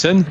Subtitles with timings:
[0.00, 0.24] Ixon.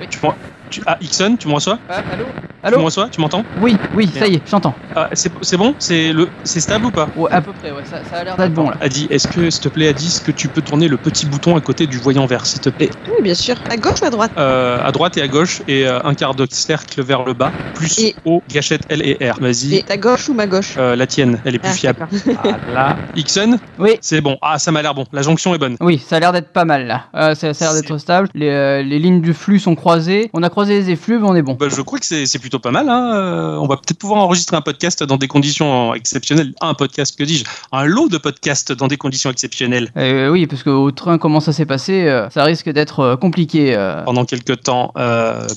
[0.00, 0.08] Oui.
[0.08, 1.80] tu Ah, Ixon, tu me reçois?
[1.88, 2.34] Ah, allô?
[2.62, 3.44] Tu Allô reçois Tu m'entends?
[3.60, 4.76] Oui, oui, ça y est, j'entends.
[4.94, 5.74] Ah, C'est bon?
[5.80, 7.08] C'est le- c'est stable ou pas?
[7.16, 8.76] Ouais, à peu près, ouais, ça, ça a l'air d'être bon là.
[8.80, 11.56] Adi, est-ce que, s'il te plaît, Adi, est-ce que tu peux tourner le petit bouton
[11.56, 12.90] à côté du voyant vert, s'il te plaît?
[13.08, 13.56] Oui, bien sûr.
[13.68, 14.30] À gauche ou à droite?
[14.38, 17.52] Euh, À droite et à gauche, et euh, un quart de cercle vers le bas,
[17.74, 19.40] plus Et- haut, gâchette L et R.
[19.40, 19.74] Vas-y.
[19.76, 20.74] Et ta gauche ou ma gauche?
[20.78, 22.06] Euh, la tienne, elle est plus Ah, fiable.
[22.26, 22.58] d'accord.
[22.64, 23.00] Voilà.
[23.16, 24.36] Ixon, Oui, c'est bon.
[24.40, 25.04] Ah, ça m'a l'air bon.
[25.12, 25.76] La jonction est bonne.
[25.80, 27.06] oui, ça a l'air d'être pas mal là.
[27.16, 28.28] Euh, ça, ça a l'air d'être stable.
[28.34, 30.30] Les, euh, les lignes du flux sont croisées.
[30.32, 31.54] On a croisé les effluves, on est bon.
[31.54, 32.88] Bah, je crois que c'est c'est plutôt pas mal.
[32.90, 33.14] Hein.
[33.14, 36.52] Euh, on va peut-être pouvoir enregistrer un podcast dans des conditions exceptionnelles.
[36.60, 37.44] Un podcast, que dis-je?
[37.72, 39.90] Un lot de podcasts dans des conditions exceptionnelles.
[39.96, 43.74] Euh, oui, parce qu'au train, comment ça s'est passé, euh, ça risque d'être compliqué.
[43.74, 44.02] euh.
[44.04, 44.92] Pendant quelques temps,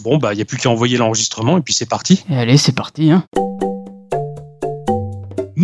[0.03, 2.23] bon, bah, il n'y a plus qu'à envoyer l'enregistrement et puis c'est parti.
[2.30, 3.11] Et allez, c'est parti.
[3.11, 3.25] Hein.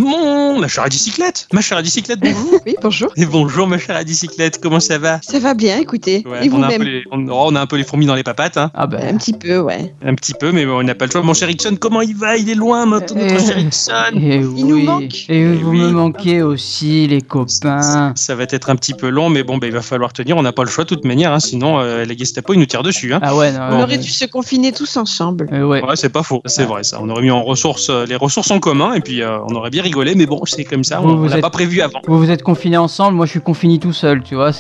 [0.02, 3.10] Mon, ma chère à bicyclette Ma chère à bicyclette, bonjour Oui, bonjour.
[3.18, 5.20] Et bonjour, ma chère à bicyclette, comment ça va?
[5.22, 6.24] Ça va bien, écoutez.
[6.26, 7.84] Ouais, Et on, a un peu vous-même les, on, oh, on a un peu les
[7.84, 8.72] fourmis dans les papates, hein.
[8.74, 9.00] Ah ben.
[9.14, 9.94] Un petit peu, ouais.
[10.04, 11.22] un petit peu, mais on n'a pas le choix.
[11.22, 12.36] Mon cher Ixon, comment il va?
[12.36, 15.14] Il est loin maintenant, notre Euh, cher Ixon Et Il nous manque.
[15.30, 15.80] Et Eh vous oui.
[15.82, 18.14] me manquez aussi, les copains.
[18.16, 20.36] Ça va être un petit peu long, mais bon, bah, il va falloir tenir.
[20.36, 22.66] On n'a pas le choix de toute manière, hein, sinon euh, la Gestapo, ils nous
[22.66, 23.14] tirent dessus.
[23.14, 23.20] Hein.
[23.22, 23.60] Ah ouais, non.
[23.70, 23.84] On ouais.
[23.84, 25.48] aurait dû se confiner tous ensemble.
[25.54, 25.84] Euh, ouais.
[25.84, 26.98] Ouais, c'est pas faux, c'est vrai ça.
[27.02, 29.70] On aurait mis en ressources, euh, les ressources en commun, et puis euh, on aurait
[29.70, 32.00] bien rigolé, mais bon, c'est comme ça, Vous, on, vous l'a êtes- pas prévu avant.
[32.08, 34.52] Vous vous êtes confinés ensemble, moi je suis confiné tout seul, tu vois.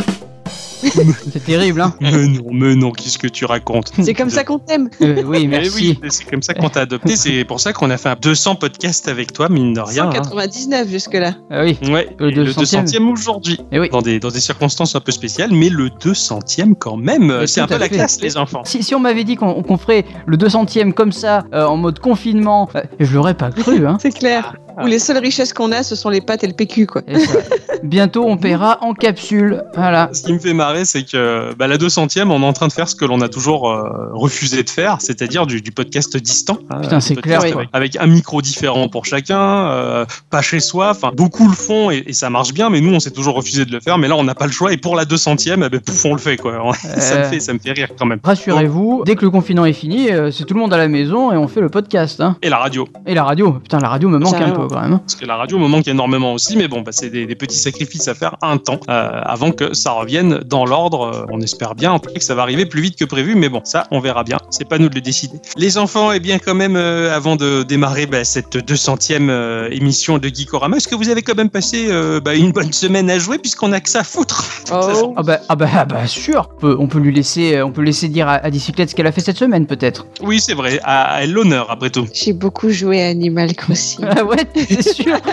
[0.82, 1.94] C'est terrible, hein.
[2.02, 3.92] Mais non, mais non, qu'est-ce que tu racontes?
[4.02, 4.90] C'est comme ça qu'on t'aime.
[5.02, 5.98] Euh, oui, Eh merci.
[6.02, 7.16] oui, c'est comme ça qu'on t'a adopté.
[7.16, 10.08] C'est pour ça qu'on a fait un 200 podcasts avec toi, mine de rien.
[10.08, 10.12] hein.
[10.24, 11.34] 199 jusque-là.
[11.50, 11.78] Ah oui.
[11.90, 12.86] Ouais, Le et le 200e.
[12.88, 13.60] 200e aujourd'hui.
[13.72, 13.90] Eh oui.
[13.90, 17.68] Dans des, dans des circonstances un peu spéciales, mais le 200e quand même, c'est un
[17.68, 17.96] peu la fait.
[17.96, 18.62] classe, les enfants.
[18.66, 22.00] Si, si on m'avait dit qu'on qu'on ferait le 200ème comme ça, euh, en mode
[22.00, 23.98] confinement, euh, je l'aurais pas cru, hein.
[24.02, 24.56] C'est clair.
[24.82, 27.02] Où les seules richesses qu'on a, ce sont les pâtes et le PQ, quoi.
[27.84, 30.10] Bientôt on paiera en capsule, voilà.
[30.14, 32.74] Ce qui me fait marrer, c'est que bah, la 200e, on est en train de
[32.74, 36.58] faire ce que l'on a toujours euh, refusé de faire, c'est-à-dire du, du podcast distant.
[36.70, 39.40] hein, Putain, c'est clair, Avec, avec un micro différent pour chacun,
[39.70, 40.90] euh, pas chez soi.
[40.92, 43.66] Enfin, beaucoup le font et, et ça marche bien, mais nous, on s'est toujours refusé
[43.66, 43.98] de le faire.
[43.98, 44.74] Mais là, on n'a pas le choix.
[44.74, 46.74] Et pour la 200e, eh ben, pouf, on le fait, quoi.
[46.98, 47.30] ça, me Euh.
[47.30, 48.20] fait, ça me fait rire quand même.
[48.24, 51.38] Rassurez-vous, dès que le confinement est fini, c'est tout le monde à la maison et
[51.38, 52.38] on fait le podcast, hein.
[52.42, 52.88] Et la radio.
[53.06, 55.00] Et la radio, putain, la radio me manque un peu quand même.
[55.00, 57.58] Parce que la radio me manque énormément aussi, mais bon, bah, c'est des, des petits
[57.58, 61.12] sacrifices à faire un temps euh, avant que ça revienne dans l'ordre.
[61.14, 63.36] Euh, On espère bien en tout cas que ça va arriver plus vite que prévu,
[63.36, 64.38] mais bon, ça, on verra bien.
[64.50, 65.38] C'est pas nous de le décider.
[65.58, 70.18] Les enfants, eh bien, quand même, euh, avant de démarrer bah, cette 200e euh, émission
[70.18, 73.20] de Geekorama, est-ce que vous avez quand même passé euh, bah, une bonne semaine à
[73.20, 74.44] jouer puisqu'on a que ça à foutre?
[74.72, 75.14] Oh.
[75.18, 77.82] Ah bah, ah bah, ah bah sûr, on peut, on peut lui laisser, on peut
[77.82, 80.08] laisser dire à, à Dicyclette ce qu'elle a fait cette semaine peut-être.
[80.22, 82.08] Oui, c'est vrai, à, à elle l'honneur après tout.
[82.14, 84.06] J'ai beaucoup joué à Animal Crossing.
[84.18, 85.16] Ah ouais, c'est sûr?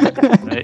[0.50, 0.62] Ouais.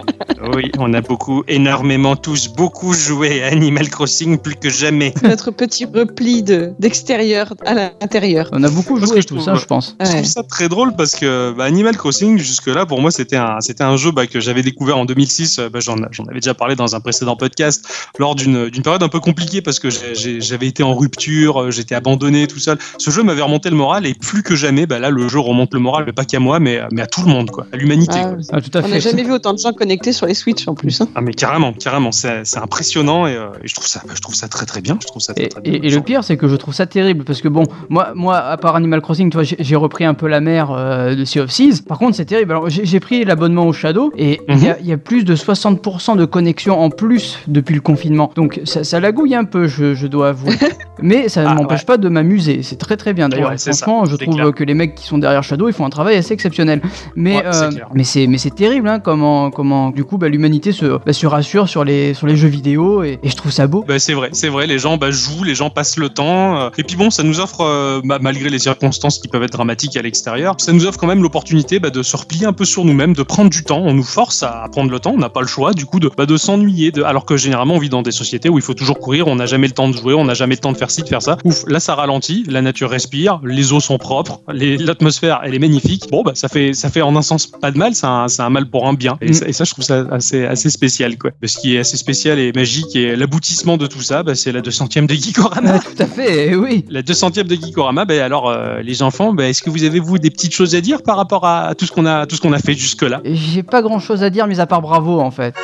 [0.55, 5.15] Oui, on a beaucoup, énormément tous, beaucoup joué à Animal Crossing plus que jamais.
[5.22, 8.50] Notre petit repli de- d'extérieur à l'intérieur.
[8.53, 9.97] On a beaucoup Parce joué que je tout trouve- ça, je pense.
[10.00, 10.12] Je Ouais.
[10.16, 13.84] trouve ça très drôle parce que bah, Animal Crossing, jusque-là, pour moi, c'était un, c'était
[13.84, 15.59] un jeu bah, que j'avais découvert en 2006.
[15.59, 17.87] Euh, bah, j'en, j'en avais déjà parlé dans un précédent podcast,
[18.19, 21.62] lors d'une, d'une période un peu compliquée parce que j'ai- j'ai- j'avais été en rupture,
[21.62, 22.78] euh, j'étais abandonné tout seul.
[22.99, 25.72] Ce jeu m'avait remonté le moral et plus que jamais, bah, là, le jeu remonte
[25.75, 28.15] le moral, mais pas qu'à moi, mais, mais à tout le monde, quoi, à l'humanité.
[28.16, 28.37] Ah, quoi.
[28.53, 30.75] Ah, tout à on n'a jamais vu autant de gens connectés sur les Switch en
[30.75, 31.00] plus.
[31.00, 31.09] hein.
[31.15, 34.34] Ah, mais carrément, carrément, c'est, c'est impressionnant et, euh, et je, trouve ça, je trouve
[34.34, 34.99] ça très très bien.
[35.00, 35.72] Je trouve ça très, Et, très bien.
[35.72, 38.37] et- et le pire, c'est que je trouve ça terrible parce que bon, moi, moi,
[38.39, 41.41] à part Animal Crossing, tu vois, j'ai repris un peu la mer euh, de Sea
[41.41, 41.83] of Thieves.
[41.84, 42.53] Par contre, c'est terrible.
[42.53, 46.17] Alors, j'ai pris l'abonnement au Shadow et il y a- y, a plus de 60%
[46.17, 48.31] de connexion en plus depuis le confinement.
[48.34, 50.55] Donc, ça, ça lagouille un peu, je, je dois avouer.
[51.03, 51.87] Mais ça ne Ah, m'empêche ouais.
[51.87, 52.62] pas de m'amuser.
[52.62, 53.51] C'est très très bien d'ailleurs.
[53.51, 54.53] Ouais, c'est ça, Franchement, je trouve clair.
[54.55, 56.81] que les mecs qui sont derrière Shadow, ils font un travail assez exceptionnel.
[57.16, 60.73] Mais Ouais, euh, mais c'est mais c'est terrible, hein, comment comment du coup, bah, l'humanité
[60.73, 63.67] se, bah, se rassure sur les sur les jeux vidéo et, et je trouve ça
[63.67, 63.85] beau.
[63.87, 66.59] Bah, c'est vrai, c'est vrai, les gens bah, jouent, les gens passent le temps.
[66.59, 69.53] euh, et puis bon, ça nous offre, euh, bah, malgré les circonstances qui peuvent être
[69.53, 72.65] dramatiques à l'extérieur, ça nous offre quand même l'opportunité bah, de se replier un peu
[72.65, 73.83] sur nous-mêmes, de prendre du temps.
[73.84, 76.10] On nous force à prendre le temps, on n'a pas le choix, du coup, de,
[76.16, 76.91] bah, de s'ennuyer.
[76.91, 77.03] De...
[77.03, 79.47] Alors que généralement, on vit dans des sociétés où il faut toujours courir, on n'a
[79.47, 81.22] jamais le temps de jouer, on n'a jamais le temps de faire ci, de faire
[81.22, 81.37] ça.
[81.45, 84.41] Ouf, là, ça ralentit, la nature respire, les eaux sont propres,
[84.78, 86.04] l'atmosphère, elle est magnifique.
[86.10, 88.66] Bon, bah, ça fait, ça fait en un sens pas de mal, c'est un, mal
[88.71, 89.16] pour un bien.
[89.21, 89.33] Et, Mm.
[89.34, 91.31] ça, et ça, je trouve ça assez, assez spécial, quoi.
[91.45, 94.61] Ce qui est assez spécial et magique et l'aboutissement de tout ça, bah, c'est la
[94.61, 95.75] 200e de Geekorama.
[95.75, 96.84] Ah, tout à fait, eh oui.
[96.89, 100.19] La 200e de Geekorama, ben alors euh, les enfants, ben, est-ce que vous avez vous
[100.19, 102.53] des petites choses à dire par rapport à tout ce qu'on a tout ce qu'on
[102.53, 105.31] a fait jusque là J'ai pas grand chose à dire, mis à part bravo en
[105.31, 105.55] fait.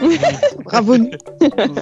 [0.64, 1.10] Bravo nous.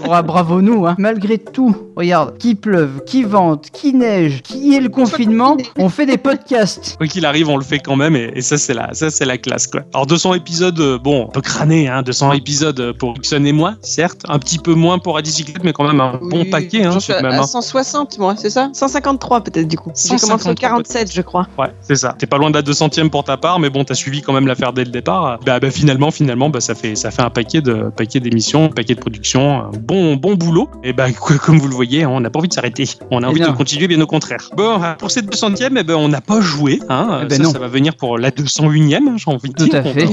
[0.04, 0.94] Bra- bravo nous, hein.
[0.98, 6.06] Malgré tout, regarde, qui pleuve, qui vente, qui neige, qui est le confinement, on fait
[6.06, 6.96] des podcasts.
[6.96, 9.24] Quoi qu'il arrive, on le fait quand même, et, et ça c'est la, ça c'est
[9.24, 9.82] la classe quoi.
[9.94, 13.52] Alors 200 épisodes, euh, bon, un peu crâné, hein, 200 épisodes euh, pour Ixon et
[13.52, 16.98] moi, certes, un petit peu moins pour Adicyclette, mais quand même un bon paquet, hein,
[17.00, 17.32] suis de à, même.
[17.32, 17.46] à hein.
[17.46, 18.70] 160 moi, c'est ça?
[18.72, 19.90] 153 peut-être du coup.
[19.94, 21.46] J'ai commencé 153 au 47 je crois.
[21.58, 22.14] Ouais, c'est ça.
[22.18, 24.46] T'es pas loin de la 200ème pour ta part, mais bon, t'as suivi quand même
[24.46, 25.38] l'affaire dès le départ.
[25.44, 28.68] Bah, bah, finalement, finalement, bah, ça fait, ça fait un paquet de, paquet d'émissions, un
[28.68, 30.68] paquet de productions, un bon, bon boulot.
[30.82, 32.84] Et bah, quoi, comme vous le voyez, hein, on n'a pas envie de s'arrêter.
[33.12, 33.50] On a Eh envie bien.
[33.52, 34.50] de continuer, bien au contraire.
[34.56, 37.20] Bon, euh, pour cette 200ème, eh ben, on n'a pas joué, hein.
[37.22, 37.50] Eh ben ça, non.
[37.52, 39.76] ça va venir pour la 201ème, hein, j'ai envie de Tout dire.
[39.76, 40.06] à fait.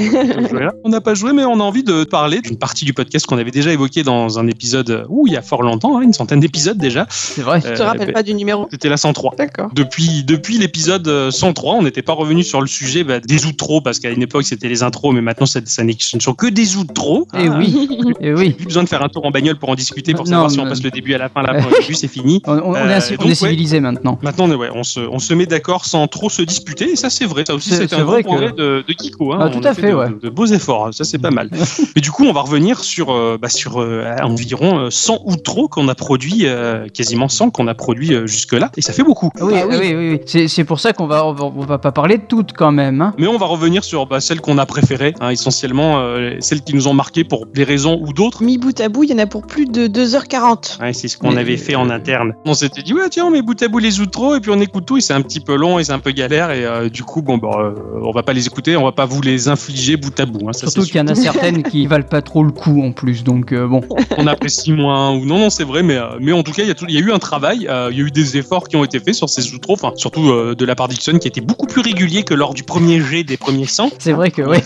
[0.84, 3.38] On- n'a pas joué, mais on a envie de parler d'une partie du podcast qu'on
[3.40, 6.14] avait déjà évoqué dans un épisode, euh, ouh, il y a fort longtemps, hein, une
[6.14, 7.08] centaine d'épisodes déjà.
[7.10, 7.60] C'est vrai.
[7.64, 8.68] Je te Euh, rappelle bah, pas du numéro.
[8.72, 9.34] C'était la 103.
[9.38, 9.70] D'accord.
[9.74, 13.82] Depuis, depuis l'épisode euh, 103, on n'était pas revenu sur le sujet bah, des outros,
[13.82, 16.34] parce qu'à une époque c'était les intros, mais maintenant ça, ça n'est- ce ne sont
[16.34, 17.28] que des outros.
[17.38, 17.79] Et Ah, oui,
[18.22, 18.52] et oui.
[18.52, 20.60] Plus besoin de faire un tour en bagnole pour en discuter, pour Non, savoir si
[20.60, 22.42] on passe le début à la fin, la fin au début, c'est fini.
[22.46, 23.36] On, on- on est, Euh, donc, est ouais.
[23.36, 24.20] civilisé maintenant.
[24.22, 26.96] Maintenant, on, est- ouais, on, se, on se met d'accord sans trop se disputer, et
[26.96, 27.44] ça c'est vrai.
[27.48, 29.34] Ça aussi, C'est- un vrai progrès que- de, de Kiko.
[29.34, 29.40] Hein.
[29.42, 30.10] Ah, tout On à fait, de, ouais.
[30.10, 30.92] de- de beaux efforts, hein.
[30.92, 31.50] ça c'est pas mal.
[31.96, 35.68] Mais du coup, on va revenir sur, euh, bah, sur euh, environ euh, 100 outros
[35.68, 39.32] qu'on a produits, euh, quasiment 100 qu'on a produits euh, jusque-là, et ça fait beaucoup.
[39.42, 39.76] Oui, Ah oui.
[39.80, 40.48] oui, oui, oui.
[40.48, 43.02] C'est, pour ça qu'on va, on va, on va pas parler de toutes quand même.
[43.02, 43.14] Hein.
[43.18, 46.74] Mais on va revenir sur bah, celles qu'on a préférées, hein, essentiellement euh, celles qui
[46.76, 48.44] nous ont marquées pour des raisons ou d'autres.
[48.44, 50.82] Mi bout à bout, il y en a pour plus de 2h40.
[50.82, 52.34] Ouais, c'est ce qu'on Mais- avait fait en interne.
[52.46, 54.60] On s'était dit, ouais, tiens, on met bout à bout les outros et puis on
[54.60, 56.90] écoute tout et c'est un petit peu long et c'est un peu galère et euh,
[56.90, 57.74] du coup, bon, bah, euh,
[58.04, 60.48] on va pas les écouter, on va pas vous les infliger bout à bout.
[60.48, 62.92] hein, ça, Surtout qu'il y en a certaines qui valent pas trop le coup en
[62.92, 63.24] plus.
[63.24, 63.82] Donc euh, bon.
[64.18, 66.90] On apprécie moins ou non, non, c'est vrai, mais, euh, mais en tout cas, il
[66.90, 68.84] y, y a eu un travail, euh, il y a eu des efforts qui ont
[68.84, 71.68] été faits sur ces outros, enfin, surtout euh, de la part d'Ixon qui était beaucoup
[71.68, 73.92] plus régulier que lors du premier jet des premiers 100.
[74.00, 74.58] C'est vrai que oui.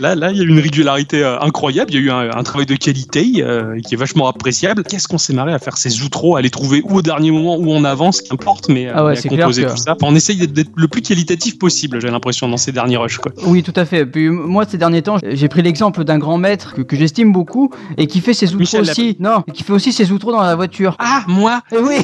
[0.00, 1.90] Là, là, il y a eu une régularité euh, incroyable.
[1.92, 4.82] Il y a eu un, un travail de qualité euh, qui est vachement appréciable.
[4.82, 7.56] Qu'est-ce qu'on s'est marré à faire ces outros, à les trouver ou au dernier moment
[7.56, 9.92] ou on avance, qu'importe, mais, Ah ouais, mais à composer que- tout ça.
[9.92, 12.00] Enfin, on essaye d'être- le plus qualitatif possible.
[12.00, 13.18] J'ai l'impression dans ces derniers rushs.
[13.18, 13.32] Quoi.
[13.46, 14.04] Oui, tout à fait.
[14.06, 17.70] Puis moi, ces derniers temps, j'ai pris l'exemple d'un grand maître que, que j'estime beaucoup
[17.96, 19.16] et qui fait ses outros Michel aussi.
[19.20, 20.96] Non, et qui fait aussi ses outros dans la voiture.
[20.98, 21.96] Ah, moi, Eh oui,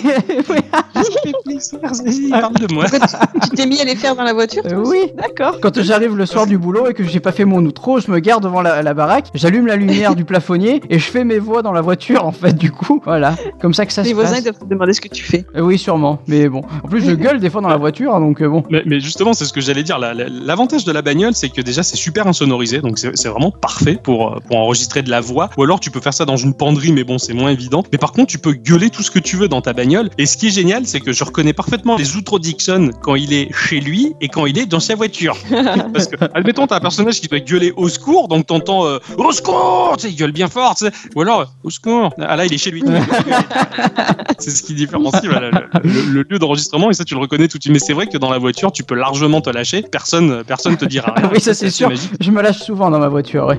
[0.50, 0.56] oui,
[2.30, 2.84] parle de moi.
[2.84, 3.08] Pourquoi
[3.42, 4.98] tu t'es mis à les faire dans la voiture Euh, oui.
[5.16, 5.58] D'accord.
[5.60, 8.18] Quand j'arrive le soir du boulot et que j'ai pas fait mon outro, je me
[8.18, 11.62] garde devant la, la baraque, j'allume la lumière du plafonnier et je fais mes voix
[11.62, 12.54] dans la voiture en fait.
[12.56, 14.40] Du coup, voilà, comme ça que ça Les se voisins passe.
[14.40, 15.44] ils doivent te demander ce que tu fais.
[15.56, 16.18] Euh, oui, sûrement.
[16.26, 18.64] Mais bon, en plus je gueule des fois dans la voiture, donc euh, bon.
[18.70, 19.98] Mais, mais justement, c'est ce que j'allais dire.
[20.00, 22.80] La- la- L'avantage de la bagnole, c'est que déjà, c'est super insonorisé.
[22.80, 25.50] Donc, c'est vraiment parfait pour, euh, pour enregistrer de la voix.
[25.56, 27.82] Ou alors, tu peux faire ça dans une penderie, mais bon, c'est moins évident.
[27.92, 30.10] Mais par contre, tu peux gueuler tout ce que tu veux dans ta bagnole.
[30.18, 33.32] Et ce qui est génial, c'est que je reconnais parfaitement les outros Dixon quand il
[33.32, 35.36] est chez lui et quand il est dans sa voiture.
[35.92, 39.30] Parce que, admettons, t'as un personnage qui doit gueuler au secours, donc t'entends euh, au
[39.32, 40.92] secours, tu sais, gueule bien fort, tu sais.
[41.14, 42.10] Ou alors, au secours.
[42.20, 42.82] Ah là, il est chez lui.
[44.38, 45.60] c'est ce qui différencie voilà, le,
[45.90, 47.72] le- le lieu d'enregistrement et ça, tu le reconnais tout de suite.
[47.72, 49.82] Mais c'est vrai que dans la voiture, tu peux largement te lâcher.
[49.82, 51.30] Personne, personne te dira rien.
[51.32, 51.88] Oui, ça, c'est sûr.
[51.88, 52.10] magique.
[52.20, 53.58] Je me lâche souvent dans ma voiture, ouais.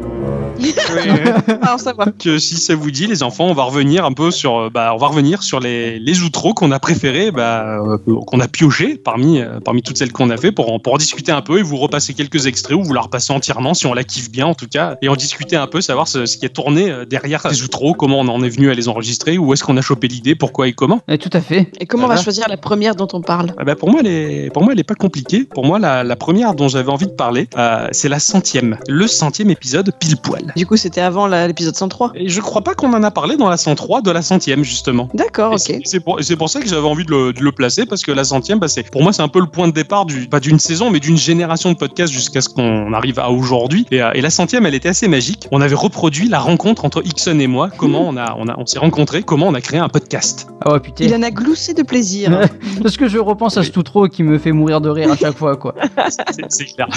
[1.61, 2.05] Ah, ça va.
[2.17, 4.91] que si ça vous dit, les enfants, on va revenir un peu sur, euh, bah,
[4.93, 8.95] on va revenir sur les, les outros qu'on a préférés, bah, euh, qu'on a pioché
[8.95, 11.59] parmi, euh, parmi toutes celles qu'on a fait pour en, pour en discuter un peu
[11.59, 14.45] et vous repasser quelques extraits ou vous la repasser entièrement si on la kiffe bien
[14.47, 17.05] en tout cas et en discuter un peu, savoir ce, ce qui est tourné euh,
[17.05, 19.81] derrière ces outros, comment on en est venu à les enregistrer, où est-ce qu'on a
[19.81, 21.01] chopé l'idée, pourquoi et comment.
[21.07, 21.69] Et tout à fait.
[21.79, 24.07] Et comment on va choisir la première dont on parle Ah bah, pour moi, elle
[24.07, 25.43] est, pour moi, elle est pas compliquée.
[25.43, 29.05] Pour moi, la, la première dont j'avais envie de parler, euh, c'est la centième, le
[29.07, 30.53] centième épisode pile poil.
[30.55, 32.13] Du coup, c'était avant l'épisode 103.
[32.15, 35.09] Et je crois pas qu'on en a parlé dans la 103 de la centième justement.
[35.13, 35.79] D'accord, ok.
[35.83, 38.11] c'est- pour, c'est pour ça que j'avais envie de le, de le placer parce que
[38.11, 40.39] la centième, bah, c'est pour moi c'est un peu le point de départ du pas
[40.39, 43.85] d'une saison mais d'une génération de podcasts jusqu'à ce qu'on arrive à aujourd'hui.
[43.91, 45.47] Et, euh, et la centième, elle était assez magique.
[45.51, 47.69] On avait reproduit la rencontre entre Ixon et moi.
[47.77, 50.47] Comment on a on a on s'est rencontrés, comment on a créé un podcast.
[50.63, 51.03] Ah ouais, putain.
[51.05, 52.31] Il en a gloussé de plaisir.
[52.81, 55.37] Parce que je repense à ce outro qui me fait mourir de rire à chaque
[55.37, 55.75] fois, quoi.
[56.49, 56.87] C'est- clair.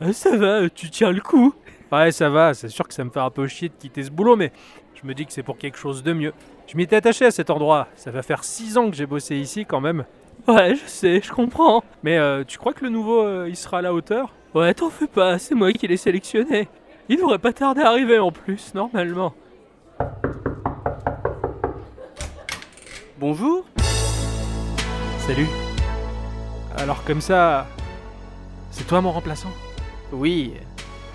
[0.00, 1.54] Ah, ça va, tu tiens le coup
[1.92, 4.10] Ouais, ça va, c'est sûr que ça me fait un peu chier de quitter ce
[4.10, 4.52] boulot, mais
[5.00, 6.32] je me dis que c'est pour quelque chose de mieux.
[6.66, 9.64] Je m'étais attaché à cet endroit, ça va faire 6 ans que j'ai bossé ici
[9.64, 10.04] quand même.
[10.48, 11.82] Ouais, je sais, je comprends.
[12.02, 14.34] Mais euh, tu crois que le nouveau, euh, il sera à la hauteur?
[14.54, 16.68] Ouais, t'en fais pas, c'est moi qui l'ai sélectionné.
[17.08, 19.32] Il devrait pas tarder à arriver en plus, normalement.
[23.18, 23.64] Bonjour
[25.20, 25.48] Salut.
[26.76, 27.66] Alors comme ça,
[28.70, 29.52] c'est toi mon remplaçant?
[30.12, 30.52] Oui,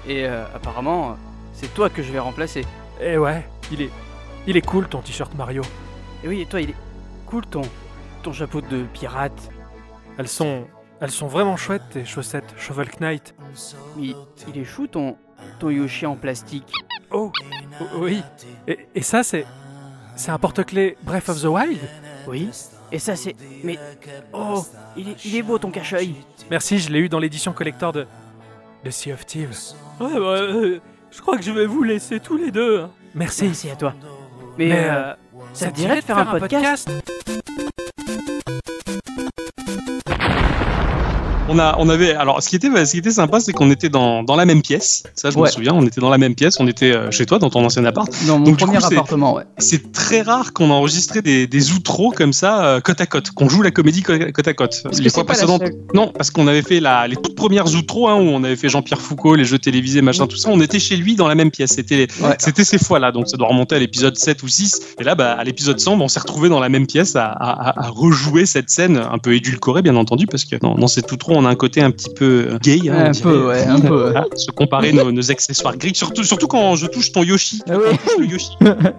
[0.07, 1.17] et euh, apparemment,
[1.53, 2.65] c'est toi que je vais remplacer.
[2.99, 3.91] Eh ouais, il est.
[4.47, 5.61] Il est cool ton t-shirt Mario.
[6.23, 6.75] Et oui, et toi, il est
[7.27, 7.61] cool ton,
[8.21, 9.49] ton chapeau de pirate.
[10.17, 10.65] Elles sont.
[11.01, 13.33] Elles sont vraiment chouettes, tes chaussettes Shovel Knight.
[13.97, 14.15] Il,
[14.53, 15.15] il est chou ton,
[15.59, 16.73] ton Yoshi en plastique.
[17.09, 17.31] Oh,
[17.79, 18.21] oh, oui.
[18.67, 19.45] Et, et ça, c'est.
[20.17, 21.79] C'est un porte-clés Breath of the Wild?
[22.27, 22.49] Oui.
[22.91, 23.35] Et ça c'est...
[23.63, 23.79] Mais...
[24.33, 24.65] Oh,
[24.97, 26.15] il est, il est beau ton cache-œil.
[26.51, 28.05] Merci, je l'ai eu dans l'édition collector de.
[28.83, 29.57] de Sea of Thieves.
[30.01, 30.79] Ouais, bah, euh,
[31.11, 32.81] je crois que je vais vous laisser tous les deux.
[32.81, 32.91] hein.
[33.15, 33.45] Merci.
[33.45, 33.93] Merci à toi.
[34.57, 35.13] Mais, Mais, euh, euh,
[35.53, 36.89] ça te dirait de faire un podcast?
[41.49, 43.89] On a, on avait, alors ce qui était, ce qui était sympa, c'est qu'on était
[43.89, 45.03] dans, dans la même pièce.
[45.15, 45.73] Ça, je me souviens.
[45.73, 46.57] On était dans la même pièce.
[46.59, 48.09] On était euh, chez toi, dans ton ancien appart.
[48.27, 49.43] Dans mon Donc, premier coup, c'est- appartement, ouais.
[49.57, 53.31] C'est très rare qu'on a enregistré des, des outros comme ça, euh, côte à côte,
[53.31, 54.79] qu'on joue la comédie co- côte à côte.
[54.83, 55.71] Parce c'est pas la seule.
[55.93, 58.69] non, parce qu'on avait fait la, les toutes premières outros, hein, où on avait fait
[58.69, 60.49] Jean-Pierre Foucault, les jeux télévisés, machin, tout ça.
[60.51, 61.71] On était chez lui dans la même pièce.
[61.71, 62.35] C'était, Ouais.
[62.39, 63.11] c'était ces fois-là.
[63.11, 64.79] Donc ça doit remonter à l'épisode 7 ou 6.
[64.99, 67.25] Et là, bah, à l'épisode 100, bah, on s'est retrouvé dans la même pièce à,
[67.25, 70.87] à- à- à rejouer cette scène, un peu édulcorée, bien entendu, parce que dans, dans
[70.87, 72.79] cette outro, on a un côté un petit peu euh, gay.
[72.89, 73.79] hein, Un peu, ouais, un
[74.35, 77.73] se comparer nos, nos accessoires gris, surtout, surtout quand je touche ton Yoshi, Ah
[78.19, 78.51] le Yoshi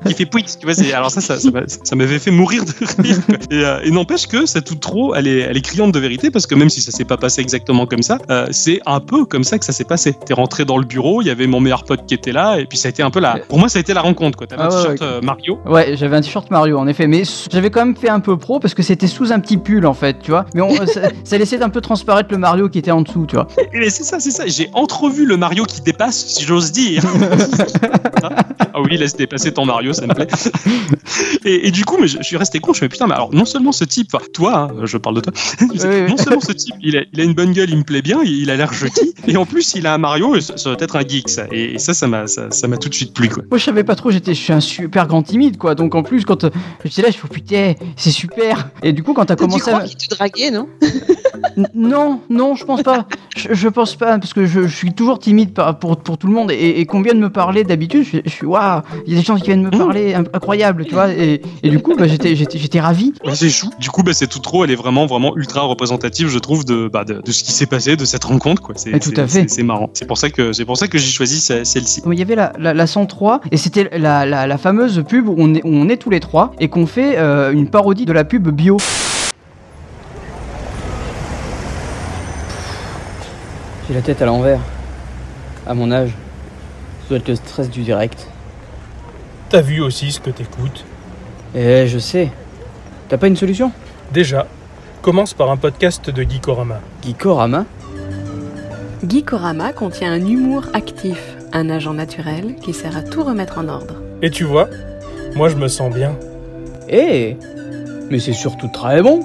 [0.06, 0.74] qui fait pouic, tu vois.
[0.94, 3.16] Alors ça, ça, ça m'a- ça m'avait fait mourir de rire.
[3.50, 4.70] Et, euh, et n'empêche que cette
[5.16, 7.40] elle est, elle est criante de vérité parce que même si ça s'est pas passé
[7.40, 10.14] exactement comme ça, euh, c'est un peu comme ça que ça s'est passé.
[10.26, 12.66] T'es rentré dans le bureau, il y avait mon meilleur pote qui était là, et
[12.66, 13.38] puis ça a été un peu la.
[13.48, 14.38] Pour moi, ça a été la rencontre.
[14.38, 14.46] quoi.
[14.46, 15.58] T'avais Ah un ouais, t-shirt euh, Mario.
[15.66, 18.58] Ouais, j'avais un t-shirt Mario en effet, mais j'avais quand même fait un peu pro
[18.60, 20.46] parce que c'était sous un petit pull en fait, tu vois.
[20.54, 23.36] Mais on, ça, ça laissait d'un peu transparaître le Mario qui était en dessous, tu
[23.36, 23.46] vois.
[23.72, 24.46] Et c'est ça, c'est ça.
[24.46, 27.02] J'ai entrevu le Mario qui dépasse, si j'ose dire.
[28.22, 30.26] ah oui, laisse dépasser ton Mario, ça me plaît.
[31.44, 32.72] et, et du coup, mais je, je suis resté con.
[32.72, 34.96] Je me suis dit, putain, mais alors non seulement ce type, enfin, toi, hein, je
[34.96, 35.32] parle de toi.
[35.36, 36.10] Je sais, Oui, oui.
[36.10, 38.20] Non seulement ce type, il a, il a une bonne gueule, il me plaît bien,
[38.22, 38.92] il, il a l'air joli,
[39.26, 40.34] et en plus, il a un Mario.
[40.36, 41.44] Et ça, ça doit être un geek, ça.
[41.52, 43.42] Et, et ça, ça m'a, ça, ça m'a tout de suite plu, quoi.
[43.50, 45.74] Moi je savais pas trop, j'étais, je suis un super grand timide quoi.
[45.74, 46.50] Donc en plus quand euh,
[46.84, 48.68] j'étais là, je me suis dit, putain, c'est super.
[48.82, 49.86] Et du coup quand t'as Tu commencé crois à...
[49.86, 50.68] qu'il te draguait, non?
[51.56, 51.68] N-
[52.28, 53.06] Non, non, je pense pas.
[53.36, 56.26] Je, je pense pas parce que je, je suis toujours timide par- pour, pour tout
[56.26, 59.16] le monde et, et qu'on vienne me parler d'habitude, je, je suis waouh, il y
[59.16, 61.10] a des gens qui viennent me parler, in- incroyable, tu vois.
[61.12, 63.12] Et, et du coup, bah, j'étais, j'étais, j'étais ravi.
[63.34, 63.70] C'est chou.
[63.78, 64.64] Du coup, bah, c'est tout trop.
[64.64, 67.66] Elle est vraiment, vraiment ultra représentative, je trouve, de, bah, de, de ce qui s'est
[67.66, 68.74] passé, de cette rencontre, quoi.
[68.76, 69.48] C'est, Et tout c'est- à fait.
[69.48, 69.90] C'est, marrant.
[69.94, 72.02] C'est pour ça que, c'est pour ça que j'ai choisi ce- celle-ci.
[72.10, 75.34] Il y avait la, la, la 103 et c'était la, la, la fameuse pub où
[75.38, 78.12] on est, où on est tous les trois et qu'on fait euh, une parodie de
[78.12, 78.76] la pub bio.
[83.90, 84.60] J'ai la tête à l'envers.
[85.66, 88.28] À mon âge, ça doit être le stress du direct.
[89.48, 90.84] T'as vu aussi ce que t'écoutes.
[91.56, 92.30] Eh, je sais.
[93.08, 93.72] T'as pas une solution?
[94.12, 94.46] Déjà,
[95.02, 96.78] commence par un podcast de Geekorama.
[97.02, 97.64] Geekorama?
[99.04, 103.96] Geekorama contient un humour actif, un agent naturel qui sert à tout remettre en ordre.
[104.22, 104.68] Et tu vois,
[105.34, 106.16] moi je me sens bien.
[106.88, 107.36] Eh
[108.08, 109.24] Mais c'est surtout très bon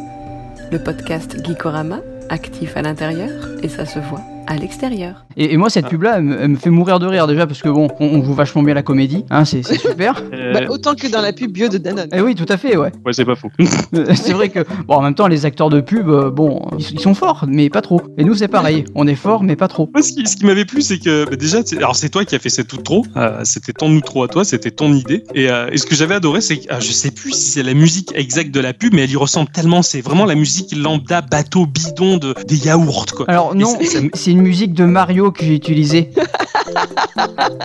[0.71, 3.29] Le podcast Geekorama, actif à l'intérieur,
[3.61, 5.25] et ça se voit à l'extérieur.
[5.37, 7.61] et, et moi, cette pub-là, elle, me- elle me fait mourir de rire déjà parce
[7.61, 10.21] que bon, on, on joue vachement bien la comédie, hein, c'est c'est super.
[10.53, 12.09] Bah, Autant que dans la pub bio de Danone.
[12.13, 12.91] Eh oui, tout à fait, ouais.
[13.05, 13.49] Ouais, c'est pas faux.
[13.59, 16.93] Euh, c'est vrai que, bon, en même temps, les acteurs de pub, euh, bon, ils,
[16.93, 18.01] ils sont forts, mais pas trop.
[18.17, 19.89] Et nous, c'est pareil, on est fort, mais pas trop.
[19.93, 22.35] Moi, ce qui, ce qui m'avait plu, c'est que bah, déjà, alors c'est toi qui
[22.35, 23.05] as fait cette outro.
[23.17, 25.23] Euh, c'était ton outro à toi, c'était ton idée.
[25.33, 27.63] Et, euh, et ce que j'avais adoré, c'est que euh, je sais plus si c'est
[27.63, 29.81] la musique exacte de la pub, mais elle y ressemble tellement.
[29.81, 33.25] C'est vraiment la musique lambda, bateau, bidon de des yaourts, quoi.
[33.29, 36.09] Alors non, ça- ça me- c'est une musique de Mario que j'ai utilisée.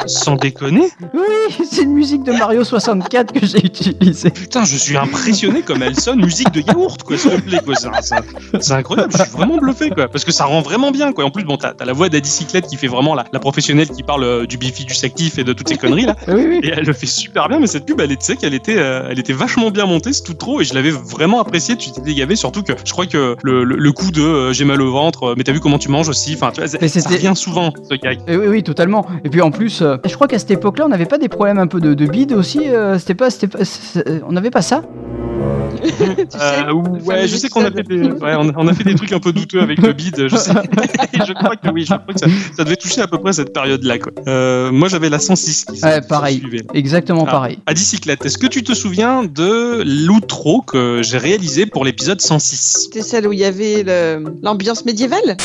[0.06, 0.88] Sans déconner.
[1.14, 4.30] Oui, c'est une musique de Mario 64 que j'ai utilisée.
[4.30, 7.74] Putain, je suis impressionné comme elle sonne musique de yaourt, quoi, s'il te plaît, quoi.
[7.74, 10.08] C'est- incroyable, je suis vraiment bluffé, quoi.
[10.08, 11.24] Parce que ça rend vraiment bien, quoi.
[11.24, 14.02] En plus, bon, t'as la voix d'Adi Cyclette qui fait vraiment la, la professionnelle qui
[14.02, 16.16] parle euh, du bifi, du actif et de toutes ces conneries, là.
[16.28, 16.60] Oui, oui.
[16.62, 19.08] Et elle le fait super bien, mais cette pub, elle, tu sais qu'elle était, euh,
[19.10, 21.76] elle était vachement bien montée, c'est tout trop, et je l'avais vraiment apprécié.
[21.76, 24.64] Tu t'es dégavé, surtout que je crois que le, le, le coup de euh, j'ai
[24.64, 26.34] mal au ventre, euh, mais t'as vu comment tu manges aussi.
[26.34, 28.18] Enfin, tu vois, Mais ça c'était- revient souvent, ce gag.
[28.28, 29.06] Eh oui, oui, totalement.
[29.24, 31.58] Et puis en plus, euh, je crois qu'à cette époque-là, on n'avait pas des problèmes
[31.58, 32.68] un peu de, de bide aussi.
[32.68, 34.82] euh, c'était pas, c'était pas, c'est- euh, on n'avait pas ça.
[35.82, 36.74] tu sais, Euh, le
[37.04, 39.12] ouais, je sais qu'on a fait des, ouais, on a, on a fait des trucs
[39.12, 40.50] un peu douteux avec le bide, je sais.
[41.14, 42.26] Et je crois que oui, je crois que ça,
[42.56, 43.94] ça devait toucher à peu près cette période-là.
[44.28, 46.38] Euh, moi, j'avais la 106 qui, Ouais, pareil.
[46.38, 46.64] suivait.
[46.74, 47.30] Exactement Ah.
[47.30, 47.58] pareil.
[47.66, 52.88] À bicyclette, est-ce que tu te souviens de l'outro que j'ai réalisé pour l'épisode 106
[52.92, 53.84] C'était celle où il y avait
[54.42, 55.36] l'ambiance médiévale?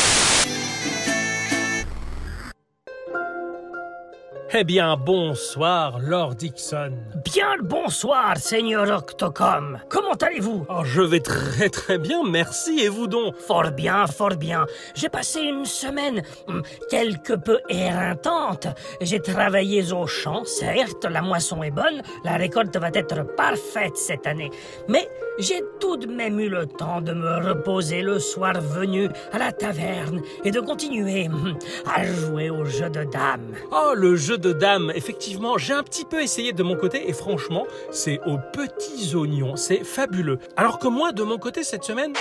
[4.52, 6.92] Eh bien, bonsoir, Lord Dixon.
[7.24, 9.80] Bien le bonsoir, Seigneur Octocom.
[9.88, 10.64] Comment allez-vous?
[10.68, 13.34] Oh, je vais très très bien, merci, et vous donc?
[13.36, 14.64] Fort bien, fort bien.
[14.94, 18.68] J'ai passé une semaine hum, quelque peu éreintante.
[19.00, 24.28] J'ai travaillé au champ, certes, la moisson est bonne, la récolte va être parfaite cette
[24.28, 24.50] année.
[24.88, 29.38] Mais j'ai tout de même eu le temps de me reposer le soir venu à
[29.38, 33.52] la taverne et de continuer hum, à jouer au jeu de dames.
[33.70, 37.12] Oh, le jeu de dames, effectivement, j'ai un petit peu essayé de mon côté et
[37.12, 40.38] franchement, c'est aux petits oignons, c'est fabuleux.
[40.56, 42.12] Alors que moi, de mon côté, cette semaine,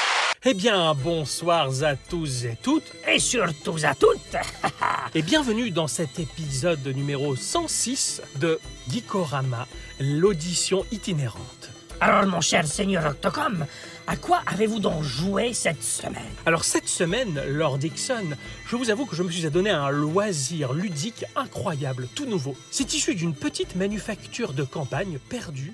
[0.46, 4.36] eh bien, bonsoir à tous et toutes Et surtout à toutes
[5.16, 9.68] et bienvenue dans cet épisode numéro 106 de Geekorama,
[10.00, 11.65] l'audition itinérante.
[12.02, 13.66] Alors, mon cher seigneur Octocom,
[14.08, 16.22] à quoi avez-vous donc joué cette semaine?
[16.46, 18.36] Alors cette semaine, Lord Dixon,
[18.68, 22.56] je vous avoue que je me suis donné un loisir ludique incroyable, tout nouveau.
[22.70, 25.74] C'est issu d'une petite manufacture de campagne perdue.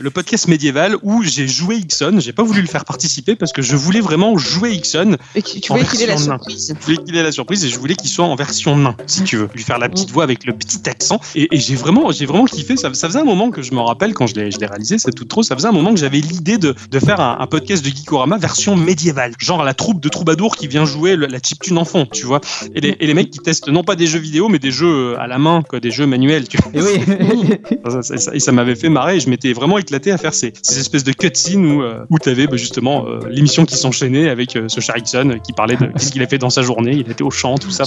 [0.00, 2.18] Le podcast médiéval où j'ai joué Ixon.
[2.20, 5.16] J'ai pas voulu le faire participer parce que je voulais vraiment jouer Ixon.
[5.34, 6.20] Et tu, voulais qu'il ait la nain.
[6.20, 6.74] surprise.
[6.78, 9.24] Je voulais qu'il ait la surprise et je voulais qu'il soit en version nain, si
[9.24, 9.48] tu veux.
[9.54, 11.20] Lui faire la petite voix avec le petit accent.
[11.34, 12.76] Et, et j'ai vraiment, j'ai vraiment kiffé.
[12.76, 14.98] Ça, ça faisait un moment que je me rappelle quand je l'ai, je l'ai réalisé,
[14.98, 15.42] c'est tout trop.
[15.42, 18.38] Ça faisait un moment que j'avais l'idée de, de faire un, un podcast de Geekorama
[18.38, 19.32] version médiévale.
[19.40, 22.40] Genre la troupe de troubadours qui vient jouer le- la chiptune enfant, tu vois.
[22.74, 25.18] Et les, et les mecs qui testent non pas des jeux vidéo, mais des jeux
[25.18, 26.70] à la main, quoi, des jeux manuels, tu vois.
[26.74, 27.54] Et oui.
[27.88, 30.34] Ça, ça- ça- et ça m'avait fait marrer et je m'étais vraiment éclaté à faire
[30.34, 34.28] ces, ces espèces de cutscenes où, euh, où tu avais justement euh, l'émission qui s'enchaînait
[34.28, 37.10] avec ce Sharikson euh, qui parlait de ce qu'il a fait dans sa journée, il
[37.10, 37.84] était au chant, tout ça.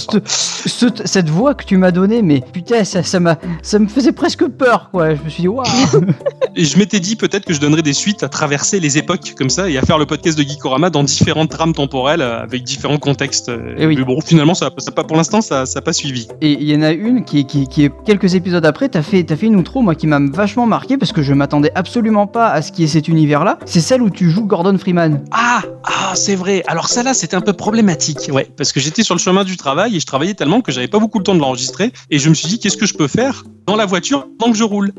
[1.04, 3.18] Cette voix que tu m'as donnée, mais putain, ça, ça,
[3.62, 5.14] ça me faisait presque peur, quoi.
[5.14, 5.64] Je me suis dit, waouh.
[6.56, 9.48] Et je m'étais dit peut-être que je donnerais des suites à traverser les époques comme
[9.50, 13.48] ça et à faire le podcast de Geekorama dans différentes trames temporelles avec différents contextes.
[13.48, 13.96] euh, Eh oui.
[13.96, 16.28] Mais bon, finalement, ça, ça, pour l'instant, ça n'a pas suivi.
[16.40, 19.24] Et il y en a une qui, qui, qui est quelques épisodes après, t'as fait,
[19.24, 22.50] t'as fait une outro, moi, qui m'a vachement marqué parce que je m'attendais absolument pas
[22.50, 23.58] à ce qui est cet univers-là.
[23.64, 25.22] C'est celle où tu joues Gordon Freeman.
[25.30, 26.62] Ah, ah, c'est vrai.
[26.66, 29.56] Alors ça là, c'était un peu problématique, ouais, parce que j'étais sur le chemin du
[29.56, 32.28] travail et je travaillais tellement que j'avais pas beaucoup le temps de l'enregistrer et je
[32.28, 34.92] me suis dit qu'est-ce que je peux faire dans la voiture pendant que je roule?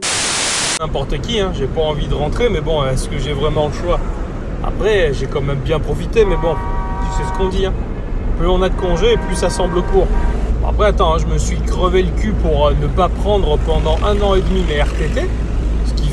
[0.79, 3.73] N'importe qui, hein, j'ai pas envie de rentrer, mais bon, est-ce que j'ai vraiment le
[3.73, 3.99] choix?
[4.63, 7.73] Après, j'ai quand même bien profité, mais bon, tu sais ce qu'on dit, hein.
[8.37, 10.07] Plus on a de congés, plus ça semble court.
[10.67, 13.97] Après, attends, hein, je me suis crevé le cul pour euh, ne pas prendre pendant
[14.05, 15.29] un an et demi mes RTT,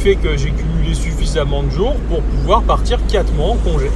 [0.01, 3.91] fait que j'ai cumulé suffisamment de jours pour pouvoir partir 4 mois en congé.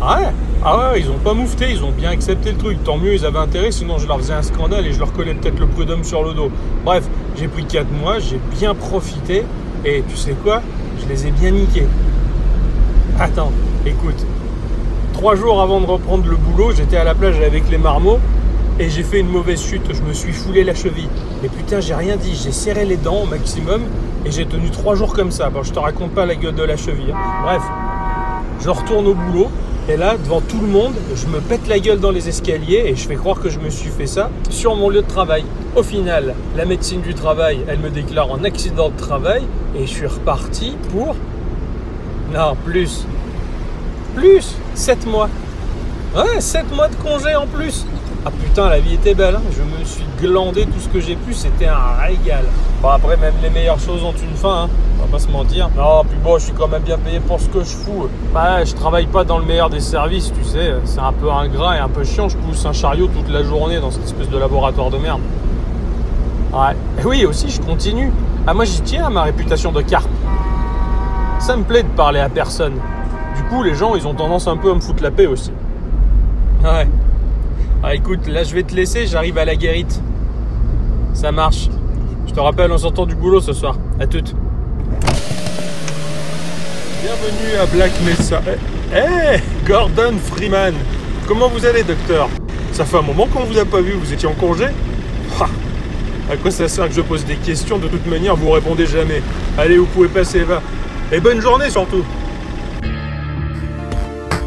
[0.00, 0.28] Ah ouais?
[0.64, 2.82] Ah ouais, ils ont pas moufté, ils ont bien accepté le truc.
[2.82, 5.34] Tant mieux, ils avaient intérêt, sinon je leur faisais un scandale et je leur collais
[5.34, 6.50] peut-être le prud'homme sur le dos.
[6.82, 7.04] Bref,
[7.38, 9.42] j'ai pris 4 mois, j'ai bien profité
[9.84, 10.62] et tu sais quoi?
[11.02, 11.86] Je les ai bien niqués.
[13.20, 13.52] Attends,
[13.84, 14.24] écoute.
[15.12, 18.18] Trois jours avant de reprendre le boulot, j'étais à la plage avec les marmots
[18.78, 19.82] et j'ai fait une mauvaise chute.
[19.92, 21.08] Je me suis foulé la cheville.
[21.42, 22.34] Mais putain, j'ai rien dit.
[22.34, 23.82] J'ai serré les dents au maximum
[24.24, 25.50] et j'ai tenu trois jours comme ça.
[25.50, 27.12] Bon, je te raconte pas la gueule de la cheville.
[27.12, 27.42] hein.
[27.42, 27.62] Bref,
[28.60, 29.48] je retourne au boulot
[29.88, 32.96] et là, devant tout le monde, je me pète la gueule dans les escaliers et
[32.96, 35.44] je fais croire que je me suis fait ça sur mon lieu de travail.
[35.76, 39.42] Au final, la médecine du travail, elle me déclare en accident de travail
[39.76, 41.14] et je suis reparti pour.
[42.34, 43.06] Non, plus.
[44.16, 45.28] Plus 7 mois.
[46.16, 47.86] Ouais, 7 mois de congé en plus.
[48.28, 49.36] Ah putain, la vie était belle.
[49.36, 49.42] hein.
[49.52, 51.32] Je me suis glandé tout ce que j'ai pu.
[51.32, 52.44] C'était un régal.
[52.82, 54.64] Bon, après, même les meilleures choses ont une fin.
[54.64, 54.68] hein.
[54.98, 55.68] On va pas se mentir.
[55.76, 58.08] Non, puis bon, je suis quand même bien payé pour ce que je fous.
[58.34, 60.74] Bah, je travaille pas dans le meilleur des services, tu sais.
[60.84, 62.28] C'est un peu ingrat et un peu chiant.
[62.28, 65.20] Je pousse un chariot toute la journée dans cette espèce de laboratoire de merde.
[66.52, 66.74] Ouais.
[67.00, 68.10] Et oui, aussi, je continue.
[68.46, 70.08] Ah, moi, j'y tiens à ma réputation de carpe.
[71.38, 72.74] Ça me plaît de parler à personne.
[73.36, 75.52] Du coup, les gens, ils ont tendance un peu à me foutre la paix aussi.
[76.64, 76.88] Ouais.
[77.82, 80.00] Ah, écoute, là, je vais te laisser, j'arrive à la guérite.
[81.14, 81.68] Ça marche.
[82.26, 83.76] Je te rappelle, on s'entend du boulot ce soir.
[84.00, 84.34] À toutes.
[87.02, 88.42] Bienvenue à Black Mesa.
[88.92, 90.74] Eh, eh, Gordon Freeman.
[91.26, 92.28] Comment vous allez, docteur?
[92.72, 94.66] Ça fait un moment qu'on vous a pas vu, vous étiez en congé?
[95.40, 95.46] Ah,
[96.30, 97.78] À quoi ça sert que je pose des questions?
[97.78, 99.22] De toute manière, vous répondez jamais.
[99.56, 100.60] Allez, vous pouvez passer, va.
[101.12, 102.04] Et bonne journée surtout.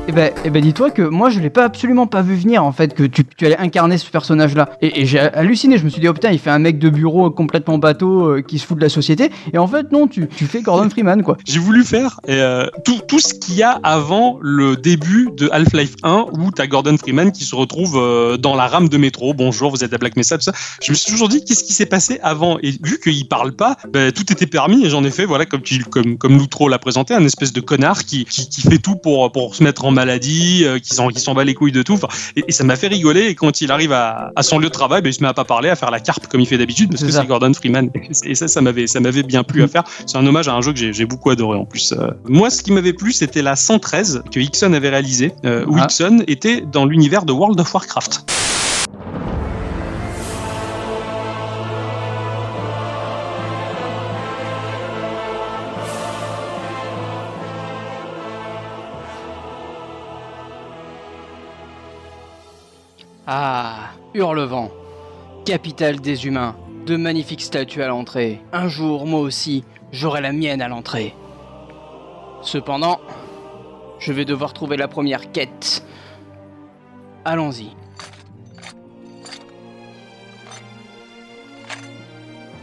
[0.09, 2.71] Et ben, eh ben dis-toi que moi je l'ai pas absolument pas vu venir en
[2.71, 4.71] fait que tu, tu allais incarner ce personnage-là.
[4.81, 6.89] Et, et j'ai halluciné, je me suis dit oh putain il fait un mec de
[6.89, 9.29] bureau complètement bateau euh, qui se fout de la société.
[9.53, 11.37] Et en fait non, tu, tu fais Gordon Freeman quoi.
[11.45, 15.93] J'ai voulu faire euh, tout, tout ce qu'il y a avant le début de Half-Life
[16.01, 19.35] 1 où t'as Gordon Freeman qui se retrouve euh, dans la rame de métro.
[19.35, 20.53] Bonjour, vous êtes à Black Mesa, tout ça.
[20.81, 22.57] Je me suis toujours dit qu'est-ce qui s'est passé avant?
[22.63, 25.61] Et vu qu'il parle pas, ben, tout était permis et j'en ai fait voilà comme
[25.61, 28.95] tu comme comme l'outro l'a présenté un espèce de connard qui, qui, qui fait tout
[28.95, 31.83] pour pour se mettre en maladie, euh, qui s'en qui s'en bat les couilles de
[31.83, 31.93] tout.
[31.93, 34.67] Enfin, et, et ça m'a fait rigoler et quand il arrive à, à son lieu
[34.69, 36.47] de travail, ben, il se met à pas parler, à faire la carpe comme il
[36.47, 37.89] fait d'habitude parce que c'est Gordon Freeman
[38.25, 39.83] et ça ça m'avait ça m'avait bien plu à faire.
[40.05, 41.93] C'est un hommage à un jeu que j'ai beaucoup adoré en plus.
[41.93, 45.75] Euh, moi, ce qui m'avait plu, c'était la 113 que Ixon avait réalisé, euh, où
[45.77, 45.85] Ah.
[45.85, 48.25] Ixon était dans l'univers de World of Warcraft.
[63.31, 64.71] Ah, Hurlevent,
[65.45, 66.55] capitale des humains,
[66.87, 68.41] de magnifiques statues à l'entrée.
[68.51, 71.13] Un jour, moi aussi, j'aurai la mienne à l'entrée.
[72.41, 72.99] Cependant,
[73.99, 75.85] je vais devoir trouver la première quête.
[77.23, 77.69] Allons-y.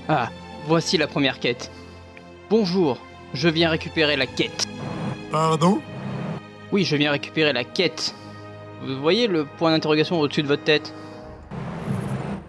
[0.08, 0.30] Ah,
[0.66, 1.70] voici la première quête.
[2.50, 2.98] Bonjour,
[3.34, 4.66] je viens récupérer la quête.
[5.30, 5.80] Pardon?
[6.72, 8.16] Oui, je viens récupérer la quête.
[8.84, 10.94] Vous voyez le point d'interrogation au-dessus de votre tête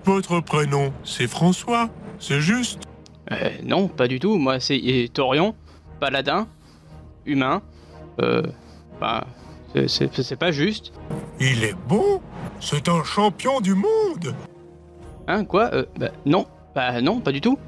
[0.06, 2.84] Votre prénom, c'est François, c'est juste
[3.32, 4.38] Euh, non, pas du tout.
[4.38, 5.54] Moi, c'est Torion,
[6.00, 6.48] paladin,
[7.26, 7.62] humain.
[8.22, 8.42] Euh,
[9.02, 9.28] bah,
[9.88, 10.94] c'est- pas juste.
[11.40, 12.22] Il est bon
[12.62, 14.34] C'est un champion du monde
[15.28, 16.46] Hein, quoi euh, Bah, non.
[16.74, 17.60] Bah, non, pas du tout.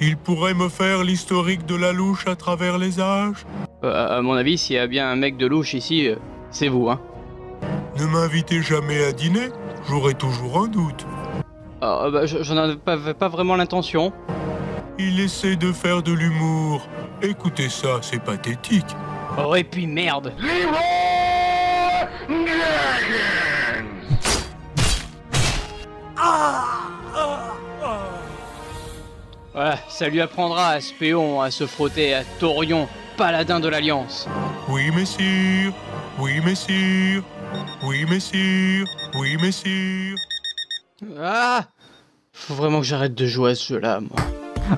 [0.00, 3.46] Il pourrait me faire l'historique de la louche à travers les âges
[3.84, 6.16] Euh, à- à mon avis, s'il y a bien un mec de louche ici, euh,
[6.50, 7.00] c'est vous, hein.
[7.98, 9.48] Ne m'invitez jamais à dîner,
[9.88, 11.06] j'aurai toujours un doute.
[11.80, 14.12] Ah, bah, je- j'en avais pas, vraiment l'intention.
[14.98, 16.86] Il essaie de faire de l'humour.
[17.22, 18.96] Écoutez ça, c'est pathétique.
[19.38, 20.32] Oh, et puis merde
[29.54, 34.28] Ouais, ça lui apprendra à ce péon à se frotter à Torion, paladin de l'Alliance.
[34.68, 35.72] Oui, messire
[36.18, 37.22] Oui, messire
[37.82, 40.14] Oui, messire Oui, messire
[41.18, 41.66] Ah!
[42.32, 44.16] Faut vraiment que j'arrête de jouer à ce jeu-là, moi.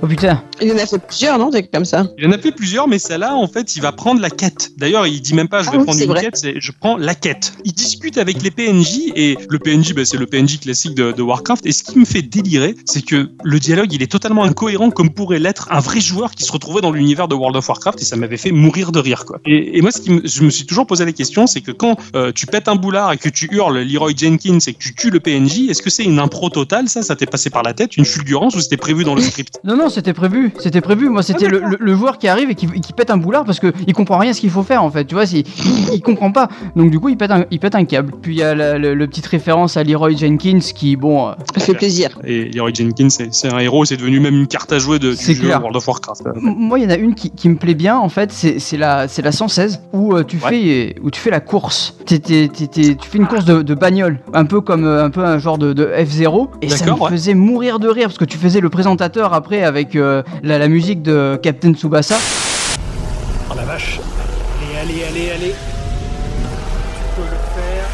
[0.02, 2.06] Oh putain Il en a fait plusieurs, non Des comme ça.
[2.18, 4.70] Il en a fait plusieurs, mais celle-là, en fait, il va prendre la quête.
[4.78, 6.20] D'ailleurs, il dit même pas je Ah vais oui, prendre c'est une vrai.
[6.22, 7.52] quête, c'est je prends la quête.
[7.64, 11.22] Il discute avec les PNJ et le PNJ, bah, c'est le PNJ classique de, de
[11.22, 11.66] Warcraft.
[11.66, 15.10] Et ce qui me fait délirer, c'est que le dialogue, il est totalement incohérent comme
[15.10, 18.04] pourrait l'être un vrai joueur qui se retrouvait dans l'univers de World of Warcraft et
[18.04, 19.40] ça m'avait fait mourir de rire, quoi.
[19.46, 21.72] Et, et moi, ce qui me, je me suis toujours posé la question, c'est que
[21.72, 24.94] quand euh, tu pètes un boulard et que tu hurles Leroy Jenkins et que tu
[24.94, 27.72] tues le PNJ, est-ce que c'est une impro totale, ça, ça t'est passé par la
[27.74, 29.58] tête, une fulgurance ou c'était prévu dans le script?
[29.64, 31.08] Non, non, c'était prévu, c'était prévu.
[31.08, 33.58] Moi, c'était le, le- le joueur qui arrive et qui, qui pète un boulard parce
[33.60, 35.04] que il comprend rien à ce qu'il faut faire en fait.
[35.04, 35.44] Tu vois, il,
[35.92, 36.48] il comprend pas.
[36.76, 38.12] Donc, du coup, il pète un, il pète un câble.
[38.22, 41.32] Puis, il y a la, le, le petite référence à Leroy Jenkins qui, bon, euh,
[41.56, 42.18] Ça fait plaisir.
[42.24, 45.34] Et Leroy Jenkins, c'est un héros, c'est devenu même une carte à jouer de, du
[45.34, 45.58] jeu clair.
[45.60, 46.22] World of Warcraft.
[46.36, 49.08] Moi, il y en a une qui, qui me plaît bien, en fait, c'est la,
[49.08, 50.48] c'est la 116, où, euh, tu Ouais.
[50.50, 51.96] fais, où tu fais la course.
[52.06, 52.48] T'es- tu
[53.08, 55.72] fais une course de, de bagnole, un peu comme euh, un, peu un genre de,
[55.72, 57.10] de F0, et ça me ouais.
[57.10, 61.00] faisait mourir de rire, parce que tu faisais le présentateur après avec euh, la, musique
[61.00, 62.18] de Captain Tsubasa.
[63.48, 64.00] Oh la vache.
[64.60, 65.54] Allez, allez, allez, allez.
[65.54, 67.86] Tu peux le faire.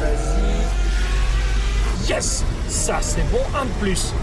[0.00, 2.08] Vas-y.
[2.08, 4.14] Yes Ça, c'est bon, un de plus.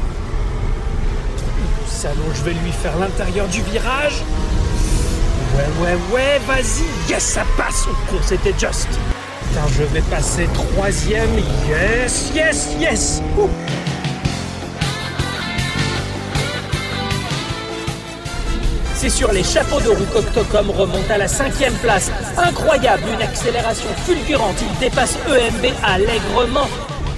[1.86, 4.24] Salaud, je vais lui faire l'intérieur du virage.
[5.56, 6.88] Ouais, ouais, ouais, vas-y.
[7.12, 7.84] Yes, ça passe.
[8.10, 8.88] Con, c'était just.
[9.50, 11.36] Putain, je vais passer troisième.
[11.68, 13.22] Yes, yes, yes.
[13.38, 13.50] Ouh.
[19.04, 22.10] C'est sur les chapeaux de roue qu'Octocom remonte à la cinquième place.
[22.38, 24.56] Incroyable, une accélération fulgurante.
[24.62, 26.70] Il dépasse EMB allègrement.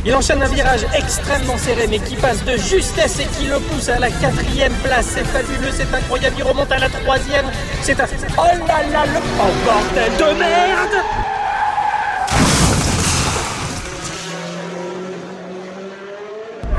[0.03, 3.87] Il enchaîne un virage extrêmement serré, mais qui passe de justesse et qui le pousse
[3.89, 5.09] à la quatrième place.
[5.13, 6.35] C'est fabuleux, c'est incroyable.
[6.39, 7.45] Il remonte à la troisième.
[7.83, 8.07] C'est un.
[8.35, 9.19] Oh là là, le.
[9.39, 11.05] Oh bordel de merde!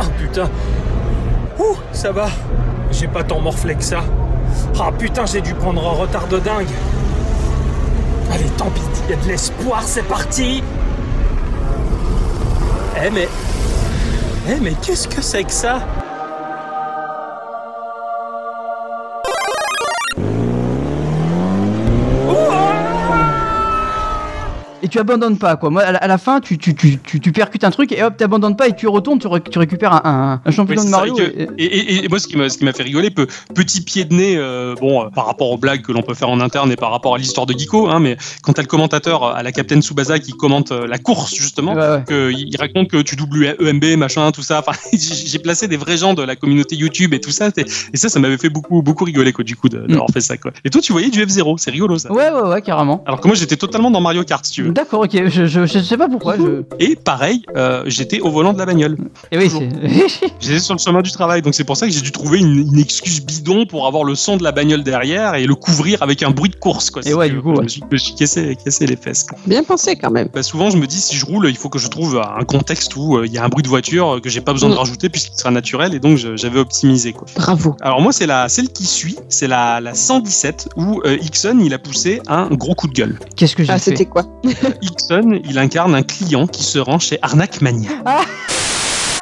[0.00, 0.50] Oh putain.
[1.60, 2.28] Ouh, ça va.
[2.90, 4.02] J'ai pas tant morflé que ça.
[4.78, 6.68] Ah putain, j'ai dû prendre un retard de dingue.
[8.32, 10.62] Allez, tant pis, il y a de l'espoir, c'est parti.
[13.04, 13.28] Eh mais...
[14.48, 15.80] Eh mais qu'est-ce que c'est que ça?
[24.86, 25.68] Et tu abandonnes pas, quoi.
[25.70, 28.16] Moi, à la, à la fin, tu, tu, tu, tu, percutes un truc et hop,
[28.16, 30.90] t'abandonnes pas et tu retournes, tu, ré- tu récupères un, un, un champion Oui, de
[30.90, 31.16] Mario.
[31.18, 34.04] et, et- et- moi, ce qui m'a ce qui m'a fait rigoler, peu- petit pied
[34.04, 36.70] de nez, euh, bon, euh, par rapport aux blagues que l'on peut faire en interne
[36.70, 39.42] et par rapport à l'histoire de Geeko, hein, mais quand t'as le commentateur euh, à
[39.42, 42.04] la Captain Tsubasa qui commente la course, justement, Ouais, ouais.
[42.06, 44.60] que il raconte que tu doubles EMB, machin, tout ça.
[44.64, 47.48] Enfin, j'ai placé des vrais gens de la communauté YouTube et tout ça.
[47.92, 50.36] Et ça, ça m'avait fait beaucoup, beaucoup rigoler, quoi, du coup, de- d'avoir fait ça,
[50.36, 50.52] quoi.
[50.64, 52.12] Et toi, tu voyais du F0, c'est rigolo, ça.
[52.12, 53.02] Ouais, ouais, ouais, carrément.
[53.04, 54.75] Alors que moi, j'étais totalement dans Mario Kart, si tu veux.
[54.76, 56.36] D'accord, ok, je, je, je sais pas pourquoi.
[56.36, 56.62] Je...
[56.78, 58.96] Et pareil, euh, j'étais au volant de la bagnole.
[59.32, 59.62] Et oui, Toujours.
[59.80, 60.28] c'est.
[60.40, 62.68] J'étais sur le chemin du travail, donc c'est pour ça que j'ai dû trouver une,
[62.72, 66.22] une excuse bidon pour avoir le son de la bagnole derrière et le couvrir avec
[66.22, 66.90] un bruit de course.
[66.90, 69.24] Quoi, Et ouais, du coup, je me suis, je me suis cassé, cassé les fesses.
[69.24, 69.38] Quoi.
[69.46, 70.28] Bien pensé quand même.
[70.32, 72.94] Bah, souvent, je me dis, si je roule, il faut que je trouve un contexte
[72.96, 74.78] où euh, il y a un bruit de voiture que j'ai pas besoin de Mm.
[74.78, 77.12] rajouter puisqu'il sera naturel et donc j'avais optimisé.
[77.14, 77.26] Quoi.
[77.36, 77.76] Bravo.
[77.80, 81.72] Alors moi, c'est la celle qui suit, c'est la, la 117 où euh, Ixon il
[81.72, 83.18] a poussé un gros coup de gueule.
[83.36, 84.24] Qu'est-ce que j'ai Ah, fait c'était quoi?
[84.82, 87.90] Ixon, il incarne un client qui se rend chez Arnaque Mania.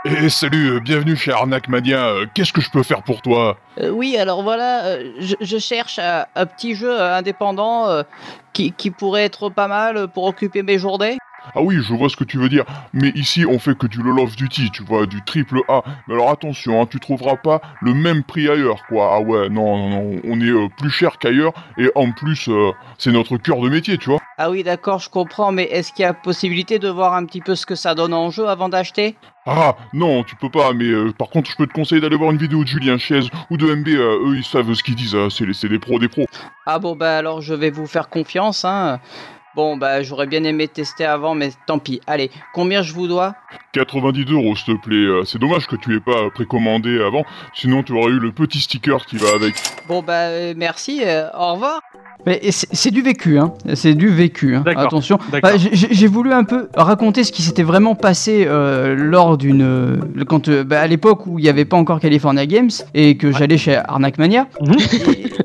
[0.07, 3.57] Eh salut, euh, bienvenue chez Arnaque Mania, euh, qu'est-ce que je peux faire pour toi?
[3.81, 8.03] Euh, oui, alors voilà, je, je cherche un, un petit jeu indépendant euh,
[8.53, 11.17] qui, qui pourrait être pas mal pour occuper mes journées.
[11.55, 14.01] Ah oui, je vois ce que tu veux dire, mais ici on fait que du
[14.01, 15.83] of Duty, tu vois, du triple A.
[16.09, 19.11] Mais alors attention, hein, tu trouveras pas le même prix ailleurs, quoi.
[19.15, 22.73] Ah ouais, non, non, non, on est euh, plus cher qu'ailleurs, et en plus, euh,
[22.99, 24.21] c'est notre cœur de métier, tu vois.
[24.37, 27.41] Ah oui, d'accord, je comprends, mais est-ce qu'il y a possibilité de voir un petit
[27.41, 29.17] peu ce que ça donne en jeu avant d'acheter?
[29.47, 32.31] Ah, non, tu peux pas, mais euh, par contre, je peux te conseiller d'aller voir
[32.33, 35.15] une vidéo de Julien Chaise ou de MB, euh, eux ils savent ce qu'ils disent,
[35.15, 36.27] hein, c'est les- c'est des pros des pros.
[36.67, 38.99] Ah bon, bah alors je vais vous faire confiance, hein.
[39.57, 42.01] Bon, bah j'aurais bien aimé tester avant, mais tant pis.
[42.09, 43.35] Allez, combien je vous dois?
[43.73, 44.97] 90 euros, s'il te plaît.
[44.97, 48.61] Euh, C'est dommage que tu aies pas précommandé avant, sinon tu aurais eu le petit
[48.61, 49.55] sticker qui va avec.
[49.89, 51.81] Bon, bah euh, merci, euh, au revoir.
[52.27, 53.53] Mais c'est du vécu, hein.
[53.75, 54.57] C'est du vécu.
[54.57, 54.63] hein.
[54.65, 55.19] D'accord, Attention.
[55.43, 59.97] Bah, j'ai- voulu un peu raconter ce qui s'était vraiment passé euh, lors d'une, euh,
[60.27, 63.31] quand euh, bah, à l'époque où il n'y avait pas encore California Games et que
[63.31, 64.47] j'allais chez Arnaque Mania.
[64.63, 64.77] Mhm.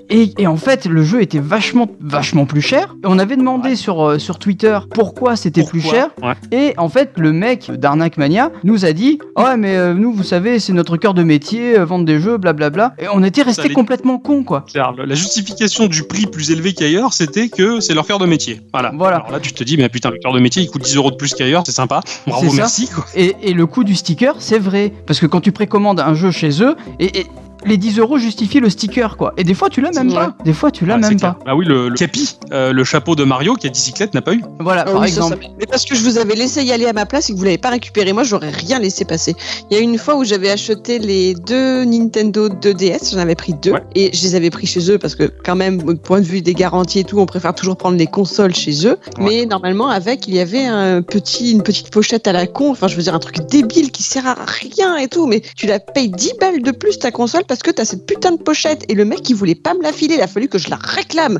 [0.10, 2.95] Et, en fait, le jeu était vachement, vachement plus cher.
[3.04, 6.10] Et on avait demandé sur, euh, sur Twitter pourquoi c'était plus cher.
[6.22, 6.34] Ouais.
[6.52, 10.24] Et en fait, le mec d'Arnaque Mania nous a dit Ouais, mais euh, nous, vous
[10.24, 12.95] savez, c'est notre cœur de métier, euh, vendre des jeux, blablabla.
[13.00, 14.65] Et on était resté complètement con, quoi.
[14.74, 18.62] La justification du prix plus élevé qu'ailleurs, c'était que c'est leur cœur de métier.
[18.74, 18.91] Voilà.
[18.95, 19.17] Voilà.
[19.17, 21.12] Alors là, tu te dis, mais putain, le cœur de métier, il coûte 10 euros
[21.12, 22.02] de plus qu'ailleurs, c'est sympa.
[22.26, 22.88] Bravo, merci.
[22.88, 23.06] Quoi.
[23.15, 24.91] Et, et le coût du sticker, c'est vrai.
[25.06, 27.28] Parce que quand tu précommandes un jeu chez eux, et, et
[27.65, 29.34] les 10 euros justifient le sticker, quoi.
[29.38, 30.34] Et des fois, tu l'as même pas.
[30.45, 31.36] Des fois, tu l'as Ah, même clair.
[31.36, 31.39] pas.
[31.45, 34.34] Ah oui, le, le capi, euh, le chapeau de Mario qui a bicyclette n'a pas
[34.34, 34.43] eu.
[34.60, 35.38] Voilà, Ah par oui, exemple.
[35.43, 37.38] ça- Mais parce que je vous avais laissé y aller à ma place et que
[37.38, 39.36] vous l'avez pas récupéré, moi j'aurais rien laissé passer.
[39.69, 43.54] Il y a une fois où j'avais acheté les deux Nintendo 2DS, j'en avais pris
[43.54, 43.84] deux Ouais.
[43.95, 46.41] et je les avais pris chez eux parce que quand même, au point de vue
[46.41, 48.98] des garanties et tout, on préfère toujours prendre les consoles chez eux.
[49.19, 52.88] Mais normalement avec, il y avait un petit, une petite pochette à la con, enfin
[52.88, 55.80] je veux dire un truc débile qui sert à rien et tout, mais tu la
[55.80, 58.94] payes 10 balles de plus ta console parce que t'as cette putain de pochette et
[58.94, 61.40] le mec il voulait pas me la filer, il a fallu que je la réclame.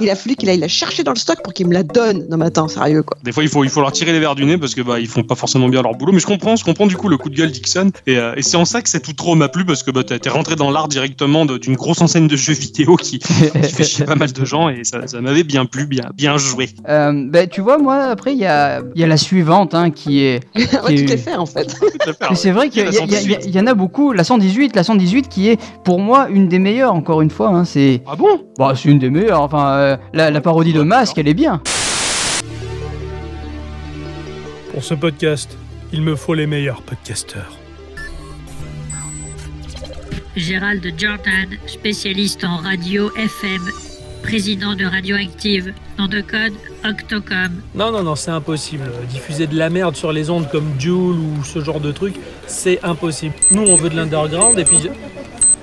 [0.00, 2.26] Il a fallu qu'il aille la chercher dans le stock pour qu'il me la donne.
[2.30, 3.16] Non mais attends, sérieux quoi.
[3.22, 5.00] Des fois, il faut, il faut leur tirer les verres du nez parce que bah,
[5.00, 6.12] ils font pas forcément bien leur boulot.
[6.12, 7.90] Mais je comprends, je comprends du coup le coup de gueule d'Ixon.
[8.06, 10.28] Et, euh, et c'est en ça que cet outro m'a plu parce que bah, t'es
[10.28, 14.14] rentré dans l'art directement d'une grosse enseigne de jeux vidéo qui, qui fait chier pas
[14.16, 16.68] mal de gens et ça, ça m'avait bien plu, bien, bien joué.
[16.88, 19.90] Euh, ben, tu vois, moi, après, il y a, il y a la suivante hein,
[19.90, 20.40] qui est.
[20.56, 20.62] ouais,
[20.94, 21.74] Qui tout est- est fait en fait.
[22.30, 23.38] Mais c'est vrai qu'il y, a- la il y a- il y a- 118.
[23.46, 24.12] il y en a beaucoup.
[24.12, 27.48] La 118, la 118 qui est pour moi une des meilleures, encore une fois.
[27.48, 28.44] hein, c'est Ah bon?
[28.58, 29.40] Bah, c'est une des meilleures.
[29.42, 31.60] Enfin, euh, la, la parodie de Masque, elle est bien.
[34.72, 35.56] Pour ce podcast,
[35.92, 37.56] il me faut les meilleurs podcasteurs.
[40.36, 43.70] Gérald Jordan, spécialiste en radio FM,
[44.22, 46.52] président de Radioactive, nom de code
[46.84, 47.60] Octocom.
[47.74, 48.84] Non, non, non, c'est impossible.
[49.08, 52.14] Diffuser de la merde sur les ondes comme Joule ou ce genre de truc,
[52.46, 53.34] c'est impossible.
[53.50, 54.78] Nous, on veut de l'underground et puis.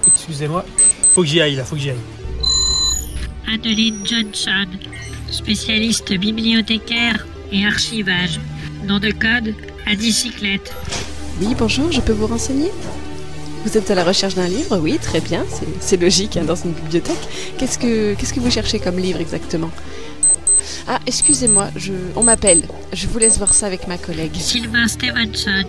[0.07, 0.65] Excusez-moi,
[1.13, 2.14] faut que j'y aille là, faut que j'y aille.
[3.55, 4.67] Adeline Johnson,
[5.31, 8.41] spécialiste bibliothécaire et archivage,
[8.85, 9.55] nom de code
[9.87, 10.73] à bicyclette.
[11.39, 12.69] Oui, bonjour, je peux vous renseigner?
[13.63, 14.77] Vous êtes à la recherche d'un livre?
[14.79, 15.45] Oui, très bien,
[15.79, 17.15] c'est- logique hein, dans une bibliothèque.
[17.57, 19.71] Qu'est-ce que, vous cherchez comme livre exactement?
[20.85, 21.69] Ah, excusez-moi,
[22.17, 22.63] on m'appelle.
[22.91, 24.35] Je vous laisse voir ça avec ma collègue.
[24.35, 25.63] Sylvain Stevenson,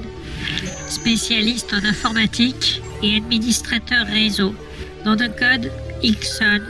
[0.88, 4.54] spécialiste en informatique et administrateur réseau,
[5.04, 5.70] nom de code
[6.02, 6.62] Ixon.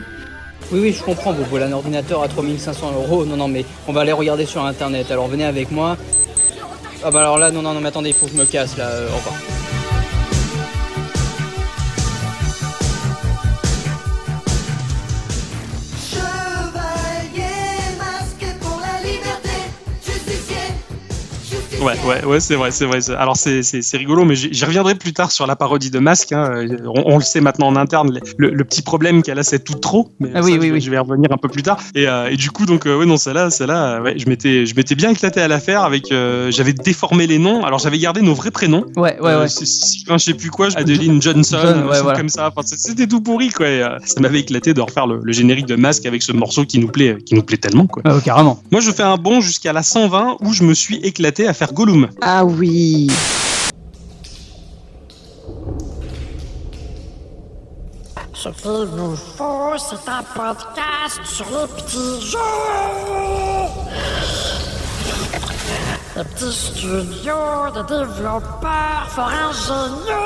[0.73, 3.25] Oui, oui, je comprends, vous voulez un ordinateur à 3500 euros.
[3.25, 5.11] Non, non, mais on va aller regarder sur internet.
[5.11, 5.97] Alors venez avec moi.
[7.05, 8.77] Ah bah alors là, non, non, non, mais attendez, il faut que je me casse
[8.77, 8.87] là.
[8.89, 9.35] euh, au revoir.
[21.87, 22.99] Ouais, ouais, ouais, c'est vrai, c'est vrai.
[23.17, 23.61] Alors c'est,
[23.97, 26.33] rigolo, mais j'y reviendrai plus tard sur la parodie de Masque.
[26.33, 26.67] hein.
[26.87, 29.75] On, on le sait maintenant en interne, le, le petit problème qu'elle a, c'est tout
[29.75, 30.11] trop.
[30.19, 30.81] Mais Ah ça, oui, je, oui, oui.
[30.81, 31.79] je vais y revenir un peu plus tard.
[31.95, 34.67] Et, euh, et du coup, donc, euh, ouais, non, celle-là, celle-là, euh, ouais, je m'étais,
[34.67, 36.11] je m'étais bien éclaté à la faire avec.
[36.11, 37.65] euh, j'avais déformé les noms.
[37.65, 38.85] Alors j'avais gardé nos vrais prénoms.
[38.97, 39.49] Ouais, ouais, Euh, ouais.
[39.49, 42.19] je sais plus quoi, Adeline Johnson, John, ouais, voilà.
[42.19, 42.49] comme ça.
[42.55, 43.69] Enfin, c'était tout pourri, quoi.
[43.69, 46.65] Et, euh, ça m'avait éclaté de refaire le, le générique de Masque avec ce morceau
[46.65, 48.03] qui nous plaît, qui nous plaît tellement, quoi.
[48.07, 48.61] Euh, carrément.
[48.73, 51.73] Moi, je fais un bond jusqu'à la 120 où je me suis éclaté à faire
[51.77, 52.09] Gollum.
[52.23, 53.07] Ah oui.
[58.33, 62.39] Ce qu'il nous faut, c'est un podcast sur les petits jeux.
[66.17, 70.17] Les petits studios de développeurs fort ingénieux.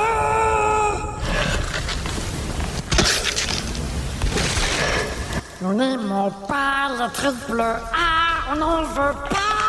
[5.61, 9.60] Nous n'aimons pas le triple A on n'en veut pas.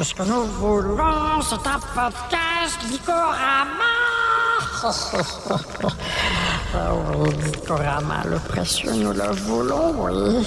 [0.00, 3.92] Tout ce que nous voulons, c'est un podcast Gikorama.
[6.72, 10.46] Ah oui, Gikorama, le précieux, nous le voulons, oui.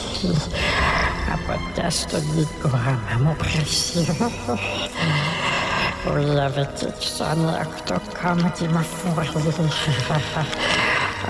[1.31, 4.01] Un podcast Gikorama, mon précieux.
[6.07, 9.33] Oui, avec Ixon et Octocom qui me font rire.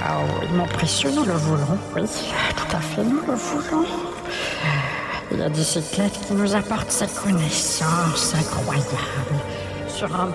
[0.01, 2.03] Ah oui, mon précieux, nous le voulons, oui.
[2.55, 3.85] Tout à fait, nous le voulons.
[5.33, 8.85] Il y a des qui nous apportent ces connaissances incroyables
[9.87, 10.33] sur un monde.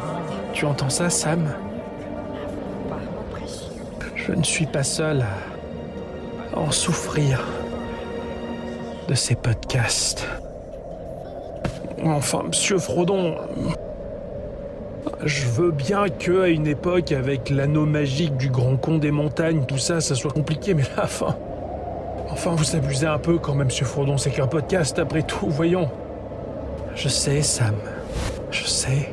[0.52, 1.54] Tu entends ça, Sam?
[4.16, 5.24] Je ne suis pas seul
[6.52, 7.44] à en souffrir
[9.06, 10.26] de ces podcasts.
[12.04, 13.36] Enfin, monsieur Frodon,
[15.24, 19.64] je veux bien que, à une époque, avec l'anneau magique du grand con des montagnes,
[19.64, 21.36] tout ça, ça soit compliqué, mais là, enfin.
[22.38, 25.90] Enfin, vous abusez un peu quand même, monsieur Frodon, c'est qu'un podcast après tout, voyons.
[26.94, 27.74] Je sais, Sam.
[28.52, 29.12] Je sais.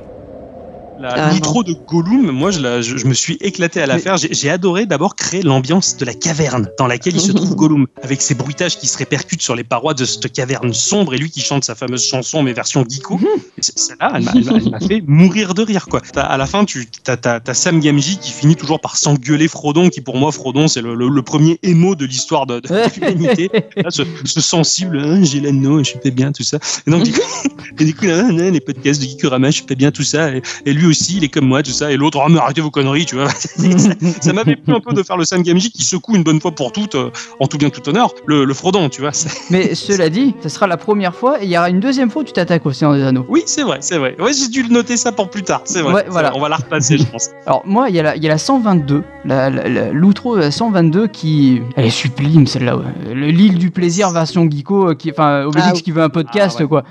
[1.00, 4.16] La nitro de Gollum, moi je, la- je- je me suis éclaté à la faire.
[4.18, 8.22] J'ai adoré d'abord créer l'ambiance de la caverne dans laquelle il se trouve Gollum, avec
[8.22, 11.42] ses bruitages qui se répercutent sur les parois de cette caverne sombre et lui qui
[11.42, 13.20] chante sa fameuse chanson mais version geeko.
[13.60, 14.24] C- Celle-là, elle
[14.72, 16.02] m'a- fait mourir de rire quoi.
[16.16, 19.90] À la fin, tu t'as t'as- t'as Sam Gamgee qui finit toujours par s'engueuler Frodon,
[19.90, 23.50] qui pour moi Frodon c'est le, le- le premier émo de l'histoire de, de l'humanité.
[23.90, 26.58] Ce, ce sensible, hein, j'ai l'anneau, je suis pas bien tout ça.
[26.88, 27.20] Et donc du coup,
[27.80, 30.32] et du coup, là, là, les podcasts de Geekorama, je fais bien tout ça.
[30.34, 31.92] Et, et lui aussi, il est comme moi, tout ça.
[31.92, 33.30] Et l'autre, oh, mais arrêtez vos conneries, tu vois.
[33.30, 33.50] ça
[34.22, 36.52] ça m'avait plu un peu de faire le Sam Gamgee qui secoue une bonne fois
[36.52, 39.12] pour toutes, euh, en tout bien tout honneur, le, le Frodon, tu vois.
[39.50, 42.22] Mais cela dit, ce sera la première fois et il y aura une deuxième fois
[42.22, 43.26] où tu t'attaques au Seigneur des Anneaux.
[43.30, 44.16] Oui, c'est vrai, c'est vrai.
[44.20, 45.94] Ouais, j'ai dû le noter ça pour plus tard, c'est vrai.
[45.94, 46.30] Ouais, voilà.
[46.30, 47.30] vrai, On va la repasser, je pense.
[47.46, 50.36] Alors moi, il y, a la- il y a la 122, la- la- la- l'outro
[50.36, 51.62] de la 122 qui...
[51.76, 52.78] Elle est sublime celle-là.
[52.78, 52.84] ouais.
[53.14, 55.82] Le- L'île du plaisir version geeko, euh, qui, enfin Obélix Ah oui.
[55.82, 56.68] qui veut un podcast Ah ouais.
[56.70, 56.84] quoi.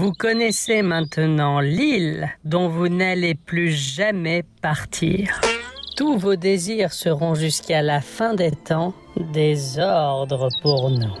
[0.00, 5.42] Vous connaissez maintenant l'île dont vous n'allez plus jamais partir.
[5.94, 8.94] Tous vos désirs seront jusqu'à la fin des temps
[9.34, 11.12] des ordres pour nous.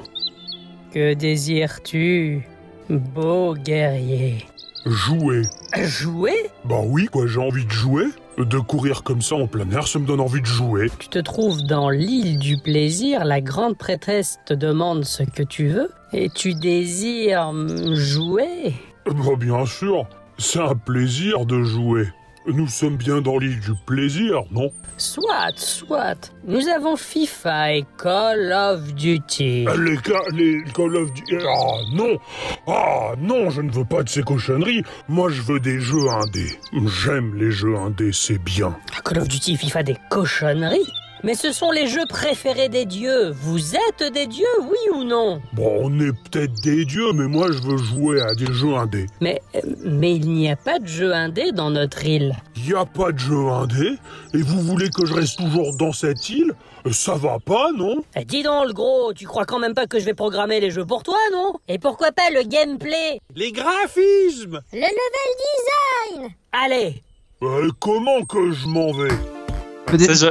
[0.94, 2.48] Que désires-tu,
[2.88, 4.46] beau guerrier?
[4.86, 5.42] Jouer.
[5.82, 6.50] Jouer?
[6.64, 8.06] Bah oui, quoi, j'ai envie de jouer.
[8.46, 10.90] De courir comme ça en plein air, ça me donne envie de jouer.
[10.98, 15.68] Tu te trouves dans l'île du plaisir, la grande prêtresse te demande ce que tu
[15.68, 17.52] veux et tu désires
[17.92, 18.74] jouer.
[19.04, 20.06] Bah bien sûr,
[20.38, 22.08] c'est un plaisir de jouer.
[22.46, 24.72] Nous sommes bien dans l'île du plaisir, non?
[24.96, 26.32] Soit, soit.
[26.46, 29.66] Nous avons FIFA et Call of Duty.
[29.68, 31.36] Ah, Les, ca- les Call of Duty...
[31.46, 32.18] Ah non
[32.66, 34.82] Ah non, je ne veux pas de ces cochonneries.
[35.08, 36.58] Moi, je veux des jeux indés.
[37.04, 38.74] J'aime les jeux indés, c'est bien.
[39.04, 40.90] Call of Duty, FIFA, des cochonneries
[41.22, 43.30] Mais ce sont les jeux préférés des dieux.
[43.30, 47.48] Vous êtes des dieux, oui ou non Bon, on est peut-être des dieux, mais moi,
[47.52, 49.06] je veux jouer à des jeux indés.
[49.20, 52.34] mais, euh, mais il n'y a pas de jeu indé dans notre île.
[52.56, 53.96] Y a pas de jeu indé
[54.34, 56.52] Et vous voulez que je reste toujours dans cette île?
[56.92, 57.96] Ça va pas, non?
[58.16, 60.70] Eh, dis donc, le gros, tu crois quand même pas que je vais programmer les
[60.70, 61.52] jeux pour toi, non?
[61.68, 63.20] Et pourquoi pas le gameplay?
[63.36, 67.02] Les graphismes Le level design Allez
[67.42, 69.14] Euh, Comment que je m'en vais?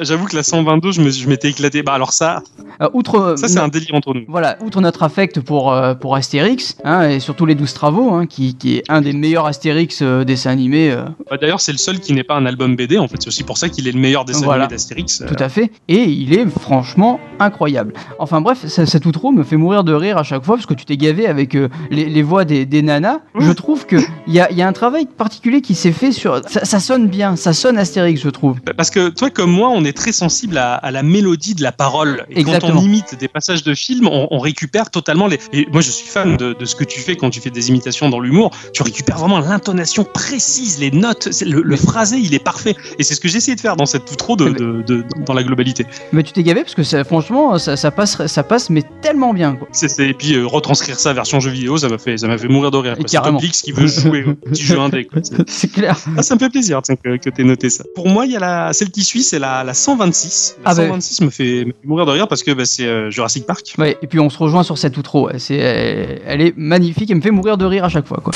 [0.01, 1.83] J'avoue que la 122, je m'étais éclaté.
[1.83, 2.41] Bah alors ça,
[2.81, 4.23] Euh, outre, ça c'est un délire entre nous.
[4.27, 8.25] Voilà, outre notre affect pour, euh, pour Astérix, hein, et surtout les 12 travaux, hein,
[8.25, 11.77] qui, qui est un des meilleurs Astérix euh, dessins animés, euh, Bah, D'ailleurs, c'est le
[11.77, 12.97] seul qui n'est pas un album BD.
[12.97, 14.63] En fait, c'est aussi pour ça qu'il est le meilleur dessin Voilà.
[14.65, 15.23] animé d'Astérix.
[15.27, 17.93] tout à fait, et il est franchement incroyable.
[18.17, 20.73] Enfin bref, ça- cet outro me fait mourir de rire à chaque fois, parce que
[20.73, 23.19] tu t'es gavé avec euh, les, les voix des, des nanas.
[23.37, 26.41] Je trouve qu'il y a, il y a un travail particulier qui s'est fait sur...
[26.47, 28.59] Ça, ça sonne bien, ça sonne Astérix, je trouve.
[28.65, 31.61] Bah, Parce que toi, comme moi, on est très sensible à, à la mélodie de
[31.63, 32.25] la parole.
[32.29, 32.73] Et Exactement.
[32.73, 35.39] quand on imite des passages de films, on, on récupère totalement les.
[35.53, 37.69] Et moi, je suis fan de, de ce que tu fais quand tu fais des
[37.69, 38.51] imitations dans l'humour.
[38.73, 42.75] Tu récupères vraiment l'intonation précise, les notes, le, le phrasé, il est parfait.
[42.99, 45.33] Et c'est ce que j'ai essayé de faire dans cette outro de, de- de- dans
[45.33, 45.85] la globalité.
[46.13, 49.33] Mais tu t'es gavé parce que ça, franchement, ça, ça passe, ça passe, mais tellement
[49.33, 49.55] bien.
[49.55, 49.67] Quoi.
[49.99, 52.71] Et puis euh, retranscrire ça version jeu vidéo, ça m'a fait, ça m'a fait mourir
[52.71, 52.95] de rire.
[53.05, 53.17] C'est.
[53.21, 55.07] Toplix qui veut jouer au petit jeu indé.
[55.47, 55.97] C'est- clair.
[56.17, 57.83] Ah, ça me fait plaisir tiens, que, que tu noté ça.
[57.95, 60.57] Pour moi, il y a la, celle qui suit, c'est la, la 126.
[60.63, 60.87] La Ah bah.
[60.87, 63.75] 126 me, fait, me fait mourir de rire parce que bah, c'est euh, Jurassic Park.
[63.77, 65.29] Ouais, et puis on se rejoint sur cette outro.
[65.37, 68.19] C'est, elle, est magnifique, elle me fait mourir de rire à chaque fois.
[68.23, 68.33] Quoi.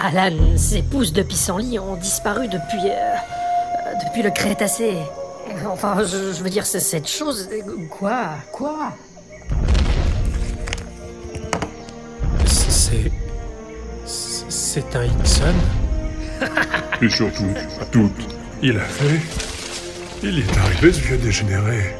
[0.00, 2.88] Alan, ses pouces de pissenlit ont disparu depuis...
[2.88, 3.14] euh,
[4.06, 4.94] depuis le Crétacé.
[5.66, 7.48] Enfin, je, je veux dire, c'est cette chose.
[7.90, 8.92] Quoi Quoi?
[12.46, 13.10] C'est.
[14.06, 15.54] C'est un Ixon
[17.02, 17.52] Et surtout,
[17.92, 18.10] tout.
[18.62, 19.20] Il a fait.
[20.22, 21.94] Il est arrivé ce vieux dégénéré.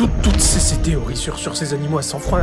[0.00, 2.40] Tout- Toutes ces, ces théories sur, sur ces animaux à sang froid,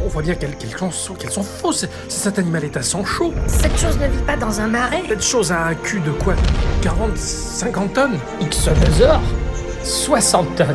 [0.00, 1.84] on, on voit bien qu'elles qu'elles sont, qu'elles sont fausses.
[2.08, 3.34] Cet animal est à sang chaud.
[3.46, 6.34] Cette chose ne vit pas dans un marais Cette chose a un cul de quoi?
[6.80, 8.18] 40, 50 tonnes?
[8.40, 9.20] Ixonosaure
[9.84, 10.66] 60 tonnes.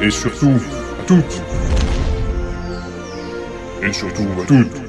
[0.00, 0.52] Et surtout,
[1.00, 1.42] à toutes.
[3.82, 4.87] Et surtout, à toutes.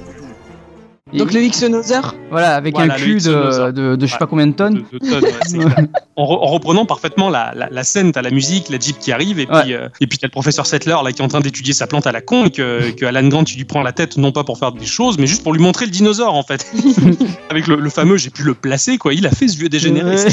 [1.13, 4.19] Donc le Ixonosaure Voilà, avec Voilà, un cul de, de, de je sais Ouais.
[4.19, 4.83] pas combien de tonnes.
[4.91, 5.65] de tonnes, ouais,
[6.15, 9.11] en, re- en reprenant parfaitement la, la, la scène, t'as la musique, la Jeep qui
[9.11, 11.39] arrive, et puis, euh, et puis t'as le professeur Settler là qui est en train
[11.41, 13.91] d'étudier sa plante à la con, et que, que Alan Grant il lui prend la
[13.91, 16.43] tête, non pas pour faire des choses, mais juste pour lui montrer le dinosaure en
[16.43, 16.71] fait.
[17.49, 19.13] Avec le, le fameux, j'ai pu le placer, quoi.
[19.13, 20.15] Il a fait ce vieux dégénéré.
[20.15, 20.25] Ouais.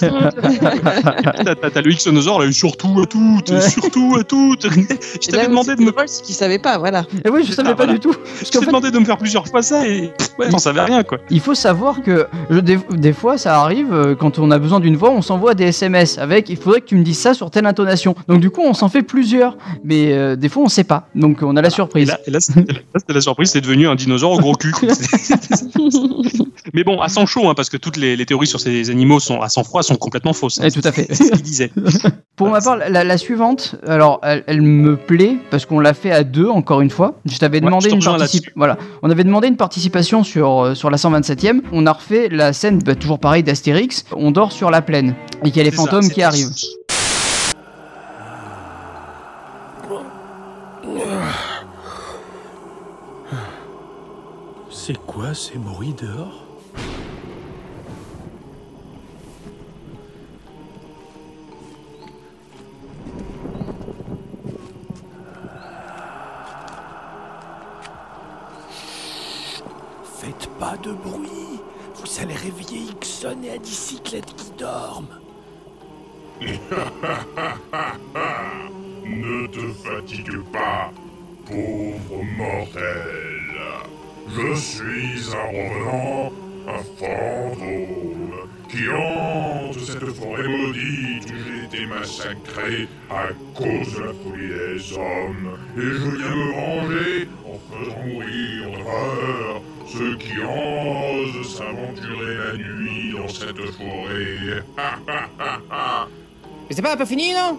[0.00, 3.60] T'as- T'as le Ixonosaure là, surtout à toutes, Ouais.
[3.70, 4.66] surtout à toutes.
[4.70, 5.92] Je t'avais demandé de me.
[6.06, 7.04] c'est qu'il savait pas, voilà.
[7.24, 7.92] Et oui, je savais Ah, pas voilà.
[7.94, 8.14] du tout.
[8.44, 11.02] Je t'ai fait, demandé de me faire plusieurs fois ça et ouais, j'en savais rien
[11.02, 11.18] quoi.
[11.30, 14.80] il faut savoir que je- des, des fois, ça arrive, euh, quand on a besoin
[14.80, 17.50] d'une voix, on s'envoie des SMS avec il faudrait que tu me dises ça sur
[17.50, 18.14] telle intonation.
[18.28, 19.56] Donc, du coup, on s'en fait plusieurs.
[19.84, 21.08] Mais euh, des fois, on sait pas.
[21.14, 22.08] Donc, on a la Et surprise.
[22.08, 24.72] là, et là, c'était là, c'était la surprise, c'est devenu un dinosaure au gros cul.
[26.74, 29.20] Mais bon, à sang chaud, hein, parce que toutes les, les théories sur ces animaux
[29.20, 30.60] sont à sang froid sont complètement fausses.
[30.60, 30.64] hein.
[30.66, 31.06] Eh, tout à fait.
[31.10, 31.70] C'est ce qu'il disait.
[32.36, 36.12] Pour ma part, la, la suivante, alors elle, elle me plaît parce qu'on l'a fait
[36.12, 37.18] à deux encore une fois.
[37.24, 38.52] Je t'avais Ouais, demandé je une participation.
[38.54, 41.62] Voilà, on avait demandé une participation sur euh, sur la 127e.
[41.72, 44.04] On a refait la scène, bah, toujours pareil d'Astérix.
[44.16, 45.14] On dort sur la plaine
[45.44, 46.50] et qu'il y a les ça, fantômes qui arrivent.
[54.70, 56.44] C'est quoi ces bruits dehors?
[70.28, 71.58] Faites pas de bruit
[71.94, 75.18] Vous allez réveiller Ixon et Adicyclette qui dorment
[79.06, 80.92] Ne te fatigue pas,
[81.46, 83.54] pauvre mortel.
[84.28, 86.32] Je suis un revenant,
[86.66, 88.34] un fantôme,
[88.68, 94.92] qui hante cette forêt maudite où j'ai été massacré à cause de la folie des
[94.92, 95.56] hommes.
[95.74, 98.82] Et je viens me venger en faisant mourir de
[99.92, 104.62] ceux qui osent s'aventurer la nuit dans cette forêt.
[106.68, 107.58] Mais c'est pas un peu fini, non?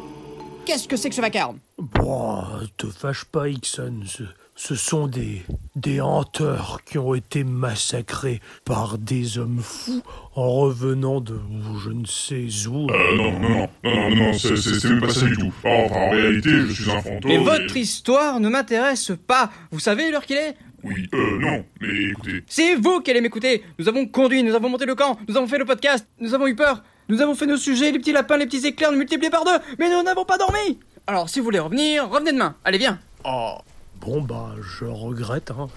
[0.65, 1.57] Qu'est-ce que c'est que ce vacarme?
[1.79, 2.43] Bon,
[2.77, 4.01] te fâche pas, Ixon.
[4.05, 4.21] Ce,
[4.55, 5.41] ce sont des,
[5.75, 10.03] des hanteurs qui ont été massacrés par des hommes fous
[10.35, 11.39] en revenant de
[11.83, 12.87] je ne sais où.
[12.91, 15.51] Euh, non, non, non, non, non, non, c'est- c'est c'est même pas ça du tout.
[15.63, 17.19] Enfin, en réalité, je suis un fantôme.
[17.25, 19.49] Mais et- votre histoire ne m'intéresse pas.
[19.71, 20.55] Vous savez l'heure qu'il est?
[20.83, 22.43] Oui, euh, non, mais écoutez.
[22.47, 23.63] C'est vous qui allez m'écouter.
[23.77, 26.47] Nous avons conduit, nous avons monté le camp, nous avons fait le podcast, nous avons
[26.47, 29.43] eu peur, nous avons fait nos sujets, les petits lapins, les petits éclairs multipliés par
[29.45, 30.79] deux, mais nous n'avons pas dormi.
[31.07, 32.55] Alors, si vous voulez revenir, revenez demain.
[32.63, 32.99] Allez, viens.
[33.25, 33.55] Oh,
[33.99, 35.67] bon bah, je regrette, hein.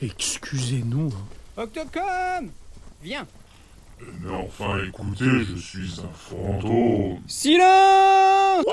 [0.00, 1.10] Excusez-nous.
[1.56, 1.62] hein.
[1.62, 2.50] Octocom
[3.02, 3.26] Viens.
[4.20, 7.18] Mais enfin, écoutez, je suis un fantôme.
[7.26, 8.64] Silence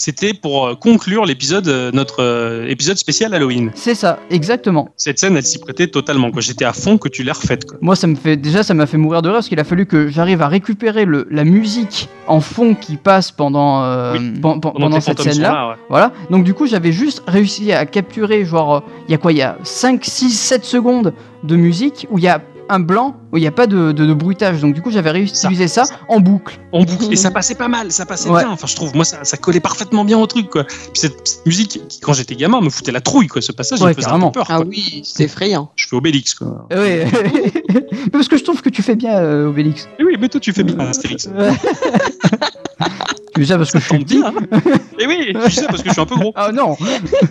[0.00, 3.70] C'était pour euh, conclure l'épisode, euh, notre euh, épisode spécial Halloween.
[3.74, 4.88] C'est ça, exactement.
[4.96, 6.30] Cette scène, elle s'y prêtait totalement.
[6.38, 7.66] J'étais à fond que tu l'aies refaite.
[7.66, 7.76] Quoi.
[7.82, 9.84] Moi, ça me fait déjà, ça m'a fait mourir de rire parce qu'il a fallu
[9.84, 14.58] que j'arrive à récupérer le, la musique en fond qui passe pendant euh, Oui, pen-
[14.60, 15.52] pen- pendant cette scène-là.
[15.52, 15.74] là, ouais.
[15.90, 16.12] Voilà.
[16.30, 19.32] Donc du coup, j'avais juste réussi à capturer genre il y a quoi?
[19.32, 21.12] Il y a 5 6 7 secondes
[21.44, 22.40] de musique où il y a
[22.70, 24.60] un blanc où il n'y a pas de, de, de bruitage.
[24.60, 26.58] Donc du coup, j'avais réussi à utiliser ça, en boucle.
[26.72, 27.12] En boucle.
[27.12, 28.42] Et ça passait pas mal, ça passait Ouais.
[28.44, 28.50] bien.
[28.52, 30.48] Enfin, je trouve, moi, ça, ça collait parfaitement bien au truc.
[30.50, 30.64] Quoi.
[30.64, 33.26] Puis cette, cette musique, qui, quand j'étais gamin, me foutait la trouille.
[33.26, 33.42] Quoi.
[33.42, 34.46] Ce passage, il Ouais, me faisait un peu peur.
[34.48, 35.70] Ah oui, c'est effrayant.
[35.76, 36.34] Je fais Obélix.
[36.34, 36.66] Quoi.
[36.70, 37.06] Ouais.
[38.12, 39.88] Parce que je trouve que tu fais bien euh, Obélix.
[39.98, 41.28] Et oui, mais toi, tu fais bien Astérix.
[43.40, 44.16] Tu ça parce que je suis petit.
[44.20, 44.34] bien.
[44.98, 46.32] Et oui, tu sais, parce que je suis un peu gros.
[46.36, 46.76] Ah non.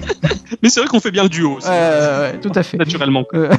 [0.64, 1.60] Mais c'est vrai qu'on fait bien le duo.
[1.68, 2.78] Euh, ouais, tout à fait.
[2.78, 3.26] Naturellement.
[3.36, 3.52] Euh,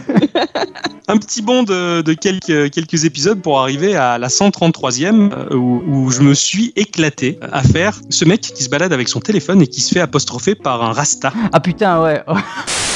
[1.07, 5.83] Un petit bond de, de quelques, quelques épisodes pour arriver à la 133e euh, où,
[5.87, 9.63] où je me suis éclaté à faire ce mec qui se balade avec son téléphone
[9.63, 11.33] et qui se fait apostropher par un rasta.
[11.53, 12.23] Ah putain, ouais.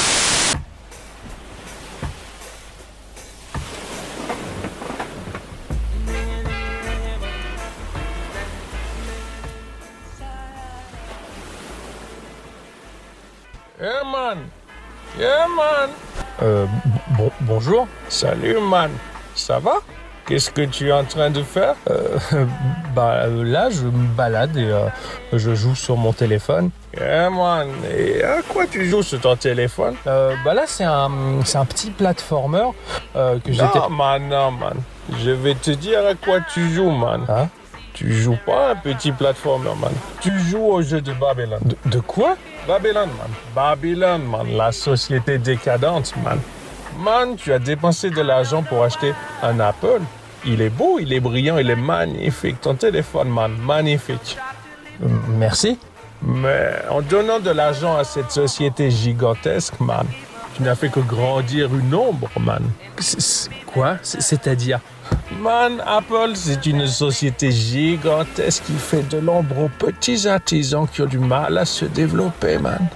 [15.19, 15.89] Yeah man
[16.41, 16.65] Euh,
[17.17, 17.87] bon, bonjour.
[18.09, 18.91] Salut man.
[19.33, 19.75] Ça va?
[20.27, 21.75] Qu'est-ce que tu es en train de faire?
[21.89, 22.17] Euh,
[22.95, 24.87] bah là, je me balade et euh,
[25.31, 26.71] je joue sur mon téléphone.
[26.97, 29.95] Eh man, et à quoi tu joues sur ton téléphone?
[30.07, 31.11] Euh, bah là, c'est un,
[31.45, 32.65] c'est un petit platformer
[33.15, 33.77] euh, que j'étais.
[33.79, 34.77] Non man, non man.
[35.23, 37.21] Je vais te dire à quoi tu joues man.
[37.29, 37.47] Hein?
[37.93, 39.93] Tu joues pas un petit platformer man.
[40.21, 41.59] Tu joues au jeu de Babylone.
[41.63, 42.35] De, de quoi?
[42.67, 43.31] Babylone man.
[43.53, 46.39] Babylone man, la société décadente man.
[46.97, 49.13] Man, tu as dépensé de l'argent pour acheter
[49.43, 50.01] un Apple.
[50.45, 52.61] Il est beau, il est brillant, il est magnifique.
[52.61, 54.37] Ton téléphone man, magnifique.
[55.27, 55.77] Merci.
[56.21, 60.07] Mais en donnant de l'argent à cette société gigantesque, man,
[60.55, 62.63] tu n'as fait que grandir une ombre, man.
[63.67, 63.97] Quoi?
[64.01, 64.79] C'est- C'est-à-dire?
[65.31, 71.07] Man, Apple, c'est une société gigantesque qui fait de l'ombre aux petits artisans qui ont
[71.07, 72.87] du mal à se développer, man.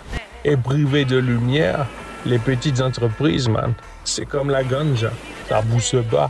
[0.46, 1.88] Et privé de lumière,
[2.26, 3.74] les petites entreprises, man,
[4.04, 5.10] c'est comme la ganja,
[5.50, 6.30] ça pousse bas.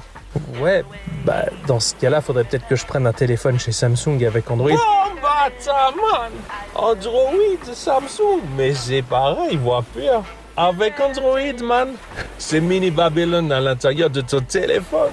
[0.61, 0.83] Ouais,
[1.25, 4.71] bah dans ce cas-là, faudrait peut-être que je prenne un téléphone chez Samsung avec Android.
[4.73, 6.31] Oh, bâtard, man!
[6.75, 10.21] Android, Samsung, mais c'est pareil, voire pire.
[10.55, 11.89] Avec Android, man,
[12.37, 15.11] c'est mini Babylon à l'intérieur de ton téléphone.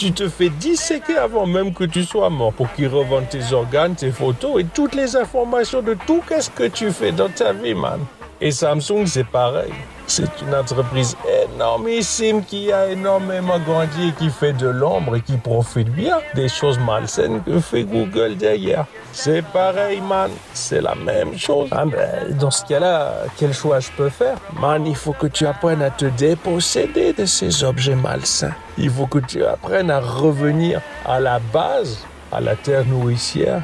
[0.00, 3.94] Tu te fais disséquer avant même que tu sois mort pour qu'ils revendent tes organes,
[3.94, 7.74] tes photos et toutes les informations de tout qu'est-ce que tu fais dans ta vie,
[7.74, 8.00] man.
[8.40, 9.74] Et Samsung, c'est pareil.
[10.10, 11.16] C'est une entreprise
[11.54, 16.48] énormissime qui a énormément grandi et qui fait de l'ombre et qui profite bien des
[16.48, 18.86] choses malsaines que fait Google derrière.
[19.12, 20.32] C'est pareil, man.
[20.52, 21.68] C'est la même chose.
[21.70, 24.36] Ah ben, dans ce cas-là, quel choix je peux faire?
[24.60, 28.56] Man, il faut que tu apprennes à te déposséder de ces objets malsains.
[28.78, 33.62] Il faut que tu apprennes à revenir à la base, à la terre nourricière,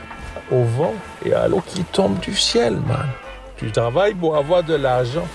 [0.52, 0.94] au vent
[1.24, 3.08] et à l'eau qui tombe du ciel, man.
[3.56, 5.26] Tu travailles pour avoir de l'argent.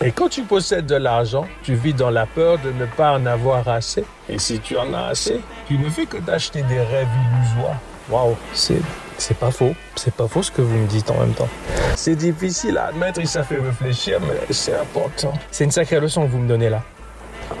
[0.00, 3.26] Et quand tu possèdes de l'argent, tu vis dans la peur de ne pas en
[3.26, 4.04] avoir assez.
[4.28, 7.78] Et si tu en as assez, tu ne fais que d'acheter des rêves illusoires.
[8.08, 8.80] Waouh, c'est
[9.18, 9.74] c'est pas faux.
[9.96, 11.48] C'est pas faux ce que vous me dites en même temps.
[11.96, 15.32] C'est difficile à admettre et ça fait réfléchir, mais c'est important.
[15.50, 16.82] C'est une sacrée leçon que vous me donnez là.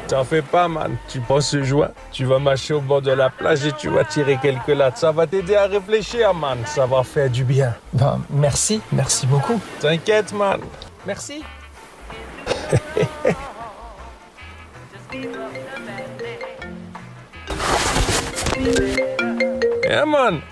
[0.06, 0.96] T'en fais pas, man.
[1.08, 4.04] Tu prends ce joint, tu vas marcher au bord de la plage et tu vas
[4.04, 4.98] tirer quelques lattes.
[4.98, 6.58] Ça va t'aider à réfléchir, man.
[6.66, 7.74] Ça va faire du bien.
[7.92, 9.60] Ben, merci, merci beaucoup.
[9.80, 10.60] T'inquiète, man.
[11.04, 11.42] Merci.
[19.90, 20.42] Eh, man.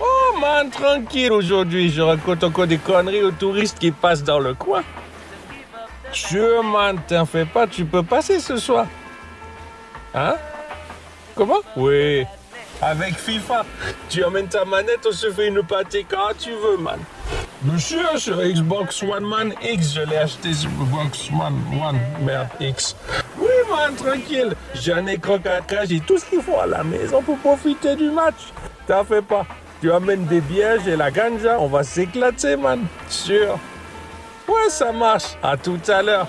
[0.00, 1.90] Oh, man, tranquille aujourd'hui.
[1.90, 4.82] Je raconte encore des conneries aux touristes qui passent dans le coin.
[6.12, 7.66] Sure, man, t'en fais pas.
[7.66, 8.86] Tu peux passer ce soir.
[10.14, 10.36] Hein?
[11.34, 11.60] Comment?
[11.76, 12.24] Oui.
[12.80, 13.66] Avec FIFA.
[14.08, 16.98] Tu emmènes ta manette, on se fait une partie quand tu veux, man.
[17.64, 22.94] Monsieur, sur Xbox One Man X, je l'ai acheté sur Xbox One, One, merde, X.
[23.38, 24.54] Oui, man, tranquille.
[24.74, 28.10] J'ai un écran 4K, j'ai tout ce qu'il faut à la maison pour profiter du
[28.10, 28.52] match.
[28.86, 29.44] T'en fais pas.
[29.80, 32.86] Tu amènes des bières et la ganja, on va s'éclater, man.
[33.08, 33.58] Sûr.
[34.48, 35.36] Ouais, ça marche.
[35.42, 36.28] À tout à l'heure.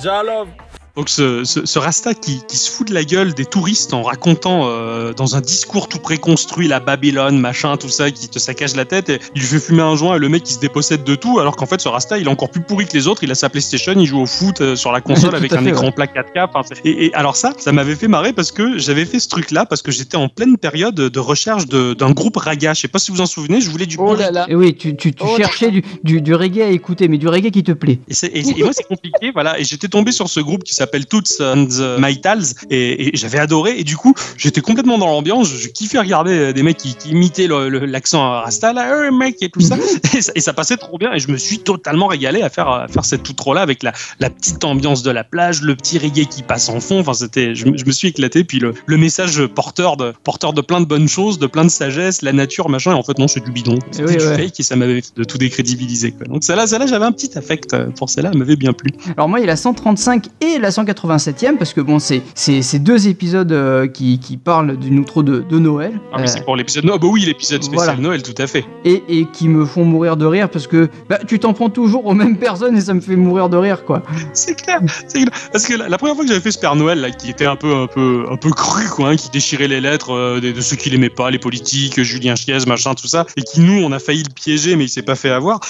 [0.00, 0.48] Jalov.
[0.96, 4.02] Donc ce, ce, ce Rasta qui, qui, se fout de la gueule des touristes en
[4.02, 8.74] racontant euh, dans un discours tout préconstruit la Babylone, machin, tout ça, qui te saccage
[8.76, 11.04] la tête, et il lui fait fumer un joint et le mec il se dépossède
[11.04, 13.24] de tout, alors qu'en fait ce Rasta il est encore plus pourri que les autres,
[13.24, 15.68] il a sa PlayStation, il joue au foot euh, sur la console avec un fait,
[15.68, 15.92] écran ouais.
[15.92, 16.48] plat 4K.
[16.48, 19.28] enfin, c'est- et, et alors ça, ça m'avait fait marrer parce que j'avais fait ce
[19.28, 22.72] truc-là parce que j'étais en pleine période de recherche de- d'un groupe raga.
[22.72, 24.46] Je sais pas si vous en souvenez, je voulais du Oh là là.
[24.48, 27.28] Et oui, tu, tu, tu Oh, cherchais du, du, du reggae à écouter, mais du
[27.28, 27.98] reggae qui te plaît.
[28.08, 29.60] Et- et moi, c'est compliqué, voilà.
[29.60, 33.38] Et j'étais tombé sur ce groupe qui s'appelle Toots and the Maytals et, et j'avais
[33.38, 33.78] adoré.
[33.78, 35.48] Et du coup, j'étais complètement dans l'ambiance.
[35.48, 39.48] Je kiffais regarder euh, des mecs qui, qui imitaient l'accent rasta, là, hey, mec, et
[39.48, 39.76] tout ça.
[40.16, 40.32] Et, ça.
[40.34, 41.12] et ça passait trop bien.
[41.12, 43.92] Et je me suis totalement régalé à faire, à faire cette outro là avec la,
[44.20, 47.00] la petite ambiance de la plage, le petit reggae qui passe en fond.
[47.00, 48.44] Enfin, c'était, je, me- je me suis éclaté.
[48.44, 51.70] Puis le, le message porteur de, porteur de plein de bonnes choses, de plein de
[51.70, 52.92] sagesse, la nature, machin.
[52.92, 53.78] Et en fait, non, c'est du bidon.
[53.90, 54.36] C'était oui, du ouais.
[54.36, 56.26] fake et ça m'avait fait de tout décrédibiliser, quoi.
[56.26, 58.30] Donc, celle-là, celle-là, j'avais un petit affect euh, pour celle-là.
[58.32, 58.90] Elle m'avait bien plu.
[59.16, 62.62] Alors moi, il y a la 135 et la 187e, parce que bon, c'est c'est
[62.62, 66.00] ces deux épisodes euh, qui, qui parlent d'une outro de, de Noël.
[66.12, 66.98] Ah, mais Euh, c'est pour l'épisode Noël.
[67.00, 68.00] Bah oui, l'épisode spécial Voilà.
[68.00, 68.64] Noël, tout à fait.
[68.84, 72.06] et, et qui me font mourir de rire parce que bah, tu t'en prends toujours
[72.06, 74.02] aux mêmes personnes et ça me fait mourir de rire quoi.
[74.32, 75.30] C'est clair, c'est clair.
[75.52, 77.46] Parce que la, la première fois que j'avais fait ce Père Noël, là, qui était
[77.46, 80.52] un peu, un peu, un peu cru, quoi, hein, qui déchirait les lettres euh, de,
[80.52, 83.82] de ceux qui l'aimaient pas, les politiques, Julien Chiez, machin, tout ça, et qui nous,
[83.82, 85.60] on a failli le piéger, mais il s'est pas fait avoir.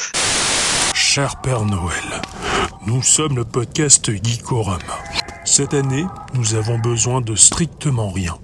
[0.99, 2.23] Cher Père Noël,
[2.87, 4.79] nous sommes le podcast Geekorama.
[5.45, 8.39] Cette année, nous avons besoin de strictement rien.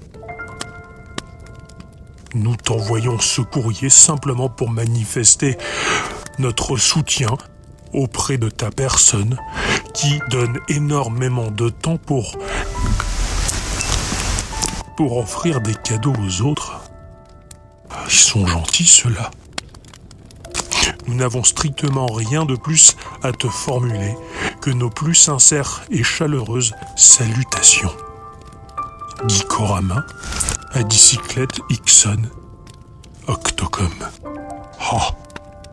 [2.34, 5.56] Nous t'envoyons ce courrier simplement pour manifester
[6.38, 7.38] notre soutien
[7.94, 9.38] auprès de ta personne
[9.94, 12.36] qui donne énormément de temps pour
[14.98, 16.82] pour offrir des cadeaux aux autres.
[18.08, 19.30] Ils sont gentils, ceux-là.
[21.06, 24.16] Nous n'avons strictement rien de plus à te formuler
[24.60, 27.92] que nos plus sincères et chaleureuses salutations.
[29.26, 30.04] Guy Corama,
[30.72, 32.22] à bicyclette Ixon,
[33.26, 33.92] Octocom.
[34.92, 34.98] Oh,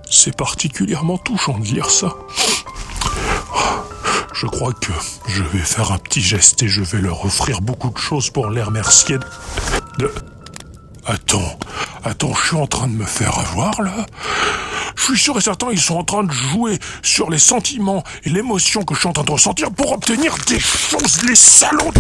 [0.10, 2.16] c'est particulièrement touchant de lire ça.
[4.34, 4.94] Je crois que
[5.28, 8.50] je vais faire un petit geste et je vais leur offrir beaucoup de choses pour
[8.50, 9.18] les remercier
[9.98, 10.14] de...
[11.06, 11.58] Attends,
[12.04, 14.06] attends, je suis en train de me faire avoir là.
[14.96, 18.30] Je suis sûr et certain ils sont en train de jouer sur les sentiments et
[18.30, 21.92] l'émotion que je suis en train de ressentir pour obtenir des choses, les salauds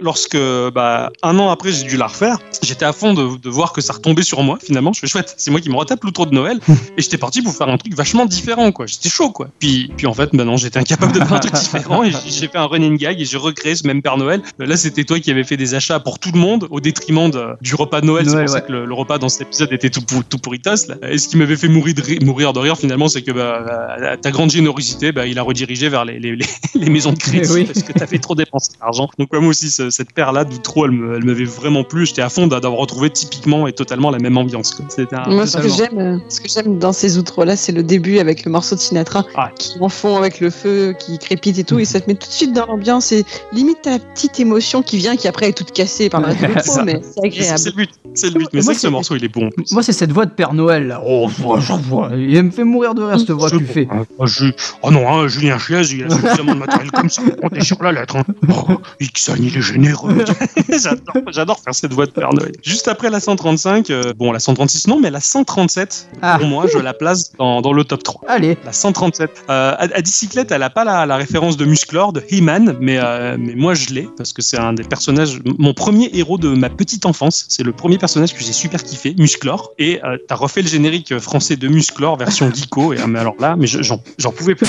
[0.00, 0.36] Lorsque,
[0.74, 3.80] bah, un an après, j'ai dû la refaire, j'étais à fond de, de voir que
[3.80, 4.92] ça retombait sur moi, finalement.
[4.92, 6.60] Je fais chouette, c'est moi qui me retape l'outro de Noël.
[6.96, 8.86] et j'étais parti pour faire un truc vachement différent, quoi.
[8.86, 9.48] J'étais chaud, quoi.
[9.58, 12.56] Puis, puis en fait, maintenant, j'étais incapable de faire un truc différent et j'ai- fait
[12.56, 14.40] un running gag et j'ai recréé ce même Père Noël.
[14.58, 17.56] Là, c'était toi qui avais fait des achats pour tout le monde au détriment de-
[17.60, 18.26] du repas de Noël.
[18.28, 20.86] C'est pour ça que le, le repas dans cet épisode était tout, pour- tout pourritos,
[20.88, 20.94] là.
[21.10, 23.96] Et ce qui m'avait fait mourir de, rire, mourir de rire, finalement, c'est que, bah,
[24.00, 27.18] euh, ta grande générosité, bah, il a redirigé vers les, les, les, les maisons de
[27.18, 27.64] crédit Eh oui.
[27.64, 29.08] parce que t'avais trop dépensé d'argent.
[29.18, 32.06] Donc, ouais, moi aussi, cette paire-là d'outro, elle me- elle m'avait vraiment plu.
[32.06, 34.84] J'étais à fond d'a- d'avoir retrouvé typiquement et totalement la même ambiance, quoi.
[34.88, 35.76] C'était un- Moi, ce que totalement.
[35.76, 38.80] j'aime, euh, ce que j'aime dans ces outros-là, c'est le début avec le morceau de
[38.80, 39.50] Sinatra Ah.
[39.58, 42.28] qui en fond avec le feu qui crépite et tout, et ça te met tout
[42.28, 45.52] de suite dans l'ambiance et limite t'as la petite émotion qui vient, qui après est
[45.52, 46.22] toute cassée par
[46.64, 46.84] Ça.
[46.84, 47.58] mais c'est C'est agréable.
[47.58, 48.48] c'est le but, c'est le but.
[48.52, 49.50] Mais Moi, c'est que ce morceau, il est bon.
[49.72, 51.02] Moi, c'est cette voix de Père Noël, là.
[51.06, 52.10] Oh, vois, j'en vois.
[52.16, 53.88] Il me fait mourir de rire, cette voix que tu fais.
[54.18, 57.36] Oh, je- oh non, hein, Julien Chiez, il a suffisamment de matériel comme ça pour
[57.36, 58.16] compter sur la lettre.
[58.16, 58.24] hein.
[58.48, 59.60] Oh, Ixon, il est
[60.68, 62.52] j'adore, j'adore faire cette voix de Père Noël.
[62.62, 66.36] Juste après la 135, euh, bon, la 136 non, mais la 137, Ah.
[66.38, 68.22] pour moi, je la place dans, dans le top 3.
[68.28, 68.56] Allez.
[68.64, 69.30] La 137.
[69.50, 72.98] Euh, à, à bicyclette, elle a pas la, la référence de Musclor, de He-Man, mais,
[72.98, 76.48] euh, mais moi je l'ai, parce que c'est un des personnages, mon premier héros de
[76.48, 77.46] ma petite enfance.
[77.48, 79.72] C'est le premier personnage que j'ai super kiffé, Musclor.
[79.78, 83.34] Et euh, t'as refait le générique français de Musclor, version Geeko, et euh, mais alors
[83.38, 84.68] là, mais je- j'en j'en pouvais plus.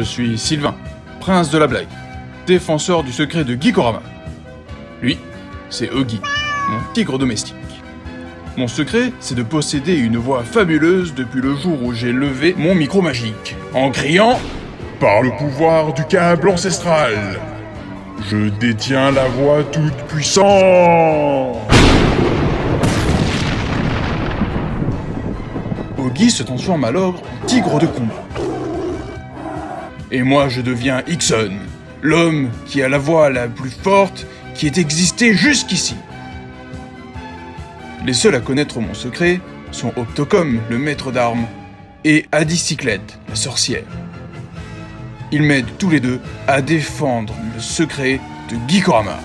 [0.00, 0.74] Je suis Sylvain,
[1.20, 1.86] prince de la blague,
[2.46, 4.00] défenseur du secret de Gikorama.
[5.02, 5.18] Lui,
[5.68, 6.22] c'est Oggy,
[6.70, 7.54] mon tigre domestique.
[8.56, 12.74] Mon secret, c'est de posséder une voix fabuleuse depuis le jour où j'ai levé mon
[12.74, 14.38] micro magique, en criant
[15.00, 17.38] Par le pouvoir du câble ancestral,
[18.30, 21.58] je détiens la voix toute puissante.
[25.98, 28.29] Oggy se transforme alors en tigre de combat.
[30.12, 31.52] Et moi, je deviens Ixon,
[32.02, 35.94] l'homme qui a la voix la plus forte qui ait existé jusqu'ici.
[38.04, 39.40] Les seuls à connaître mon secret
[39.70, 41.46] sont Optocom, le maître d'armes,
[42.04, 43.84] et Adicyclette, la sorcière.
[45.32, 49.20] Ils m'aident tous les deux à défendre le secret de Gikorama.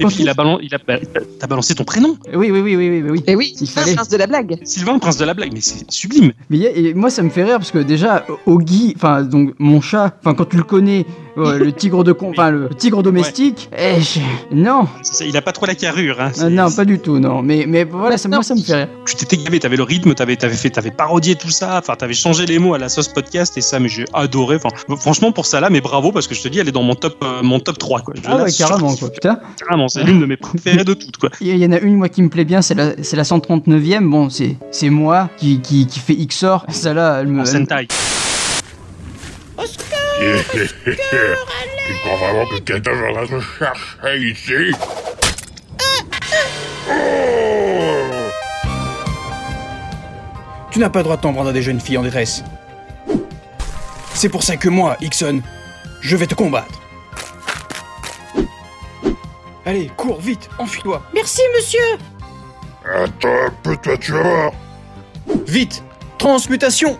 [0.00, 0.98] Et puis il a, balan- il a ba-
[1.38, 2.16] t'as balancé ton prénom.
[2.34, 3.22] Oui, oui, oui, oui, oui, oui.
[3.26, 3.94] Et oui, Il Sylvain, fallait.
[3.94, 4.58] prince de la blague.
[4.64, 6.32] Sylvain, prince de la blague, mais c'est sublime.
[6.48, 9.54] Mais y a- et moi, ça me fait rire parce que déjà, Oggy, enfin, donc
[9.58, 11.04] mon chat, enfin, quand tu le connais,
[11.38, 14.20] euh, le tigre de con, enfin, le tigre domestique, eh, je-
[14.54, 16.20] non, ça, il a pas trop la carrure.
[16.20, 16.32] Hein.
[16.40, 17.42] Euh, non, pas du tout, non.
[17.42, 18.88] Mais, mais voilà, ça, moi, ça me fait rire.
[19.06, 22.14] tu t'étais gavé, t'avais le rythme, t'avais, t'avais fait, t'avais parodié tout ça, enfin, t'avais
[22.14, 24.56] changé les mots à la sauce podcast et ça, mais j'ai adoré.
[24.56, 26.82] Enfin, franchement, pour ça là, mais bravo parce que je te dis, elle est dans
[26.82, 28.14] mon top, euh, mon top 3, quoi.
[28.16, 29.38] Je Ah ouais, carrément, quoi, putain.
[29.58, 31.30] Carrément, c'est l'une de mes préférées de toutes, quoi.
[31.40, 34.08] Il y en a une, moi, qui me plaît bien, c'est la, c'est la 139e.
[34.08, 36.64] Bon, c'est, c'est moi qui, qui, qui fait XOR.
[36.68, 37.40] Celle-là, elle me.
[37.42, 37.86] En Sentai.
[40.20, 44.76] Tu crois vraiment que quelqu'un viendra se chercher ici
[46.90, 46.92] Oh
[50.70, 52.44] Tu n'as pas le droit de t'en prendre à des jeunes filles en détresse.
[54.12, 55.40] C'est pour ça que moi, Ixon,
[56.02, 56.80] je vais te combattre.
[59.64, 61.02] Allez, cours vite, enfuis-toi.
[61.14, 61.98] Merci, monsieur
[62.84, 64.52] Attends un peu, toi, tu vas voir.
[65.46, 65.82] Vite,
[66.18, 66.98] transmutation.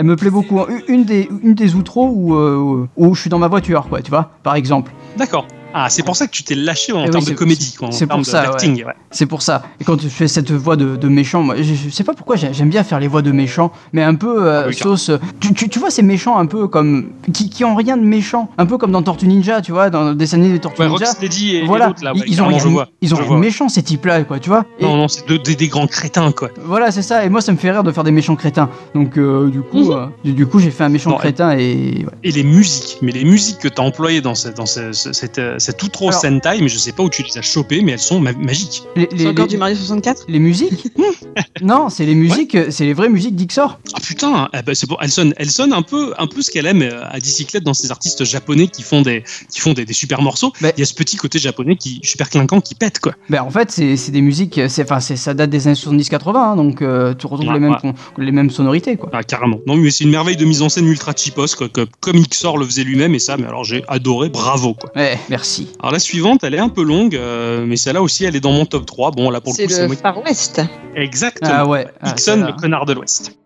[0.00, 0.60] Elle me plaît beaucoup.
[0.88, 4.08] Une- des, une des outros où, euh, où je suis dans ma voiture, quoi, tu
[4.10, 4.92] vois, par exemple.
[5.18, 5.46] D'accord.
[5.72, 7.76] Ah, c'est pour ça que tu t'es lâché en Eh oui, termes de c'est- comédie,
[7.90, 8.84] C'est termes pour ça, ouais.
[8.84, 8.94] ouais.
[9.10, 9.62] C'est pour ça.
[9.80, 12.36] Et quand tu fais cette voix de, de méchant, moi, je, je sais pas pourquoi
[12.36, 15.10] j'ai- j'aime bien faire les voix de méchants, mais un peu euh, Ah oui, sauce.
[15.40, 18.50] Tu, tu, tu vois ces méchants un peu comme qui, qui ont rien de méchant,
[18.58, 20.88] un peu comme dans Tortue Ninja, tu vois, dans le dessin animé des Tortues Ouais,
[20.88, 21.06] Ninja.
[21.06, 23.34] Rocksteady et voilà, l'autre, là, ouais, ils, ont rien, je vois, ils ont rien de
[23.36, 24.64] méchant ces types-là, quoi, tu vois.
[24.78, 26.50] Et- Non, non, c'est de- des- des grands crétins, quoi.
[26.64, 27.24] Voilà, c'est ça.
[27.24, 28.68] Et moi, ça me fait rire de faire des méchants crétins.
[28.94, 32.04] Donc, euh, du coup, euh, du, du coup, j'ai fait un méchant Non, crétin et.
[32.24, 35.12] Et les musiques, mais les musiques que tu as employées dans, ce- dans ce- ce-
[35.12, 37.82] cette, euh, cette outro Alors- Sentai, mais je sais pas où tu les as chopées,
[37.82, 38.82] mais elles sont ma- magiques.
[38.96, 40.88] Les, C'est encore du Mario 64 Les musiques
[41.62, 43.78] Non, c'est les musiques, c'est les vraies musiques d'Ixor.
[43.94, 46.50] Ah putain, eh ben, c'est bon, elle sonne, elle sonne un peu, un peu ce
[46.50, 49.84] qu'elle aime euh, à bicyclette dans ces artistes japonais qui font des, qui font des,
[49.84, 50.52] des super morceaux.
[50.60, 53.14] Il y a ce petit côté japonais qui super clinquant qui pète quoi.
[53.28, 56.36] Ben, en fait, c'est c'est des musiques, c'est- enfin, c'est- ça date des années 70-80,
[56.52, 57.92] hein, donc euh, tu retrouves Ouais, les, mêmes, ouais.
[58.18, 59.10] les mêmes sonorités, quoi.
[59.12, 59.58] Ah, carrément.
[59.66, 62.56] Non, mais c'est une merveille de mise en scène ultra cheapos, quoi, comme, comme Ixor
[62.58, 64.90] le faisait lui-même, et ça, mais alors j'ai adoré, bravo, quoi.
[64.96, 65.49] Ouais, merci.
[65.80, 68.52] Alors la suivante, elle est un peu longue, euh, mais celle-là aussi, elle est dans
[68.52, 69.12] mon top 3.
[69.12, 69.96] Bon, là pour le coup, c'est le moi.
[69.96, 70.60] Far West.
[70.94, 71.50] Exactement.
[71.52, 71.86] Ah ouais.
[72.00, 73.36] Ah, le connard de l'Ouest.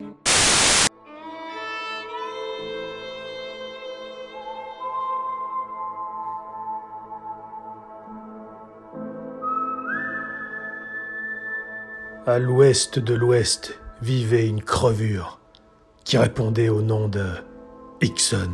[12.26, 15.40] À l'ouest de l'ouest vivait une crevure
[16.04, 17.26] qui répondait au nom de
[18.00, 18.50] Ixon.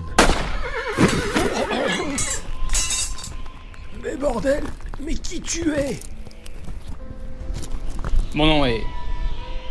[4.20, 4.64] Mais bordel,
[5.02, 5.98] mais qui tu es?
[8.34, 8.82] Mon nom est.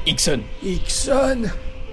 [0.07, 0.41] Ixon.
[0.63, 1.43] Ixon?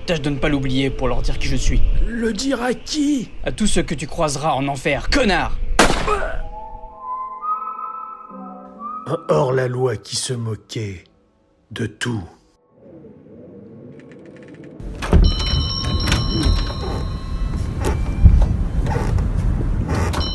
[0.07, 1.83] Tâche de ne pas l'oublier pour leur dire qui je suis.
[2.07, 3.31] Le dire à qui?
[3.45, 5.59] À tous ceux que tu croiseras en enfer, connard
[9.07, 11.05] Un hors-la-loi qui se moquait
[11.73, 12.25] de tout.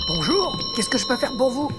[0.08, 1.72] Bonjour, qu'est-ce que je peux faire pour vous?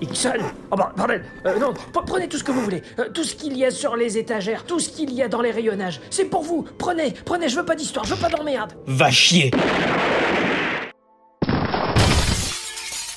[0.00, 0.32] Ixon
[0.70, 1.72] Oh bah, bordel Euh, Non,
[2.06, 2.82] prenez tout ce que vous voulez.
[2.98, 5.42] Euh, tout ce qu'il y a sur les étagères, tout ce qu'il y a dans
[5.42, 6.00] les rayonnages.
[6.10, 9.50] C'est pour vous Prenez, prenez, je veux pas d'histoire, je veux pas d'emmerde Va chier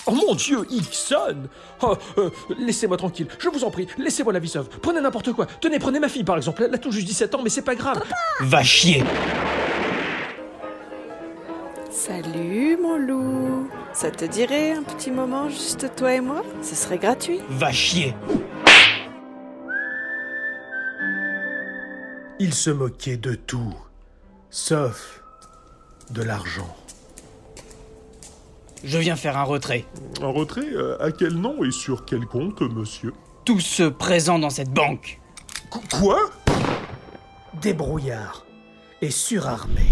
[0.06, 1.44] Oh mon dieu, Ixon
[1.82, 2.30] Oh, euh,
[2.60, 4.68] laissez-moi tranquille, je vous en prie, laissez-moi la vie sauve.
[4.82, 5.46] Prenez n'importe quoi.
[5.62, 6.64] Tenez, prenez ma fille par exemple.
[6.68, 8.04] Elle a tout juste 17 ans, mais c'est pas grave.
[8.42, 9.04] Va chier
[11.94, 13.70] Salut mon loup.
[13.94, 16.42] Ça te dirait un petit moment juste toi et moi?
[16.64, 17.40] Ce serait gratuit.
[17.50, 18.16] Va chier
[22.40, 23.76] Il se moquait de tout,
[24.50, 25.24] sauf
[26.10, 26.76] de l'argent.
[28.84, 29.86] Je viens faire un retrait.
[30.20, 33.14] Un retrait euh, À quel nom et sur quel compte, monsieur?
[33.46, 35.22] Tous ceux présents dans cette banque.
[35.70, 36.32] Quoi?
[37.62, 38.48] Débrouillard
[39.04, 39.86] et surarmé.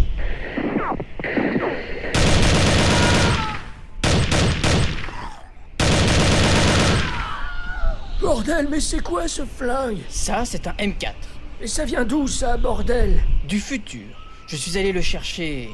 [8.20, 10.00] Bordel, mais c'est quoi ce flingue?
[10.10, 11.14] Ça, c'est un M4.
[11.62, 13.22] Et ça vient d'où ça, bordel?
[13.48, 14.08] Du futur.
[14.48, 15.70] Je suis allé le chercher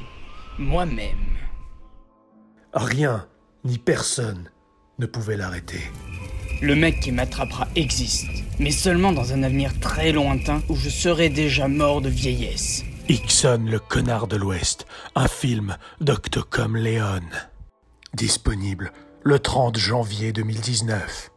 [0.57, 1.37] moi-même.
[2.73, 3.27] Rien
[3.63, 4.49] ni personne
[4.99, 5.81] ne pouvait l'arrêter.
[6.61, 8.29] Le mec qui m'attrapera existe,
[8.59, 12.83] mais seulement dans un avenir très lointain où je serai déjà mort de vieillesse.
[13.09, 14.85] Ixon le connard de l'Ouest,
[15.15, 17.21] un film d'Octocom Léon.
[18.13, 18.91] Disponible
[19.23, 21.31] le 30 janvier 2019.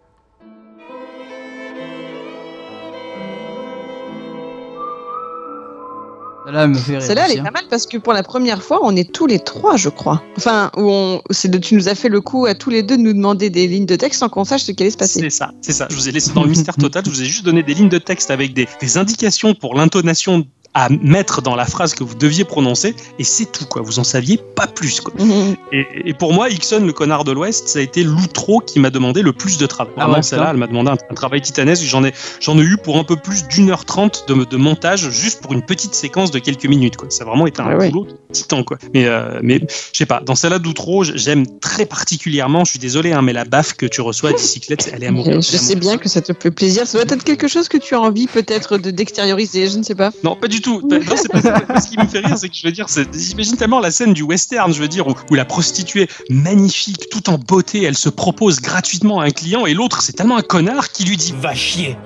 [6.45, 7.03] Celle-là, elle me fait rire.
[7.03, 7.45] Celle-là, elle aussi, est hein.
[7.45, 10.21] pas mal parce que pour la première fois, on est tous les trois, je crois.
[10.37, 12.97] Enfin, où on, c'est de, tu nous as fait le coup à tous les deux
[12.97, 15.21] de nous demander des lignes de texte sans qu'on sache ce qui allait se passer.
[15.21, 15.87] C'est ça, c'est ça.
[15.89, 17.05] Je vous ai laissé dans le mystère total.
[17.05, 20.45] Je vous ai juste donné des lignes de texte avec des, des indications pour l'intonation
[20.75, 23.83] à mettre dans la phrase que vous deviez prononcer, et c'est tout, quoi.
[23.83, 25.13] Vous en saviez pas plus, quoi.
[25.19, 25.57] Mhm.
[25.73, 28.91] Et, et pour moi, Ixon, le connard de l'Ouest, ça a été l'outro qui m'a
[28.91, 29.93] demandé le plus de travail.
[29.97, 31.83] Ah ouais, celle-là, elle m'a demandé un, un travail titanesque.
[31.85, 35.11] J'en ai, j'en ai eu pour un peu plus d'une heure trente de, de montage,
[35.11, 37.11] juste pour une petite séquence de quelques minutes, quoi.
[37.11, 37.91] Ça a vraiment été un Ah ouais.
[37.91, 38.79] boulot titan, quoi.
[38.95, 43.13] Mais, euh, mais je sais pas, dans celle-là d'outro, j'aime très particulièrement, je suis désolé,
[43.13, 45.11] hein, mais la baffe que tu reçois à bicyclette, elle est.
[45.11, 46.87] Euh, Je sais bien que ça te fait plaisir.
[46.87, 49.95] Ça doit être quelque chose que tu as envie peut-être de d'extérioriser, je ne sais
[49.95, 50.11] pas.
[50.23, 50.81] Non, pas du tout.
[50.87, 51.81] Pas- Non, c'est pas ça.
[51.81, 54.13] Ce qui me fait rire, c'est que je veux dire, c'est- j'imagine tellement la scène
[54.13, 58.09] du western, je veux dire, où, où la prostituée magnifique, tout en beauté, elle se
[58.09, 61.55] propose gratuitement à un client, et l'autre, c'est tellement un connard qui lui dit Va
[61.55, 61.97] chier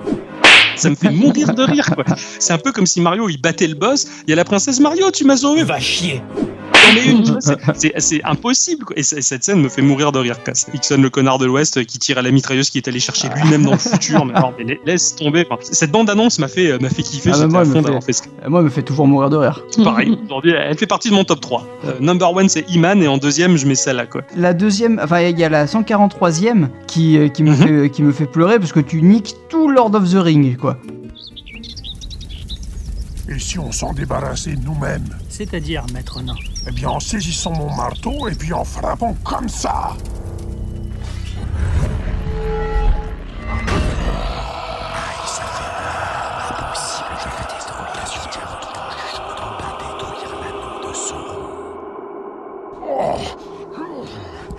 [0.75, 2.03] Ça me fait mourir de rire, quoi.
[2.39, 4.07] C'est un peu comme si Mario il battait le boss.
[4.27, 5.63] Il y a la princesse Mario, tu m'as sauvé.
[5.63, 6.21] Va chier.
[7.39, 8.83] C'est- c'est- c'est impossible.
[8.85, 8.95] Quoi.
[8.99, 10.43] Et cette scène me fait mourir de rire.
[10.43, 10.53] quoi.
[10.53, 13.27] C'est Ixon, le connard de l'Ouest, qui tire à la mitrailleuse qui est allé chercher
[13.35, 14.25] lui-même dans le futur.
[14.25, 15.47] Mais, alors, mais la- laisse tomber.
[15.49, 17.31] Enfin, cette bande-annonce m'a fait, m'a fait kiffer.
[17.33, 19.63] Ah, bah, moi, fait- d'avoir fait ce Moi, elle me fait toujours mourir de rire.
[19.83, 21.65] Pareil, aujourd'hui, elle fait partie de mon top 3.
[21.85, 24.21] Euh, number one, c'est Iman, et en deuxième, je mets celle-là, quoi.
[24.35, 27.55] La deuxième, enfin il y a la 143e qui, euh, qui, me Mhm.
[27.55, 30.77] fait, qui me fait pleurer parce que tu niques tout Lord of the Ring quoi.
[33.27, 35.07] Et si on s'en débarrassait nous-mêmes?
[35.29, 36.35] C'est-à-dire, maître nain?
[36.67, 39.93] Eh bien, en saisissant mon marteau et puis en frappant comme ça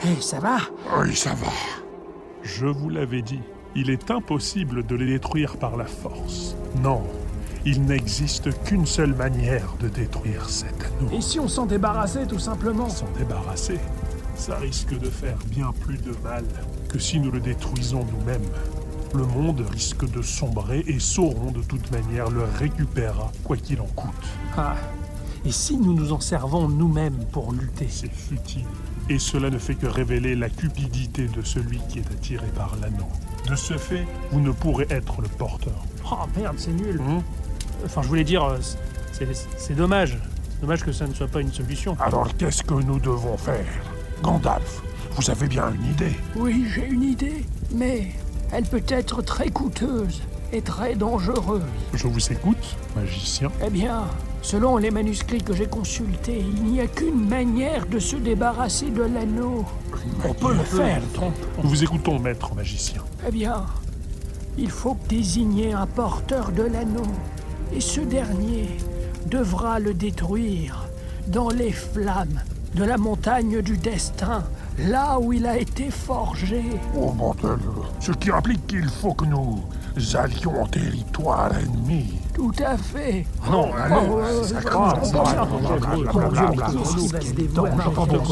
[0.06, 0.58] Hé, ça va
[0.98, 1.48] Oui, ça va.
[2.42, 3.40] Je vous l'avais dit,
[3.74, 6.54] il est impossible de les détruire par la force.
[6.80, 7.02] Non,
[7.64, 11.10] il n'existe qu'une seule manière de détruire cet anneau.
[11.12, 13.80] Et si on s'en débarrassait tout simplement S'en débarrasser,
[14.36, 16.44] ça risque de faire bien plus de mal
[16.88, 18.48] que si nous le détruisons nous-mêmes.
[19.12, 23.86] Le monde risque de sombrer et Sauron de toute manière le récupérera, quoi qu'il en
[23.86, 24.14] coûte.
[24.56, 24.76] Ah.
[25.44, 28.64] Et si nous nous en servons nous-mêmes pour lutter C'est futile.
[29.08, 33.06] Et cela ne fait que révéler la cupidité de celui qui est attiré par l'anneau.
[33.48, 35.84] De ce fait, vous ne pourrez être le porteur.
[36.10, 37.00] Oh merde, c'est nul.
[37.00, 37.22] Hum
[37.84, 38.58] Enfin, je voulais dire, euh,
[39.12, 40.18] c'est c'est dommage.
[40.50, 41.96] C'est dommage que ça ne soit pas une solution.
[42.00, 43.66] Alors qu'est-ce que nous devons faire?
[44.22, 44.82] Gandalf,
[45.12, 48.08] vous avez bien une idée Oui, j'ai une idée, mais
[48.50, 50.22] elle peut être très coûteuse
[50.52, 51.62] et très dangereuse.
[51.94, 53.50] Je vous écoute, magicien.
[53.64, 54.04] Eh bien,
[54.42, 59.02] selon les manuscrits que j'ai consultés, il n'y a qu'une manière de se débarrasser de
[59.02, 59.64] l'anneau.
[60.24, 61.02] On peut le faire,
[61.62, 63.02] Nous vous écoutons, maître magicien.
[63.26, 63.64] Eh bien,
[64.58, 67.06] il faut désigner un porteur de l'anneau,
[67.74, 68.68] et ce dernier
[69.26, 70.88] devra le détruire
[71.28, 72.40] dans les flammes
[72.74, 74.44] de la montagne du destin,
[74.78, 76.62] là où il a été forgé.
[76.98, 77.58] Oh bordel
[78.00, 79.62] Ce qui implique qu'il faut que nous
[80.14, 82.18] allions en territoire ennemi.
[82.34, 83.24] Tout à fait.
[83.50, 85.12] Non, allez, Oh, ça commence.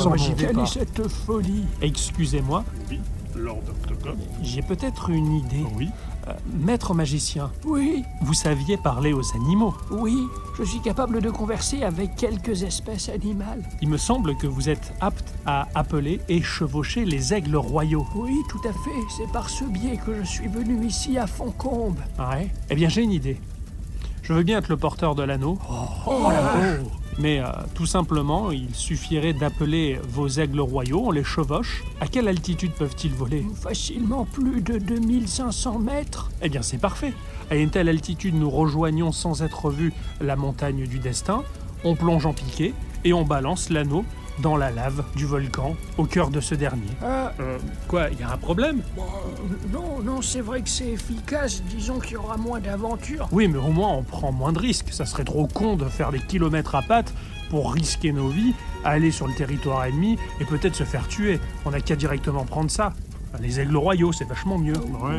[0.05, 1.65] Moi, j'y vais Quelle est cette folie?
[1.81, 3.01] Excusez-moi, Oui,
[3.37, 4.17] Lord Octocom.
[4.43, 5.65] j'ai peut-être une idée.
[5.77, 5.89] Oui.
[6.27, 9.75] Euh, maître magicien, Oui, vous saviez parler aux animaux.
[9.91, 10.17] oui,
[10.59, 13.63] je suis capable de converser avec quelques espèces animales.
[13.83, 18.07] Il me semble que vous êtes apte à appeler et chevaucher les aigles royaux.
[18.15, 21.99] Oui, tout à fait, c'est par ce biais que je suis venu ici à Foncombe.
[22.19, 22.49] Ouais.
[22.71, 23.39] Eh bien, j'ai une idée.
[24.23, 25.59] Je veux bien être le porteur de l'anneau.
[26.07, 26.79] Oh vache.
[27.19, 31.85] Mais euh, tout simplement, il suffirait d'appeler vos aigles royaux, on les chevauche.
[32.01, 33.45] À quelle altitude peuvent-ils voler?
[33.55, 36.31] Facilement plus de 2500 mètres.
[36.43, 37.13] Eh bien, c'est parfait.
[37.51, 41.43] À une telle altitude, nous rejoignons sans être vus la montagne du destin,
[41.85, 44.05] on plonge en piqué et on balance l'anneau
[44.41, 46.83] dans la lave du volcan au cœur de ce dernier.
[47.03, 47.59] Ah, Euh,
[47.89, 48.83] quoi, il y a un problème?
[49.73, 51.63] Non, non, c'est vrai que c'est efficace.
[51.69, 53.29] Disons qu'il y aura moins d'aventures.
[53.33, 54.89] Oui, mais au moins on prend moins de risques.
[54.93, 57.13] Ça serait trop con de faire des kilomètres à pattes
[57.51, 58.55] pour risquer nos vies,
[58.85, 61.41] aller sur le territoire ennemi et peut-être se faire tuer.
[61.65, 62.93] On n'a qu'à directement prendre ça.
[63.41, 64.75] Les aigles royaux, c'est vachement mieux.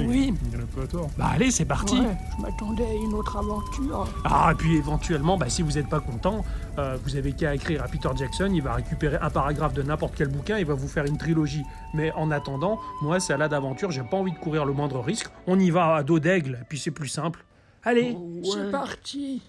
[0.07, 0.34] Oui.
[0.43, 1.09] Il n'y en a pas à tort.
[1.18, 1.99] Bah allez, c'est parti.
[1.99, 4.07] Ouais, je m'attendais à une autre aventure.
[4.24, 6.45] Ah, et puis éventuellement, bah, si vous n'êtes pas content,
[6.78, 10.13] euh, vous avez qu'à écrire à Peter Jackson, il va récupérer un paragraphe de n'importe
[10.16, 11.63] quel bouquin, il va vous faire une trilogie.
[11.93, 14.99] Mais en attendant, moi, c'est à la d'aventure, j'ai pas envie de courir le moindre
[15.01, 15.28] risque.
[15.47, 17.45] On y va à dos d'aigle, et puis c'est plus simple.
[17.84, 19.43] Allez, C'est parti.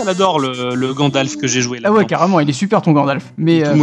[0.00, 1.88] Elle adore le, le Gandalf que j'ai joué là.
[1.90, 3.32] Ah ouais, carrément, il est super ton Gandalf.
[3.36, 3.74] Mais, euh,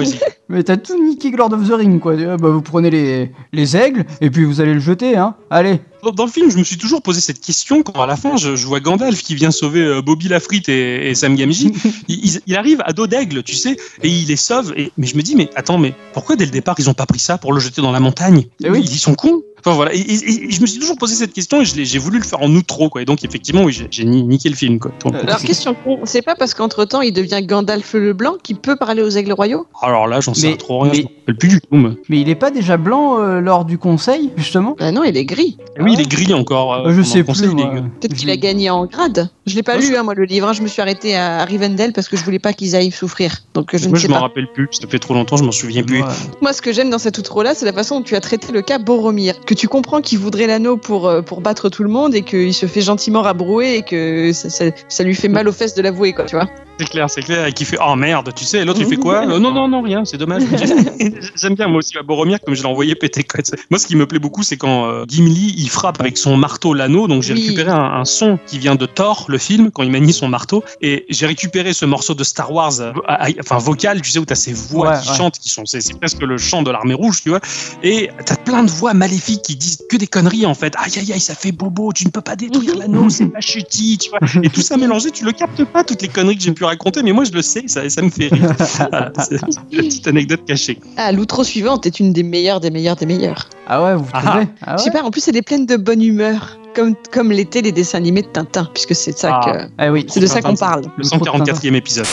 [0.49, 2.13] mais t'as tout niqué Lord of the Ring, quoi.
[2.27, 5.35] Ah bah, vous prenez les, les aigles et puis vous allez le jeter, hein.
[5.49, 5.81] Allez.
[6.05, 8.37] Dans- Dans le film, je me suis toujours posé cette question quand à la fin,
[8.37, 11.71] je, je vois Gandalf qui vient sauver euh, Bobby Lafrite et, et Sam Gamgee.
[12.07, 14.73] il, il- il arrive à dos d'aigle, tu sais, et il les sauve.
[14.77, 17.05] Et, mais je me dis, mais attends, mais pourquoi dès le départ ils ont pas
[17.07, 18.45] pris ça pour le jeter dans la montagne?
[18.63, 18.81] Eh oui.
[18.83, 19.41] ils, ils sont cons.
[19.67, 21.97] Enfin voilà, et, et- et je me suis toujours posé cette question et je j'ai
[21.97, 23.01] voulu le faire en outro, quoi.
[23.01, 24.91] Et donc effectivement, oui, j'ai- j'ai ni- niqué le film, quoi.
[25.03, 28.53] Donc, Alors, question con, c'est pas parce qu'entre temps il devient Gandalf le Blanc qui
[28.53, 29.65] peut parler aux aigles royaux?
[29.81, 31.67] Alors là, j'en sais Mais- trop rien, je mais- rappelle plus du tout.
[31.71, 31.89] Mais...
[32.09, 34.75] Mais il est pas déjà blanc euh, lors du conseil, justement?
[34.77, 35.57] Bah non, il est gris.
[35.79, 36.73] Et oui, il est gris encore.
[36.73, 37.65] euh, Euh, Je sais plus, il est moi.
[37.73, 37.81] gris.
[37.99, 39.29] Peut-être qu'il a gagné en grade.
[39.45, 40.47] Je l'ai pas Moi, lu, hein, moi, le livre.
[40.47, 40.53] hein.
[40.53, 43.37] Je me suis arrêté à Rivendell parce que je voulais pas qu'ils aillent souffrir.
[43.53, 44.67] Donc je Moi, ne je sais m'en rappelle plus.
[44.71, 46.01] Ça fait trop longtemps, je m'en souviens plus.
[46.01, 46.09] Ouais.
[46.41, 48.61] Moi, ce que j'aime dans cette outro-là, c'est la façon dont tu as traité le
[48.61, 49.39] cas Boromir.
[49.45, 52.53] Que tu comprends qu'il voudrait l'anneau pour, euh, pour battre tout le monde et qu'il
[52.53, 55.81] se fait gentiment rabrouer et que ça, ça- ça lui fait mal aux fesses de
[55.81, 56.49] l'avouer, quoi, tu vois.
[56.77, 57.45] C'est clair, c'est clair.
[57.45, 58.59] Et qui fait Oh merde, tu sais.
[58.59, 59.23] Et l'autre, il fait quoi?
[59.25, 60.41] Euh, Non, non, non, rien, c'est dommage.
[61.35, 63.23] J'aime bien, moi aussi, à Boromir, comme je l'ai envoyé péter.
[63.23, 63.39] Quoi.
[63.71, 66.73] Moi, ce qui me plaît beaucoup, c'est quand euh, Gimli, il frappe avec son marteau
[66.73, 67.07] l'anneau.
[67.07, 67.43] Donc, j'ai Oui.
[67.43, 70.63] récupéré un, un son qui vient de Thor, le film, quand il manie son marteau.
[70.81, 74.19] Et j'ai récupéré ce morceau de Star Wars, euh, à- à- enfin, vocal, tu sais,
[74.19, 75.15] où t'as ces voix Ouais, qui ouais.
[75.17, 77.39] chantent, qui sont, c'est c'est presque le chant de l'armée rouge, tu vois.
[77.83, 80.73] Et t'as plein de voix maléfiques qui disent que des conneries, en fait.
[80.77, 83.97] Aïe, aïe, aïe, ça fait bobo, tu ne peux pas détruire l'anneau, c'est pas chutis,
[83.97, 84.19] tu vois.
[84.43, 87.01] Et tout ça mélangé, tu le captes pas, toutes les conneries que j'ai pu raconter,
[87.03, 88.53] mais moi, je le sais, ça, ça me fait rire.
[88.77, 89.35] Voilà, c'est
[89.71, 90.79] une petite anecdote cachée.
[90.97, 93.47] Ah, l'outro suivante est une des meilleures, des meilleures, des meilleures.
[93.67, 95.77] Ah ouais, vous Ah trouvez ah Je sais pas, en plus, elle est pleine de
[95.77, 96.57] bonne humeur.
[96.75, 99.51] Comme, comme l'étaient les dessins animés de Tintin, puisque c'est ça Ah.
[99.51, 99.57] que.
[99.77, 100.05] Ah oui.
[100.09, 100.83] C'est de ça qu'on parle.
[100.97, 102.05] Le 144e épisode.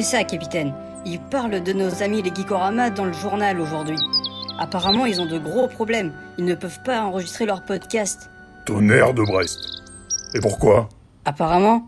[0.00, 0.72] Écoutez ça, capitaine.
[1.04, 3.98] Ils parlent de nos amis les Geekorama dans le journal aujourd'hui.
[4.58, 6.14] Apparemment, ils ont de gros problèmes.
[6.38, 8.30] Ils ne peuvent pas enregistrer leur podcast.
[8.64, 9.58] Tonnerre de Brest.
[10.32, 10.88] Et pourquoi?
[11.26, 11.86] Apparemment,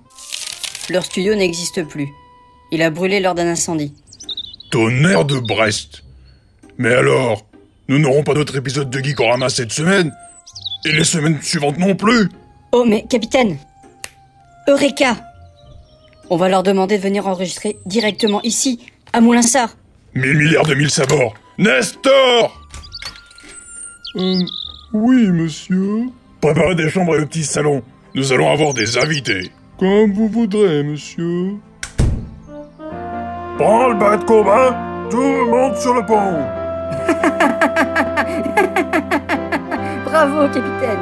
[0.91, 2.07] leur studio n'existe plus.
[2.71, 3.95] Il a brûlé lors d'un incendie.
[4.71, 6.03] Tonnerre de Brest.
[6.77, 7.47] Mais alors,
[7.89, 10.13] nous n'aurons pas d'autre épisode de Geekorama cette semaine
[10.85, 12.29] Et les semaines suivantes non plus
[12.73, 13.57] Oh, mais capitaine
[14.69, 15.17] Eureka
[16.33, 18.81] On va leur demander de venir enregistrer directement ici,
[19.13, 19.77] à Moulinsart.
[20.15, 22.59] Mille milliards de mille sabords Nestor
[24.17, 24.39] Euh,
[24.95, 26.07] oui, monsieur.
[26.41, 27.83] Préparez des chambres et le petit salon.
[28.15, 29.53] Nous allons avoir des invités.
[29.79, 31.57] Comme vous voudrez, monsieur.
[33.59, 34.75] Prends le bas de combat,
[35.11, 36.17] tout le monde sur le pont.
[40.11, 40.99] Bravo, capitaine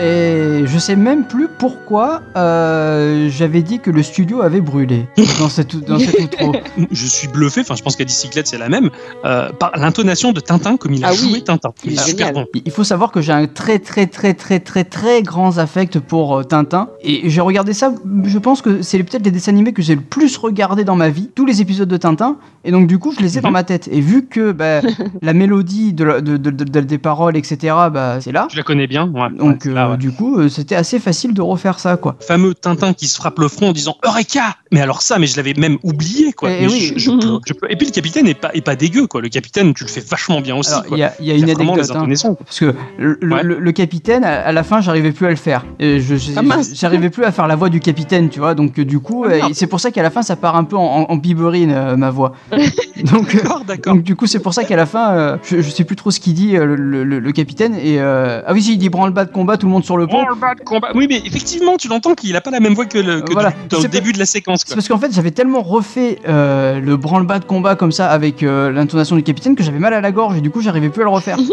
[0.00, 5.06] Et je sais même plus pourquoi euh, j'avais dit que le studio avait brûlé
[5.38, 6.52] dans cette, dans cette outro.
[6.90, 8.90] Je suis bluffé, enfin, je pense qu'à Dicyclette, c'est la même,
[9.24, 11.30] euh, par l'intonation de Tintin comme il a Ah oui.
[11.30, 11.70] joué Tintin.
[11.84, 12.46] Il est super bon.
[12.64, 16.36] Il faut savoir que j'ai un très très très très très très grand affect pour
[16.38, 17.92] euh, Tintin et j'ai regardé ça.
[18.24, 21.08] Je pense que c'est peut-être les dessins animés que j'ai le plus regardé dans ma
[21.08, 22.36] vie, tous les épisodes de Tintin.
[22.64, 23.88] Et donc du coup, je les ai dans ma tête.
[23.90, 24.80] Et vu que bah,
[25.22, 28.48] la mélodie de, la- de- de- de- des paroles, etc., bah, c'est là.
[28.50, 29.08] Je la connais bien.
[29.08, 29.96] Ouais, Donc ouais, euh, ouais.
[29.96, 32.16] du coup, euh, c'était assez facile de refaire ça, quoi.
[32.20, 35.36] fameux Tintin qui se frappe le front en disant Eureka Mais alors ça, mais je
[35.36, 36.50] l'avais même oublié quoi.
[36.50, 36.92] Eh Mais oui.
[36.94, 39.20] je- je peux- je peux- Et puis le capitaine est pas, est pas dégueu quoi.
[39.20, 40.72] Le capitaine, tu le fais vachement bien aussi.
[40.90, 41.76] Il y a, y une anecdote.
[42.08, 45.26] des hein, parce que le, le- le- le capitaine, à, à la fin, j'arrivais plus
[45.26, 45.64] à le faire.
[45.78, 46.42] Et je- je- Ah,
[46.74, 48.54] j'arrivais plus à faire la voix du capitaine, tu vois.
[48.54, 50.64] Donc, euh, du coup, Ah, euh, c'est pour ça qu'à la fin, ça part un
[50.64, 52.32] peu en, en, en biberine, euh, ma voix.
[53.04, 53.94] donc, D'accord, d'accord.
[53.94, 56.10] donc, du coup, c'est pour ça qu'à la fin, euh, je, je sais plus trop
[56.10, 57.74] ce qu'il dit, euh, le, le- le capitaine.
[57.74, 60.06] Et euh, ah oui, si, il dit branle-bas de combat, tout le monde sur le
[60.06, 60.22] pont.
[60.24, 60.88] Oh, le bas de combat.
[60.94, 63.50] Oui, mais effectivement, tu l'entends qu'il a pas la même voix que, le, que Voilà.
[63.68, 64.62] du- pas- début de la séquence.
[64.66, 68.42] C'est parce qu'en fait, j'avais tellement refait euh, le branle-bas de combat comme ça avec
[68.42, 71.02] euh, l'intonation du capitaine que j'avais mal à la gorge et du coup, j'arrivais plus
[71.02, 71.38] à le refaire.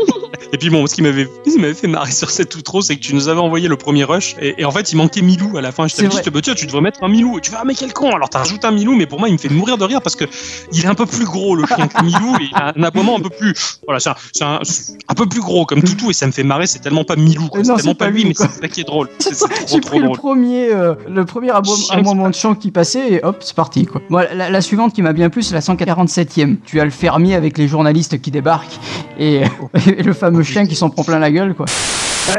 [0.51, 2.95] Et puis bon, ce qui m'avait ce qui m'avait fait marrer sur cette outro, c'est
[2.95, 5.57] que tu nous avais envoyé le premier rush et, et en fait, il manquait Milou
[5.57, 5.87] à la fin.
[5.87, 7.39] Je t'avais dit, bah, tiens, tu devrais mettre un Milou.
[7.39, 9.29] Et tu fais, ah, mais quel con Alors, t'as rajouté un Milou, mais pour moi,
[9.29, 10.25] il me fait mourir de rire parce que
[10.71, 13.17] il est un peu plus gros, le chien que Milou, et il a un aboiement
[13.17, 13.53] un peu plus.
[13.87, 14.59] Voilà, c'est un, c'est un,
[15.07, 16.67] un peu plus gros comme Toutou, et ça me fait marrer.
[16.67, 17.61] C'est tellement pas Milou, quoi.
[17.61, 19.09] Euh, C'est tellement pas lui, mais c'est ça qui est drôle.
[19.19, 20.17] C'est c'est trop, J'ai pris le drôle.
[20.17, 23.55] premier, euh, le premier abo- Chien un moment de chant qui passait et hop, c'est
[23.55, 24.01] parti quoi.
[24.09, 26.57] Moi, la, la suivante qui m'a bien plu, c'est la 147e.
[26.65, 28.79] Tu as le fermier avec les journalistes qui débarquent
[29.19, 29.41] et,
[29.87, 31.65] et le fameux chien qui s'en prend plein la gueule quoi.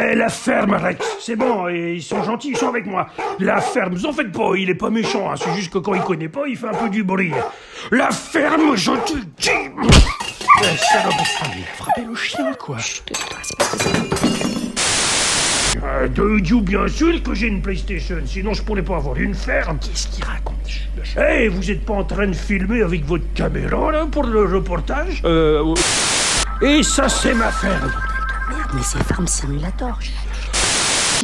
[0.00, 3.06] Eh, la ferme, Rex, c'est bon, et ils sont gentils, ils sont avec moi.
[3.38, 5.92] La ferme, vous en faites pas, il est pas méchant, hein, c'est juste que quand
[5.92, 7.32] il connaît pas, il fait un peu du bruit.
[7.90, 11.12] La ferme, je te dis Eh, salope,
[11.54, 12.78] il a frappé le chien, quoi.
[15.94, 19.34] Euh, de Dieu bien sûr que j'ai une PlayStation, sinon je pourrais pas avoir une
[19.34, 19.78] ferme.
[19.78, 20.56] Qu'est-ce qu'il raconte
[21.16, 25.22] Eh, vous êtes pas en train de filmer avec votre caméra, là, pour le reportage?
[25.24, 25.74] Euh...
[26.62, 27.92] Et ça, c'est ma ferme.
[28.74, 29.98] Mais c'est Farm Simulator.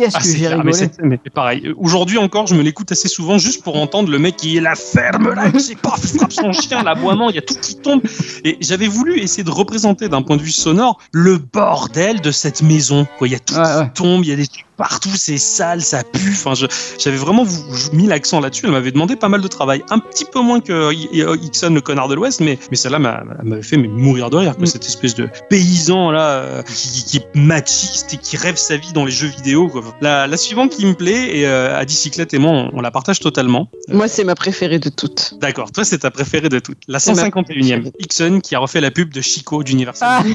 [0.01, 0.57] Qu'est-ce Ah, que j'ai
[1.05, 1.75] mais mais pareil.
[1.77, 4.75] Aujourd'hui encore, je me l'écoute assez souvent juste pour entendre le mec qui est la
[4.75, 8.03] ferme là, qui pas, frappe son chien, l'aboiement, il y a tout qui tombe.
[8.45, 12.63] Et j'avais voulu essayer de représenter d'un point de vue sonore le bordel de cette
[12.63, 13.07] maison.
[13.19, 15.83] Quoi, il y a tout qui tombe, il y a des trucs partout, c'est sale,
[15.83, 16.31] ça pue.
[16.33, 16.55] Enfin,
[16.99, 17.45] j'avais vraiment
[17.93, 18.64] mis l'accent là-dessus.
[18.64, 22.09] Elle m'avait demandé pas mal de travail, un petit peu moins que Ixon, le connard
[22.09, 24.57] de l'Ouest, mais mais celle-là m'a- m'avait fait mourir de rire.
[24.57, 28.78] Quoi, cette espèce de paysan là euh, qui, qui est machiste et qui rêve sa
[28.78, 29.68] vie dans les jeux vidéo.
[29.68, 29.83] Quoi.
[30.01, 32.91] La, la suivante qui me plaît et euh, à bicyclette et moi on, on la
[32.91, 33.68] partage totalement.
[33.89, 35.35] Moi, c'est ma préférée de toutes.
[35.41, 36.78] D'accord, toi c'est ta préférée de toutes.
[36.89, 40.24] La C'est ma 151e, Ixon qui a refait la pub de Chico d'Universal.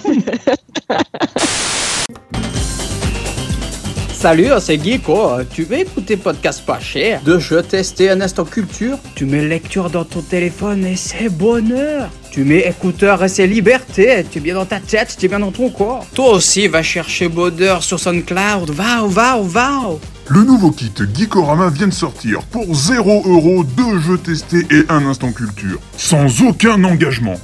[4.26, 5.44] Salut, c'est Geeko.
[5.54, 9.92] Tu veux écouter podcast pas cher De jeux testés un instant culture Tu mets lecture
[9.92, 12.10] dans ton téléphone et c'est bonheur.
[12.32, 14.26] Tu mets écouteur et c'est liberté.
[14.32, 16.08] Tu es bien dans ta tête, tu es bien dans ton corps.
[16.16, 18.72] Toi aussi, va chercher bonheur sur SoundCloud.
[18.72, 19.82] Va, va, va.
[20.30, 25.06] Le nouveau kit Geekorama vient de sortir pour 0 euros, deux jeux testés et un
[25.06, 25.78] instant culture.
[25.98, 27.40] Sans aucun engagement.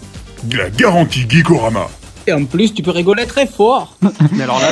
[0.52, 1.90] La garantie Geekorama.
[2.28, 3.98] Et en plus, tu peux rigoler très fort.
[4.32, 4.72] Mais alors là,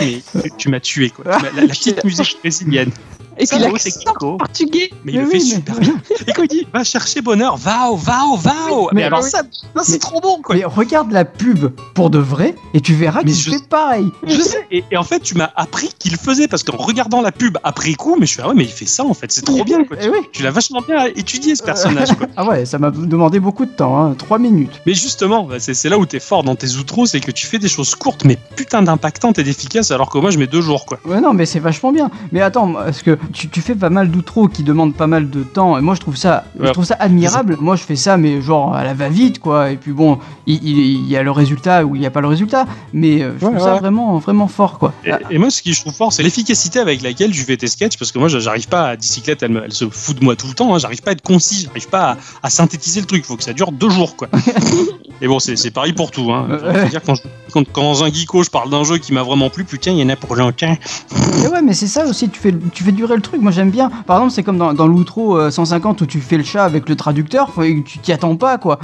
[0.57, 1.25] tu, m'as tué quoi.
[1.25, 2.91] La petite musique brésilienne.
[3.39, 4.91] Et puis l'accent portugais.
[5.05, 5.95] Mais il le fait super bien.
[6.27, 8.53] Et quand il dit va chercher bonheur, va, va, va.
[8.91, 9.29] Mais, Mais alors oui.
[9.29, 9.41] ça,
[9.83, 10.55] c'est trop bon quoi.
[10.55, 14.07] Mais regarde la pub pour de vrai et tu verras qu'il je- fait pareil.
[14.27, 14.67] Je sais.
[14.71, 17.93] Et, et en fait, tu m'as appris qu'il faisait parce qu'en regardant la pub après
[17.93, 19.83] coup, mais je suis ah ouais, mais il fait ça en fait, c'est trop bien
[19.83, 19.97] quoi.
[19.97, 22.27] Tu, tu l'as vachement bien étudié ce personnage quoi.
[22.37, 24.81] ah ouais, ça m'a demandé beaucoup de temps, hein, 3 minutes.
[24.85, 27.59] Mais justement, bah, c'est là où t'es fort dans tes outros, c'est que tu fais
[27.59, 30.85] des choses courtes mais putain d'impactantes et d'efficaces, alors que moi je mets deux jours
[30.85, 30.99] quoi.
[31.05, 32.11] Ouais, non, mais c'est vachement bien.
[32.31, 35.43] Mais attends, parce que tu, tu fais pas mal d'outros qui demandent pas mal de
[35.43, 37.57] temps, et moi je trouve ça, je trouve ça admirable.
[37.59, 39.71] Moi je fais ça, mais genre à la va-vite, quoi.
[39.71, 42.21] Et puis bon, il, il- il y a le résultat ou il n'y a pas
[42.21, 43.79] le résultat, mais euh, je Ouais, trouve ça ouais.
[43.79, 44.93] vraiment, vraiment fort, quoi.
[45.05, 47.67] Et, et moi, ce qui je trouve fort, c'est l'efficacité avec laquelle tu fais tes
[47.67, 50.47] sketchs, parce que moi, j'arrive pas à bicyclette, elle, elle se fout de moi tout
[50.47, 50.73] le temps.
[50.73, 53.25] hein, j'arrive pas à être concis, j'arrive pas à, à synthétiser le truc.
[53.25, 54.27] Faut que ça dure deux jours, quoi.
[55.21, 56.31] Et bon, c'est pareil pour tout.
[56.31, 56.47] Hein.
[56.89, 57.13] Dire, je-
[57.53, 59.97] quand, quand dans un geeko, je parle d'un jeu qui m'a vraiment plu, putain, il
[59.99, 60.77] y en a pour longtemps.
[61.43, 63.41] Et ouais, mais c'est ça aussi, tu fais, tu fais durer le truc.
[63.41, 63.89] Moi j'aime bien.
[63.89, 66.89] Par exemple, c'est comme dans, dans l'outro euh, 150 où tu fais le chat avec
[66.89, 68.79] le traducteur, faut- tu t'y attends pas, quoi.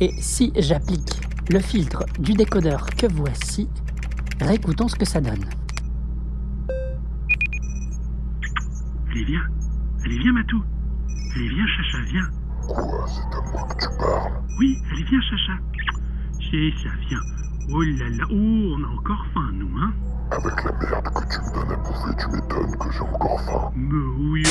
[0.00, 1.10] Et si j'applique
[1.50, 3.68] le filtre du décodeur que voici,
[4.40, 5.44] réécoutons ce que ça donne.
[9.10, 9.42] Allez, viens.
[10.04, 10.62] Allez, viens, Matou.
[11.34, 12.28] Allez, viens, Chacha, viens.
[12.68, 14.32] Quoi, c'est à moi que tu parles?
[14.58, 15.52] Oui, allez, viens, Chacha.
[16.50, 17.20] C'est ça, viens.
[17.72, 19.92] Oh là là, oh, on a encore faim, nous, hein
[20.32, 23.70] Avec la merde que tu me donnes à bouffer, tu m'étonnes que j'ai encore faim.
[23.76, 24.42] Mais oui.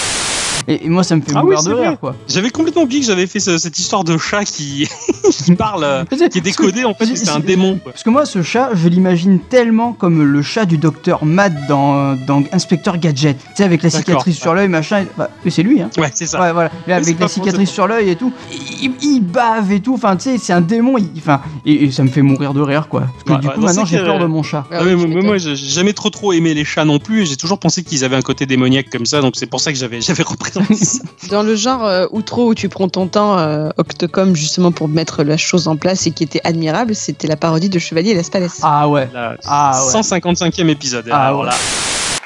[0.67, 2.15] Et, et moi ça me fait Ah mourir de rire, quoi.
[2.27, 4.87] J'avais complètement oublié que j'avais fait ce- cette histoire de chat qui,
[5.31, 7.91] qui parle, euh, qui est décodé, en fait, c'est- un démon, quoi.
[7.93, 12.13] Parce que moi, ce chat, je l'imagine tellement comme le chat du docteur Matt dans,
[12.27, 13.37] dans Inspecteur Gadget.
[13.39, 14.41] Tu sais, avec la cicatrice ouais.
[14.41, 15.01] sur l'œil, machin.
[15.03, 15.89] et- Bah, c'est lui, hein.
[15.97, 16.39] Ouais, c'est ça.
[16.41, 16.69] Ouais, voilà.
[16.87, 19.95] Mais Mais c'est avec la cicatrice sur l'œil et tout, il, il bave et tout.
[19.95, 20.97] Enfin, tu sais, c'est un démon.
[20.99, 23.01] il- Enfin, et, et ça me fait mourir de rire, quoi.
[23.01, 24.65] Parce que Ouais, du coup, maintenant, j'ai peur de mon chat.
[24.71, 27.25] Ah ouais, moi, moi, j'ai j'ai jamais trop trop aimé les chats non plus, et
[27.25, 29.77] j'ai toujours pensé qu'ils avaient un côté démoniaque comme ça, donc c'est pour ça que
[29.77, 30.99] j'avais j'avais représenté ça.
[31.29, 35.23] Dans le genre euh, outro où tu prends ton temps, euh, Octocom, justement pour mettre
[35.23, 38.29] la chose en place et qui était admirable, c'était la parodie de Chevalier et Las
[38.29, 38.47] Palais.
[38.61, 39.09] Ah ouais.
[39.45, 40.01] Ah ouais.
[40.01, 41.07] 155e épisode.
[41.11, 41.47] Ah alors ouais.
[41.47, 41.55] là.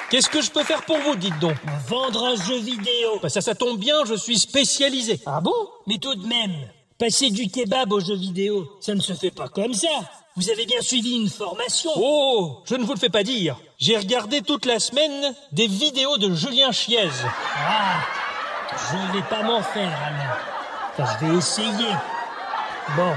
[0.10, 1.56] Qu'est-ce que je peux faire pour vous, dites donc?
[1.90, 3.20] Vendre un jeu vidéo.
[3.22, 5.20] Bah ça, ça tombe bien, je suis spécialisé.
[5.26, 5.56] Ah bon?
[5.88, 6.52] Mais tout de même,
[7.00, 9.88] passer du kebab au jeu vidéo, ça ne se fait pas comme ça.
[10.36, 11.92] Vous avez bien suivi une formation.
[11.96, 13.56] Oh, je ne vous le fais pas dire.
[13.78, 17.08] J'ai regardé toute la semaine des vidéos de Julien Chiez.
[17.56, 18.00] Ah,
[18.72, 21.06] je vais pas m'en faire alors.
[21.06, 21.94] Enfin, je vais essayer.
[22.96, 23.14] Bon.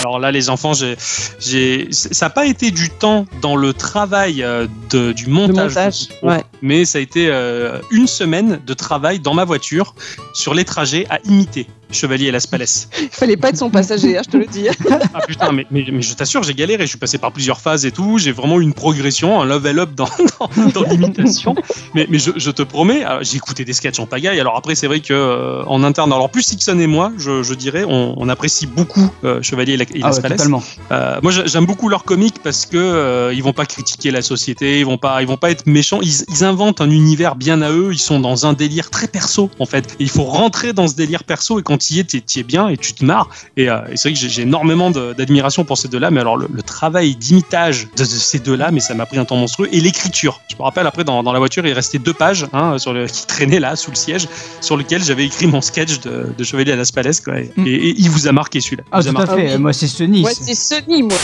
[0.00, 0.98] Alors là, les enfants, j'ai,
[1.40, 6.08] j'ai, ça n'a pas été du temps dans le travail euh, de, du montage, montage,
[6.22, 6.44] ouais.
[6.62, 9.94] Mais ça a été euh, une semaine de travail dans ma voiture
[10.32, 12.64] sur les trajets à imiter Chevalier et Las Palais.
[13.10, 14.66] Fallait pas être son passager, hein, je te le dis.
[15.12, 16.84] Ah putain, mais, mais, mais je t'assure, j'ai galéré.
[16.84, 18.16] Je suis passé par plusieurs phases et tout.
[18.16, 20.08] J'ai vraiment eu une progression, un level up dans,
[20.40, 21.54] dans, dans l'imitation.
[21.94, 24.40] Mais, mais je, je te promets, alors, j'ai écouté des sketchs en pagaille.
[24.40, 27.52] Alors après, c'est vrai que euh, en interne, alors plus Ixon et moi, je, je
[27.52, 30.36] dirais, on, on apprécie beaucoup euh, Chevalier et, la- et Ah Las ouais, Palais.
[30.36, 30.62] totalement.
[30.92, 34.22] Euh, moi, j'a- j'aime beaucoup leurs comiques parce que euh, ils vont pas critiquer la
[34.22, 35.98] société, ils vont pas, ils vont pas être méchants.
[36.00, 37.90] Ils, ils inventent un univers bien à eux.
[37.92, 39.84] Ils sont dans un délire très perso en fait.
[39.98, 42.42] Et il faut rentrer dans ce délire perso et quand tu y es, tu es
[42.42, 43.28] bien et tu te marres.
[43.56, 46.10] Et, euh, et c'est vrai que j'ai- énormément d'admiration pour ces deux-là.
[46.10, 49.24] Mais alors le, le travail d'imitage de, de ces deux-là, mais ça m'a pris un
[49.24, 49.68] temps monstrueux.
[49.72, 50.40] Et l'écriture.
[50.50, 53.06] Je me rappelle après dans, dans la voiture, il restait deux pages hein, sur le,
[53.06, 54.28] qui traînaient là sous le siège,
[54.60, 57.10] sur lequel j'avais écrit mon sketch de, de Chevalier à Las Palais.
[57.24, 57.40] Quoi.
[57.40, 58.84] Et, et il vous a marqué celui-là.
[58.92, 59.58] Ah, tout à fait.
[59.58, 60.22] Moi, c'est Sony.
[60.24, 61.18] Ouais, c'est Sony, moi.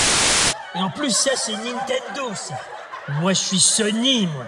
[0.76, 2.54] Et en plus, ça, c'est Nintendo, ça.
[3.20, 4.44] Moi, je suis Sony, moi.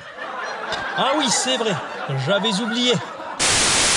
[0.97, 1.75] Ah oui, c'est vrai.
[2.27, 2.93] J'avais oublié.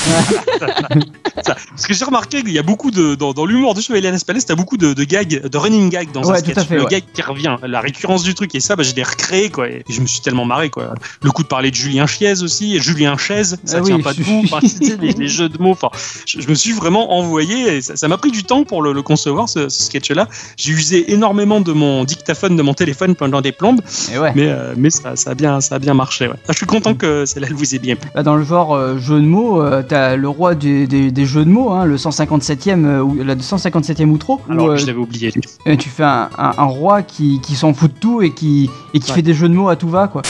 [1.43, 4.11] Ça, parce que j'ai remarqué qu'il y a beaucoup de dans, dans l'humour de Chevalier
[4.11, 6.57] Las Palais, t'as beaucoup de, de gags, de running gags dans un Ouais, sketch.
[6.57, 6.89] à fait, le ouais.
[6.89, 9.67] gag qui revient, la récurrence du truc et ça, bah, je l'ai recréé quoi.
[9.67, 10.93] Et je me suis tellement marré quoi.
[11.21, 14.03] Le coup de parler de Julien Chiez aussi, et Julien Chaise, ça Ah tient oui,
[14.03, 14.41] pas debout.
[14.45, 15.71] Enfin, tu sais, les, les jeux de mots.
[15.71, 15.89] Enfin,
[16.27, 17.77] je, je me suis vraiment envoyé.
[17.77, 20.27] Et ça m'a pris du temps pour le, le concevoir ce, ce sketch-là.
[20.57, 23.81] J'ai usé énormément de mon dictaphone de mon téléphone pendant des plombes,
[24.13, 24.31] Et ouais.
[24.35, 26.27] mais euh, mais ça, ça a bien ça a bien marché.
[26.27, 26.35] Ouais.
[26.47, 28.09] Ah, je suis content que celle-là elle vous ait bien plu.
[28.15, 31.11] Bah, dans le genre euh, jeu de mots, euh, t'as le roi des, des, des
[31.11, 34.41] des jeux de mots, hein, le 157e, euh, ou la 157e outro.
[34.47, 35.31] où, Alors, euh, je l'avais oublié.
[35.67, 38.71] euh, tu fais un, un- un roi qui, qui s'en fout de tout et qui,
[38.95, 39.17] et qui Ouais.
[39.17, 40.23] fait des jeux de mots à tout va, quoi.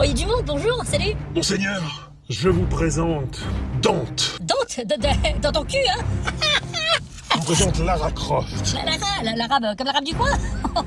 [0.00, 3.40] Oh, il y a du monde, bonjour, salut Monseigneur, je vous présente
[3.82, 4.38] Dante.
[4.40, 4.80] Dante,
[5.42, 6.02] dans ton cul, hein
[7.38, 8.74] Je vous présente Lara Croft.
[8.74, 10.30] La- Lara, la- l'arabe, comme l'arabe du coin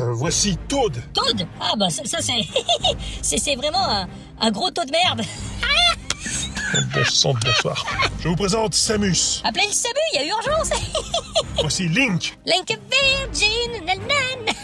[0.00, 1.02] Euh, voici Toad.
[1.12, 2.32] Toad Ah bah ça, ça, c'est...
[3.22, 3.36] c'est...
[3.38, 4.08] c'est vraiment un,
[4.40, 5.22] un gros taux de merde
[6.94, 7.84] Bon sang de bonsoir.
[8.20, 9.40] Je vous présente Samus.
[9.44, 10.70] Appelez le SAMU, il y a urgence
[11.60, 12.36] Voici Link.
[12.46, 14.54] Link Virgin, nanan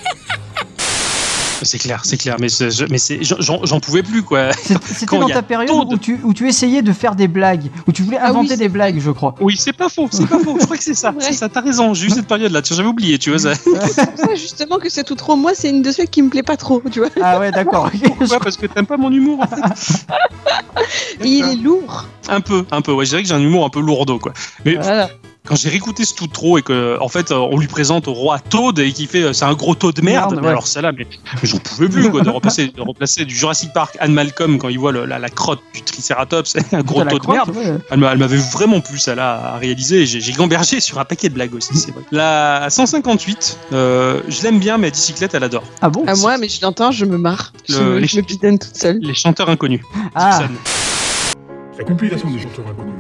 [1.62, 4.52] C'est clair, c'est clair, mais, c'est- je- mais c'est- j'en j'en pouvais plus, quoi.
[4.62, 7.92] C'était Quand dans ta période où tu, où tu essayais de faire des blagues, où
[7.92, 9.34] tu voulais Ah oui, inventer des blagues, je crois.
[9.40, 10.56] Oui, c'est pas faux, c'est pas faux.
[10.60, 11.14] Je crois que c'est ça.
[11.20, 11.94] C'est ça, t'as raison.
[11.94, 12.62] J'ai eu cette période-là.
[12.62, 13.38] Tiens, j'avais oublié, tu vois.
[13.38, 13.54] Ça.
[13.94, 15.36] C'est pour ça justement que c'est tout trop.
[15.36, 17.08] Moi, c'est une de celles qui me plaît pas trop, tu vois.
[17.22, 17.90] Ah ouais, d'accord.
[18.18, 18.40] Pourquoi?
[18.40, 20.04] Parce que t'aimes pas mon humour, en fait.
[21.24, 22.06] Il est lourd.
[22.28, 22.92] Un peu, un peu.
[22.92, 24.32] Ouais, je dirais que j'ai un humour un peu lourdeau, quoi.
[24.64, 25.10] Mais Voilà.
[25.44, 28.12] Quand j'ai réécouté ce tout trop et que, en fait, euh, on lui présente au
[28.12, 30.30] roi Toad et qu'il fait, euh, c'est un gros Toad de merde.
[30.30, 30.52] Merde, mais ouais.
[30.52, 31.04] alors celle-là, mais,
[31.42, 34.68] mais j'en pouvais plus, quoi, de remplacer, de remplacer du Jurassic Park Anne Malcolm quand
[34.68, 37.50] il voit le- la, la crotte du Triceratops, un gros la Toad de merde.
[37.56, 37.74] ouais.
[37.90, 40.02] Elle m'a- elle m'avait vraiment plu, celle-là, à réaliser.
[40.02, 42.02] et J'ai j'ai gambergé sur un paquet de blagues aussi, c'est vrai.
[42.12, 45.64] La 158, euh, je l'aime bien, mais bicyclette, elle adore.
[45.80, 47.52] Ah bon À moi, mais je l'entends, je me marre.
[47.68, 48.98] Je, me- les- je me bidonne toute seule.
[49.00, 49.80] Les chanteurs inconnus.
[50.14, 50.42] Ah.
[51.78, 52.94] La compilation des chanteurs inconnus.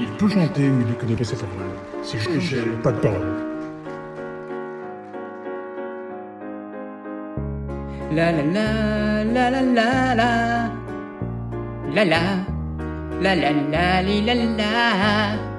[0.00, 1.76] Il peut chanter, mais il ne connaît pas ses paroles.
[2.02, 3.36] C'est juste pas de paroles.
[8.12, 10.74] La la la la la la
[11.92, 12.24] la la
[13.20, 15.49] la la la la la la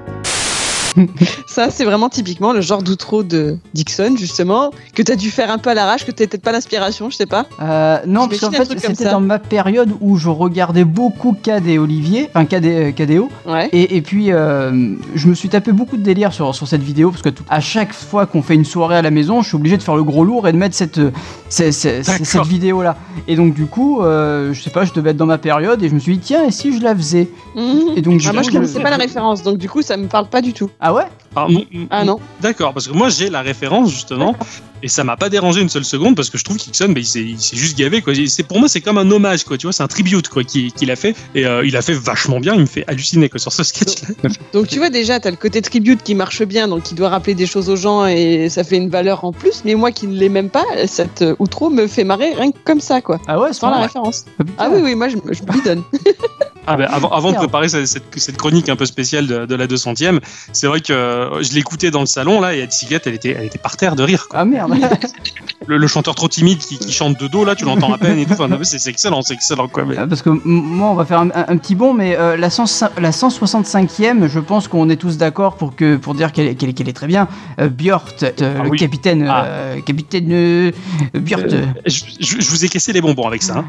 [1.46, 5.58] Ça, c'est vraiment typiquement le genre d'outro de Dixon, justement, que t'as dû faire un
[5.58, 7.46] peu à l'arrache, que t'as peut-être pas l'inspiration, je sais pas.
[7.60, 11.78] Euh, non, parce qu'en fait, c'était dans ma période où je regardais beaucoup Cad et
[11.78, 13.28] Olivier, enfin Cad et, euh, KDO.
[13.46, 13.68] Ouais.
[13.72, 17.10] Et, et puis, euh, je me suis tapé beaucoup de délire sur, sur cette vidéo,
[17.10, 19.56] parce que tout- à chaque fois qu'on fait une soirée à la maison, je suis
[19.56, 21.00] obligé de faire le gros lourd et de mettre cette,
[21.48, 22.26] cette, cette, D'accord.
[22.26, 22.96] cette vidéo-là.
[23.28, 25.88] Et donc, du coup, euh, je sais pas, je devais être dans ma période, et
[25.88, 27.28] je me suis dit, tiens, et si je la faisais?
[27.56, 27.92] Mhm.
[27.96, 30.28] Et donc, Ah, moi, je connaissais pas la référence, donc du coup, ça me parle
[30.28, 30.70] pas du tout.
[30.84, 31.04] Ah ouais
[31.36, 32.18] Ah, non, Ah non.
[32.40, 34.34] D'accord, parce que moi j'ai la référence justement,
[34.82, 37.06] et ça m'a pas dérangé une seule seconde parce que je trouve qu'Ixon, bah, il
[37.06, 38.12] s'est il s'est juste gavé quoi.
[38.26, 40.72] C'est pour moi c'est comme un hommage quoi, tu vois, c'est un tribute quoi qu'il
[40.72, 42.54] qu'il a fait et euh, il a fait vachement bien.
[42.54, 44.02] Il me fait halluciner quoi sur ce sketch.
[44.02, 47.10] là Donc tu vois déjà, t'as le côté tribute qui marche bien, donc qui doit
[47.10, 49.62] rappeler des choses aux gens et ça fait une valeur en plus.
[49.64, 52.58] Mais moi qui ne l'ai même pas, cette euh, outro me fait marrer rien que
[52.64, 53.20] comme ça, quoi.
[53.28, 53.82] Ah ouais, Sans la ouais.
[53.84, 54.24] référence.
[54.58, 55.82] Ah oui, oui, moi je, je me bidonne.
[56.66, 60.20] Ah ben, avant, avant de préparer cette, chronique un peu spéciale de, de la 200e,
[60.52, 63.46] c'est vrai que euh, je l'écoutais dans le salon là et Bicyclette elle était, elle
[63.46, 64.26] était par terre de rire.
[64.28, 64.40] Quoi.
[64.40, 64.72] Ah merde
[65.66, 68.18] Le, le chanteur trop timide qui, qui chante de dos là, tu l'entends à peine
[68.18, 68.32] et tout.
[68.32, 69.84] Enfin, c'est excellent, c'est excellent quoi.
[69.84, 72.36] mais- Ah, Parce que moi, on va faire un, un- un petit bond, mais euh,
[72.36, 76.46] la, 100 la 165e, je pense qu'on est tous d'accord pour, que, pour dire qu'elle
[76.48, 77.28] est, très bien.
[77.60, 78.78] Euh, Björt, euh, Ah le oui.
[78.78, 79.46] capitaine, Ah.
[79.86, 80.72] capitaine
[81.14, 81.40] Björt.
[81.86, 83.58] Je, je- je vous ai cassé les bonbons avec ça.
[83.58, 83.64] hein.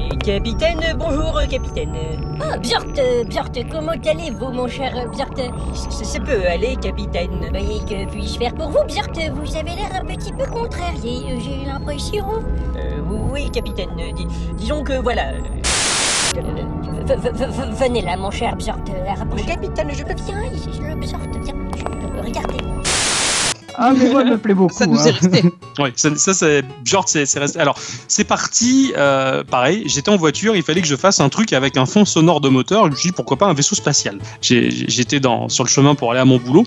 [0.00, 1.94] Capitaine, bonjour capitaine.
[2.40, 5.30] Ah, Björt, euh, Björt, comment allez-vous mon cher Björt
[5.74, 7.30] ça, ça peut aller capitaine.
[7.54, 11.38] Et que puis-je faire pour vous Björt Vous avez l'air un petit peu contrarié, euh,
[11.40, 12.26] j'ai l'impression.
[12.76, 13.00] Euh,
[13.32, 14.26] oui capitaine, euh, dis-
[14.58, 15.28] disons que voilà...
[15.28, 15.40] euh,
[16.36, 18.78] euh, v- v- v- venez là mon cher Björt.
[18.90, 20.42] euh, capitaine, je viens,
[20.90, 22.58] le Björt, viens, je- regardez.
[23.78, 24.74] Ah, mais moi, elle me plaît beaucoup.
[24.74, 25.06] Ça nous hein.
[25.06, 25.42] est resté.
[25.78, 27.60] Ouais, ça, ça c'est genre c'est resté.
[27.60, 27.78] Alors
[28.08, 29.82] c'est parti, euh, pareil.
[29.86, 32.48] J'étais en voiture, il fallait que je fasse un truc avec un fond sonore de
[32.48, 32.86] moteur.
[32.86, 34.18] Je me suis dit pourquoi pas un vaisseau spatial.
[34.40, 36.64] J'étais dans sur le chemin pour aller à mon boulot.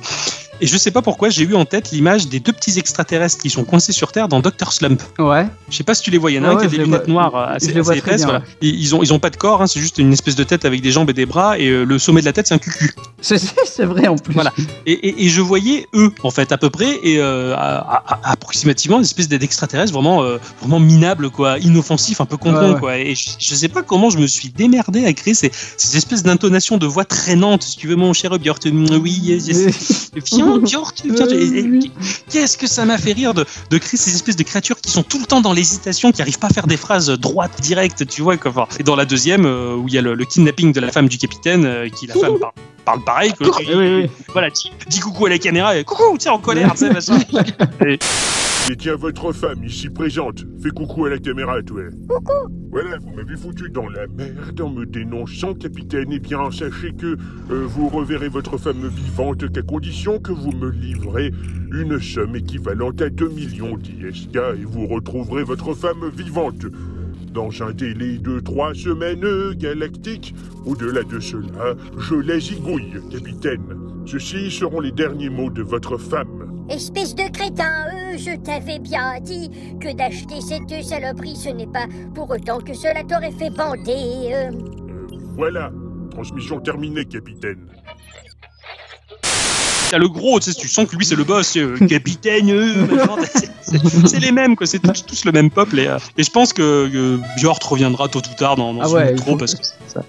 [0.62, 3.50] Et je sais pas pourquoi, j'ai eu en tête l'image des deux petits extraterrestres qui
[3.50, 5.02] sont coincés sur Terre dans Doctor Slump.
[5.18, 5.48] Ouais.
[5.70, 6.70] Je sais pas si tu les vois, il y en a Ouais, un qui a
[6.70, 8.18] des lunettes vois- noires euh, assez, assez épaisses.
[8.18, 8.42] bien, voilà.
[8.62, 10.66] Ils, ils ont, ils ont pas de corps, hein, c'est juste une espèce de tête
[10.66, 12.60] avec des jambes et des bras, et euh, le sommet de la tête c'est un
[12.60, 12.94] cucu.
[13.22, 14.34] C'est vrai en plus.
[14.34, 14.54] Voilà.
[14.86, 18.04] Et, et- et je voyais eux, en fait, à peu près, et euh, à- à-
[18.14, 22.80] à- approximativement une espèce d'extraterrestre vraiment, euh, vraiment minable, quoi, inoffensif, un peu con Ouais,
[22.80, 22.98] quoi.
[22.98, 26.24] Et je, je sais pas comment je me suis démerdé à créer ces, ces espèces
[26.24, 28.58] d'intonations de voix traînantes, si tu veux, mon cher Björn.
[29.02, 30.12] Oui, yes, yes.
[31.36, 31.92] Et- et-
[32.30, 35.04] Qu'est-ce que ça m'a fait rire de, de créer ces espèces de créatures qui sont
[35.04, 38.22] tout le temps dans l'hésitation, qui arrivent pas à faire des phrases droites, directes, tu
[38.22, 38.38] vois.
[38.38, 38.68] Quoi.
[38.80, 41.08] Et dans la deuxième, euh, où il y a le, le kidnapping de la femme
[41.08, 42.52] du capitaine, euh, qui la femme parle,
[42.86, 43.62] parle pareil, que l'autre,
[44.04, 46.80] il- voilà, dis, dis coucou à la caméra, et coucou, tu sais, en colère, tu
[46.80, 47.20] sais, machin.
[47.88, 48.00] Et-
[48.70, 50.46] Et tiens, votre femme ici présente.
[50.62, 51.82] Fais coucou à la caméra, toi.
[52.08, 52.70] Coucou.
[52.70, 56.10] Voilà, vous m'avez foutu dans la merde en me dénonçant, capitaine.
[56.12, 57.18] Eh bien, sachez que
[57.50, 61.32] euh, vous reverrez votre femme vivante qu'à condition que vous me livrez
[61.72, 66.68] une somme équivalente à 2 millions d'ISK et vous retrouverez votre femme vivante.
[67.34, 70.36] dans un délai de trois semaines galactiques.
[70.68, 73.78] Au-delà de cela, je les zigouille, capitaine.
[74.06, 76.59] Ceux-ci seront les derniers mots de votre femme.
[76.70, 81.88] Espèce de crétin, euh, je t'avais bien dit que d'acheter cette saloperie, ce n'est pas
[82.14, 84.32] pour autant que cela t'aurait fait bander.
[84.34, 84.52] euh.
[85.36, 85.72] Voilà,
[86.12, 87.68] transmission terminée, capitaine.
[89.90, 92.86] T'as le gros, tu sais, tu sens que lui c'est le boss, euh, capitaine, euh,
[94.06, 95.80] c'est- les mêmes, quoi, c'est tous, tous le même peuple.
[95.80, 96.62] Et, euh, et je pense que
[96.94, 99.62] euh, Björk reviendra tôt ou tard dans, dans Ah ce ouais, faut- parce que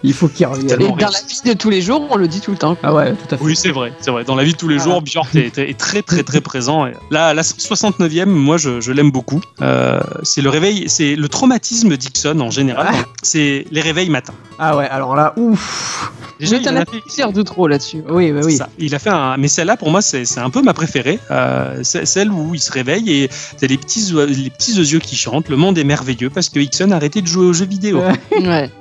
[0.02, 0.81] Il faut qu'il revienne.
[0.81, 2.77] Et dans la vie de tous les jours, on le dit tout le temps.
[2.82, 3.44] Ah ouais, tout à fait.
[3.44, 4.24] Oui, c'est vrai, c'est vrai.
[4.24, 4.85] Dans la vie de tous les Ah.
[4.85, 6.86] jours, Björk est, est très très très présent.
[6.86, 9.40] Et Là, la 69e, moi je, je l'aime beaucoup.
[9.62, 12.94] Euh, c'est le réveil, c'est le traumatisme Dixon en général.
[13.23, 14.35] C'est les réveils matins.
[14.62, 16.12] Ah ouais, alors là, ouf.
[16.39, 18.03] Déjà, Mais il t'en en as a fait- plusieurs de trop là-dessus.
[18.11, 18.57] Oui, bah oui.
[18.57, 18.69] Ça.
[18.78, 21.19] Il a fait un, mais celle-là pour moi c'est c'est un peu ma préférée.
[21.31, 25.49] Euh, celle où il se réveille et t'as les petits les petits yeux qui chantent.
[25.49, 28.03] Le monde est merveilleux parce que Ixon a arrêté de jouer aux jeux vidéo.
[28.32, 28.70] Ouais.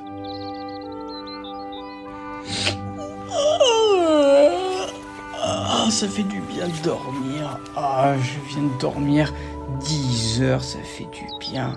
[5.41, 7.57] Ah, ça fait du bien de dormir.
[7.75, 9.33] Ah, je viens de dormir
[9.81, 11.73] 10 heures, ça fait du bien.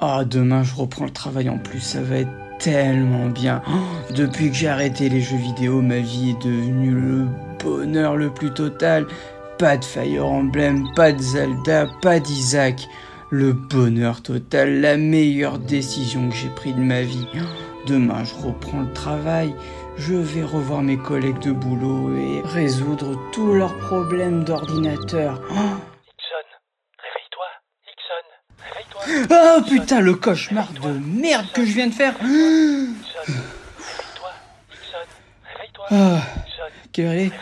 [0.00, 3.62] Ah, demain je reprends le travail en plus, ça va être tellement bien.
[4.14, 7.26] Depuis que j'ai arrêté les jeux vidéo, ma vie est devenue le
[7.62, 9.06] bonheur le plus total.
[9.58, 12.88] Pas de Fire Emblem, pas de Zelda, pas d'Isaac.
[13.30, 17.26] Le bonheur total, la meilleure décision que j'ai prise de ma vie.
[17.86, 19.54] Demain, je reprends le travail.
[19.96, 25.40] Je vais revoir mes collègues de boulot et résoudre tous leurs problèmes d'ordinateur.
[29.30, 32.14] Ah putain, le cauchemar de merde que je viens de faire.
[35.90, 36.20] Ah,
[36.92, 37.32] quelle heure il est?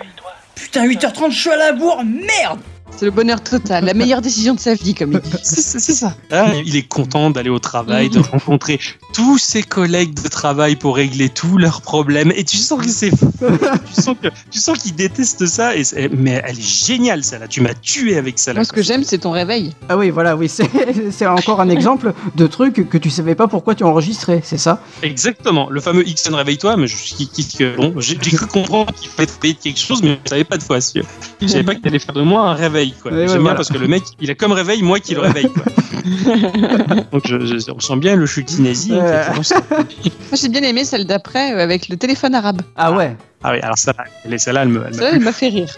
[0.55, 2.61] Putain, 8h30, je suis à la bourre, merde
[2.97, 5.31] C'est le bonheur total, la meilleure décision de sa vie, comme il dit.
[5.43, 6.15] C'est ça.
[6.31, 8.79] Ah, il est content d'aller au travail, de rencontrer
[9.13, 12.33] tous ses collègues de travail pour régler tous leurs problèmes.
[12.37, 13.33] Et tu sens que c'est fou.
[13.95, 15.75] tu sens que tu sens qu'il déteste ça.
[15.77, 15.83] Et
[16.17, 17.49] mais elle est géniale celle-là.
[17.49, 18.61] Tu m'as tué avec celle-là.
[18.61, 19.73] Moi, ce que j'aime, c'est ton réveil.
[19.89, 20.49] Ah oui, voilà, oui,
[21.11, 24.81] c'est encore un exemple de truc que tu savais pas pourquoi tu enregistrais, c'est ça?
[25.03, 25.69] Exactement.
[25.69, 26.77] Le fameux Ixon réveille-toi.
[26.77, 30.03] Mais je suis qui que bon, j'ai cru comprendre qu'il fallait payer de quelque chose,
[30.03, 30.79] mais je savais pas de fois.
[30.81, 32.84] Je savais pas qu'il allait faire de moi un réveil.
[32.93, 33.11] Quoi.
[33.13, 33.57] Ouais, ouais, J'aime bien voilà.
[33.57, 35.49] parce que le mec, il a comme réveil moi qui le réveille.
[35.51, 35.65] Quoi.
[37.13, 38.93] Donc je, je, on sent bien le chutinésie.
[40.33, 42.63] j'ai bien aimé celle d'après euh, avec le téléphone arabe.
[42.77, 43.93] Ah ouais Ah oui, alors ça,
[44.25, 44.81] elle- celle-là, m'a
[45.13, 45.75] elle m'a fait rire.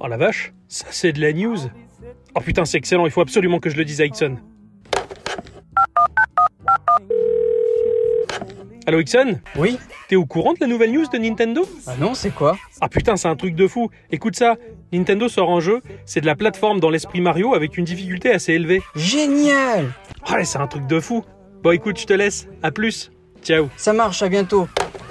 [0.00, 1.56] Oh la vache, ça c'est de la news.
[2.34, 4.36] Oh putain, c'est excellent, il faut absolument que je le dise à Ixon.
[8.88, 9.78] Allô Ixon Oui
[10.08, 11.68] T'es au courant de la nouvelle news de Nintendo?
[11.86, 12.56] Ah non, c'est quoi?
[12.80, 13.90] Ah putain, c'est un truc de fou.
[14.10, 14.56] Écoute ça,
[14.94, 18.54] Nintendo sort un jeu, c'est de la plateforme dans l'esprit Mario avec une difficulté assez
[18.54, 18.80] élevée.
[18.96, 19.92] Génial
[20.26, 21.22] Ah ouais, c'est un truc de fou.
[21.62, 22.48] Bon écoute, je te laisse.
[22.62, 23.10] À plus.
[23.42, 23.68] Ciao.
[23.76, 24.66] Ça marche, à bientôt.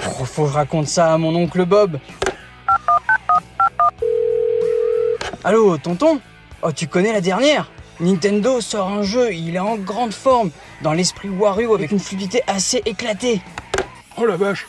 [0.08, 2.00] Oh, faut que je raconte ça à mon oncle Bob.
[5.44, 6.20] Allô, tonton?
[6.64, 7.70] Oh, tu connais la dernière?
[8.00, 10.50] Nintendo sort un jeu, il est en grande forme,
[10.82, 13.42] dans l'esprit Wario avec une fluidité assez éclatée.
[14.18, 14.68] Oh la vache,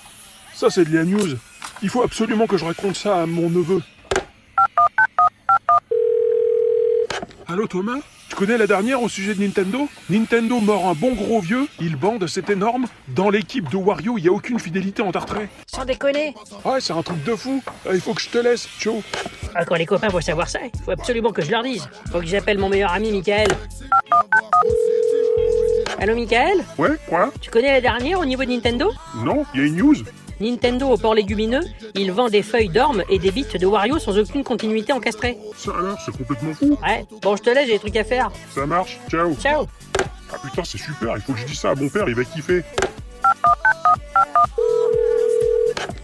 [0.55, 1.37] ça c'est de la news.
[1.83, 3.81] Il faut absolument que je raconte ça à mon neveu.
[7.47, 7.99] Allô Thomas?
[8.29, 9.89] Tu connais la dernière au sujet de Nintendo?
[10.11, 12.87] Nintendo mord un bon gros vieux, il bande, c'est énorme.
[13.09, 15.49] Dans l'équipe de Wario, il n'y a aucune fidélité en retrait.
[15.66, 16.35] Sans déconner
[16.65, 17.62] Ouais, c'est un truc de fou.
[17.87, 19.03] Ah, Il faut que je te laisse, ciao.
[19.55, 21.89] Ah, quand les copains vont savoir ça, il faut absolument que je leur dise.
[22.12, 23.49] Faut que j'appelle mon meilleur ami, Michael.
[26.01, 29.65] Allô, Michael Ouais, quoi Tu connais la dernière au niveau de Nintendo Non, il y
[29.65, 29.97] a une news
[30.41, 31.62] Nintendo au port légumineux,
[31.97, 35.37] il vend des feuilles d'orme et des bits de Wario sans aucune continuité encastrée.
[35.57, 36.79] Ça alors, c'est complètement fou.
[36.81, 38.31] Ouais, bon, je te laisse, j'ai des trucs à faire.
[38.55, 39.35] Ça marche, ciao.
[39.35, 39.66] Ciao.
[40.33, 42.23] Ah putain, c'est super, il faut que je dise ça à mon père, il va
[42.23, 42.62] kiffer.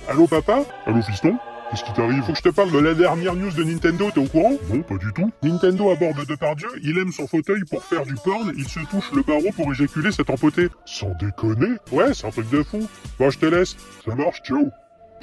[0.09, 0.65] Allô papa?
[0.87, 1.39] Allô fiston?
[1.75, 4.21] Qu'est-ce qui t'arrive Faut que je te parle de la dernière news de Nintendo, t'es
[4.21, 5.33] au courant Non, pas du tout.
[5.43, 9.23] Nintendo aborde Depardieu, il aime son fauteuil pour faire du porn, il se touche le
[9.23, 10.69] barreau pour éjaculer cette empoté.
[10.85, 12.89] Sans déconner Ouais, c'est un truc de fou.
[13.19, 13.77] Bon, je te laisse.
[14.05, 14.71] Ça marche, ciao.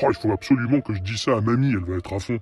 [0.03, 2.37] Oh, il faut absolument que je dise ça à mamie, elle va être à fond.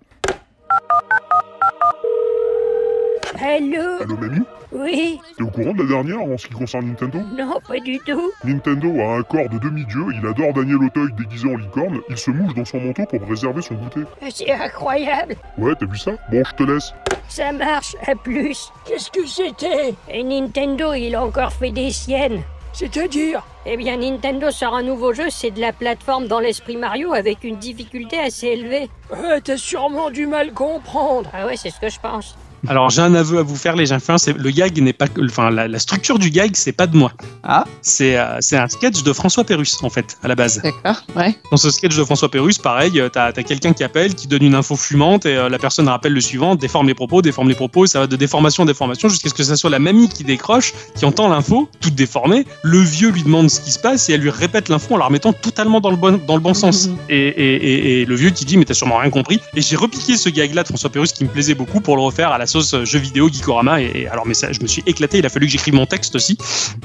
[3.41, 4.41] Allô Allô mamie
[4.72, 5.20] Oui?
[5.38, 7.20] T'es au courant de la dernière en ce qui concerne Nintendo?
[7.38, 8.32] Non, pas du tout.
[8.44, 12.32] Nintendo a un corps de demi-dieu, il adore Daniel Auteuil déguisé en licorne, il se
[12.32, 14.02] mouche dans son manteau pour réserver son goûter.
[14.30, 15.36] C'est incroyable.
[15.57, 16.11] Ouais, t'as vu ça?
[16.32, 16.94] Bon, je te laisse.
[17.30, 18.72] Ça marche, à plus.
[18.86, 19.94] Qu'est-ce que c'était?
[20.11, 22.41] Et Nintendo, il a encore fait des siennes.
[22.74, 23.44] C'est-à-dire?
[23.66, 27.44] Eh bien, Nintendo sort un nouveau jeu, c'est de la plateforme dans l'esprit Mario avec
[27.44, 28.90] une difficulté assez élevée.
[29.11, 31.30] Ouais, t'as sûrement du mal comprendre.
[31.34, 32.38] Ah ouais, c'est ce que je pense.
[32.68, 33.88] Alors j'ai un aveu à vous faire, les.
[34.18, 37.11] C'est le gag n'est pas, enfin la, la structure du gag, c'est pas de moi.
[37.44, 37.65] Ah.
[37.81, 40.61] C'est euh, c'est un sketch de François Pérus en fait à la base.
[40.61, 41.36] D'accord, ouais.
[41.52, 44.44] Dans ce sketch de François Pérus, pareil, euh, t'as as, quelqu'un qui appelle, qui donne
[44.44, 47.56] une info fumante et euh, la personne rappelle le suivant, déforme les propos, déforme les
[47.56, 50.10] propos, et ça va de déformation en déformation jusqu'à ce que ça soit la mamie
[50.10, 52.45] qui décroche, qui entend l'info, toute déformée.
[52.64, 55.06] Le vieux lui demande ce qui se passe et elle lui répète l'info en la
[55.06, 56.90] remettant totalement dans le bon, dans le bon sens.
[57.10, 59.40] Et, et, et, et le vieux qui dit, mais t'as sûrement rien compris.
[59.56, 62.31] Et j'ai repiqué ce gag-là de François Pérus qui me plaisait beaucoup pour le refaire
[62.31, 63.81] à la sauce euh, jeu vidéo Geekorama.
[63.81, 65.85] Et, et alors, mais ça, je me suis éclaté, il a fallu que j'écrive mon
[65.85, 66.38] texte aussi.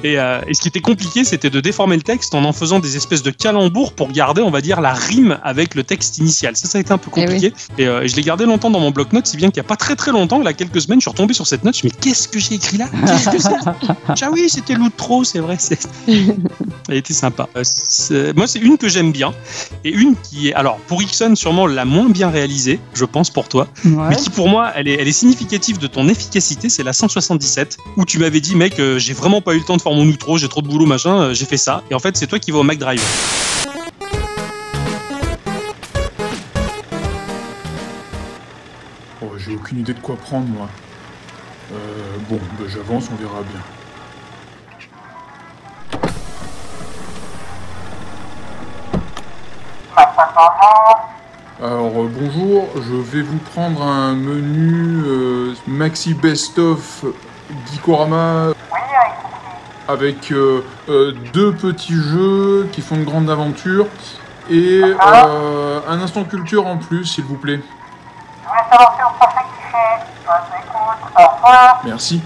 [0.05, 2.78] Et, euh, et ce qui était compliqué, c'était de déformer le texte en en faisant
[2.78, 6.57] des espèces de calembours pour garder, on va dire, la rime avec le texte initial.
[6.57, 7.53] Ça, ça a été un peu compliqué.
[7.78, 9.69] Et, euh, et je l'ai gardé longtemps dans mon bloc-notes, si bien qu'il n'y a
[9.69, 11.77] pas très très longtemps, là, quelques semaines, je suis retombé sur cette note.
[11.77, 12.86] Je me mais qu'est-ce que j'ai écrit là?
[13.07, 13.51] Qu'est-ce que c'est?
[14.27, 15.57] Ah oui, c'était l'outro, c'est vrai.
[15.59, 15.86] c'est-
[16.89, 17.49] Elle était sympa.
[18.36, 19.32] Moi, c'est une que j'aime bien.
[19.85, 23.49] Et une qui est, alors, pour Ixon, sûrement la moins bien réalisée, je pense, pour
[23.49, 23.69] toi.
[23.85, 26.69] Mais qui, pour moi, elle est, elle est significative de ton efficacité.
[26.69, 29.77] C'est la 177, où tu m'avais dit, mec, euh, j'ai vraiment pas eu le temps
[29.77, 31.85] de faire mon outro, j'ai trop de boulot, machin, euh, j'ai fait ça.
[31.91, 33.01] Et en fait, c'est toi qui vas au McDrive.
[39.23, 40.69] Oh, j'ai aucune idée de quoi prendre, moi.
[41.73, 41.77] Euh,
[42.29, 43.61] bon, bah, j'avance, on verra bien.
[51.63, 57.05] Alors, euh, bonjour, je vais vous prendre un menu euh, Maxi Best of
[57.71, 58.49] Geekorama
[59.87, 63.87] avec euh, euh, deux petits jeux qui font de grandes aventures
[64.51, 67.61] et un instant culture en plus, s'il vous plaît.
[71.85, 72.21] Merci.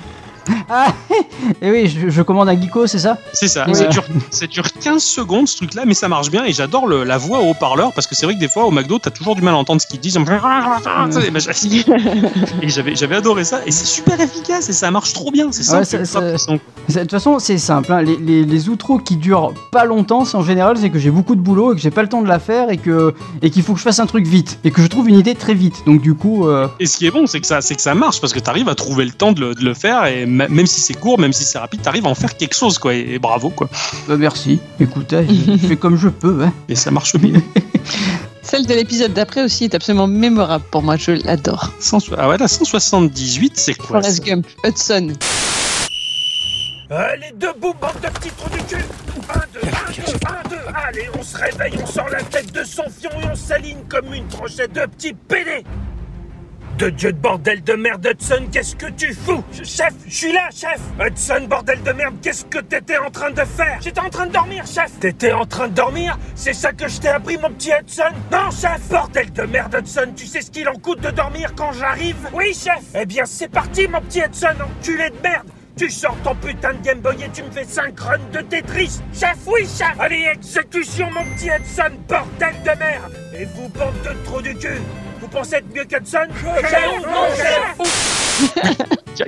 [0.71, 0.93] Ah,
[1.63, 3.19] et oui, je, je commande un Geeko, c'est ça?
[3.33, 3.75] C'est ça, Ouais.
[3.75, 7.05] ça, dure, ça dure 15 secondes ce truc-là, mais ça marche bien et j'adore le-
[7.05, 9.35] la voix au haut-parleur parce que c'est vrai que des fois au McDo t'as toujours
[9.35, 10.19] du mal à entendre ce qu'ils disent.
[12.63, 15.63] Et j'avais j'avais adoré ça et c'est super efficace et ça marche trop bien, c'est
[15.63, 17.93] ça- De toute façon, c'est simple.
[17.93, 18.03] hein.
[18.03, 21.35] Les, les, les outros qui durent pas longtemps, c'est en général, c'est que j'ai beaucoup
[21.35, 23.63] de boulot et que j'ai pas le temps de la faire et que et qu'il
[23.63, 25.83] faut que je fasse un truc vite et que je trouve une idée très vite.
[25.87, 27.95] Donc du coup, euh, Et ce qui est bon, c'est que ça, c'est que ça
[27.95, 30.67] marche parce que t'arrives à trouver le temps de le, de le faire et même
[30.67, 32.95] si c'est court, même si c'est rapide, t'arrives à en faire quelque chose quoi.
[32.95, 33.69] Et, et bravo quoi.
[34.07, 34.61] bah, merci.
[34.79, 36.45] Écoute, hein, je fais comme je peux.
[36.45, 36.53] Hein.
[36.69, 37.41] Et ça marche bien.
[38.43, 41.71] Celle de l'épisode d'après aussi est absolument mémorable pour moi, je l'adore.
[42.17, 45.13] ah ouais, la 178, c'est quoi Forrest Gump, Hudson.
[46.91, 48.83] Allez, debout, bande de petits trous du cul
[49.29, 52.65] Un, deux, un, deux, un, deux Allez, on se réveille, on sort la tête de
[52.65, 55.65] son fion et on s'aligne comme une tranchette de petits PD
[56.79, 59.43] de Dieu de bordel de merde, Hudson, qu'est-ce que tu fous?
[59.65, 60.81] Chef, je suis là, chef!
[61.01, 63.79] Hudson, bordel de merde, qu'est-ce que t'étais en train de faire?
[63.81, 64.93] J'étais en train de dormir, chef!
[65.01, 66.17] T'étais en train de dormir?
[66.37, 68.15] C'est ça que je t'ai appris, mon petit Hudson?
[68.31, 68.81] Non, chef!
[68.91, 72.17] Bordel de merde, Hudson, tu sais ce qu'il en coûte de dormir quand j'arrive?
[72.33, 72.83] Oui, chef!
[72.95, 75.49] Eh bien, c'est parti, mon petit Hudson, enculé de merde!
[75.77, 79.01] Tu sors ton putain de Game Boy et tu me fais 5 runs de Tetris!
[79.13, 79.99] Chef, oui, chef!
[79.99, 83.13] Allez, exécution, mon petit Hudson, bordel de merde!
[83.37, 84.81] Et vous, bande de trous du cul
[85.31, 86.27] Vous pensez être mieux qu'Hudson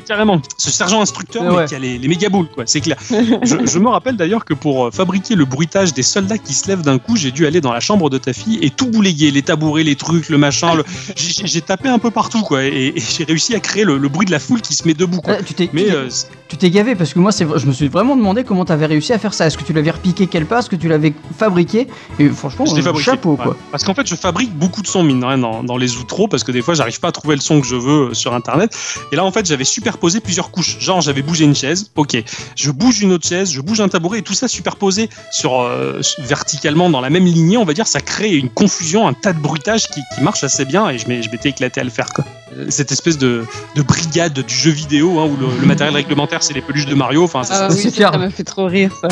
[0.07, 1.65] Carrément, ce sergent instructeur mais Ouais.
[1.67, 2.97] qui a les, les méga boules, quoi, c'est clair.
[3.11, 6.69] je, je me rappelle d'ailleurs que pour euh, fabriquer le bruitage des soldats qui se
[6.69, 9.33] lèvent d'un coup, j'ai dû aller dans la chambre de ta fille et tout bouléguer,
[9.33, 10.75] les tabourets, les trucs, le machin.
[10.77, 10.85] le-
[11.17, 14.27] J'ai tapé un peu partout, quoi, et, et j'ai réussi à créer le, le bruit
[14.27, 15.43] de la foule qui se met debout, quoi.
[15.43, 18.43] Tu t'es euh, c'est- tu t'es gavé parce que moi, je me suis vraiment demandé
[18.43, 19.47] comment t'avais réussi à faire ça.
[19.47, 20.59] Est-ce que tu l'avais repiqué quelque part?
[20.61, 21.87] Est-ce que tu l'avais fabriqué?
[22.19, 23.05] Et franchement, je l'ai euh, fabriqué.
[23.11, 23.37] chapeau ouais.
[23.45, 23.57] quoi.
[23.71, 26.29] Parce qu'en fait, je fabrique beaucoup de sons, mine de rien, dans, dans les outros,
[26.29, 28.35] parce que des fois, j'arrive pas à trouver le son que je veux euh, sur
[28.35, 28.77] Internet.
[29.13, 30.79] Et là, en fait, j'avais superposé plusieurs couches.
[30.81, 32.17] Genre, j'avais bougé une chaise, ok.
[32.57, 36.01] Je bouge une autre chaise, je bouge un tabouret, et tout ça superposé sur euh,
[36.19, 39.41] verticalement dans la même lignée, on va dire, ça crée une confusion, un tas de
[39.41, 42.25] bruitage qui, qui marche assez bien, et je m'étais éclaté à le faire, quoi.
[42.57, 43.45] Euh, Cette espèce de,
[43.77, 46.95] de brigade du jeu vidéo, hein, où le, le matériel réglementaire, c'est les peluches de
[46.95, 47.25] Mario.
[47.25, 49.09] Enfin, ça, Ah ça- oui, ça, ça m'a fait trop rire, ça.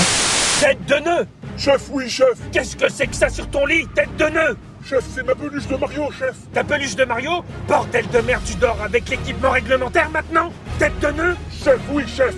[0.60, 1.26] Tête de nœud
[1.56, 4.56] Chef, oui, chef Qu'est-ce que c'est que ça sur ton lit, tête de nœud
[4.88, 6.34] Chef, c'est ma peluche de Mario, chef.
[6.54, 7.44] Ta peluche de Mario?
[7.66, 10.50] Bordel de merde, tu dors avec l'équipement réglementaire maintenant?
[10.78, 11.36] Tête de nœud?
[11.62, 12.34] Chef, oui, chef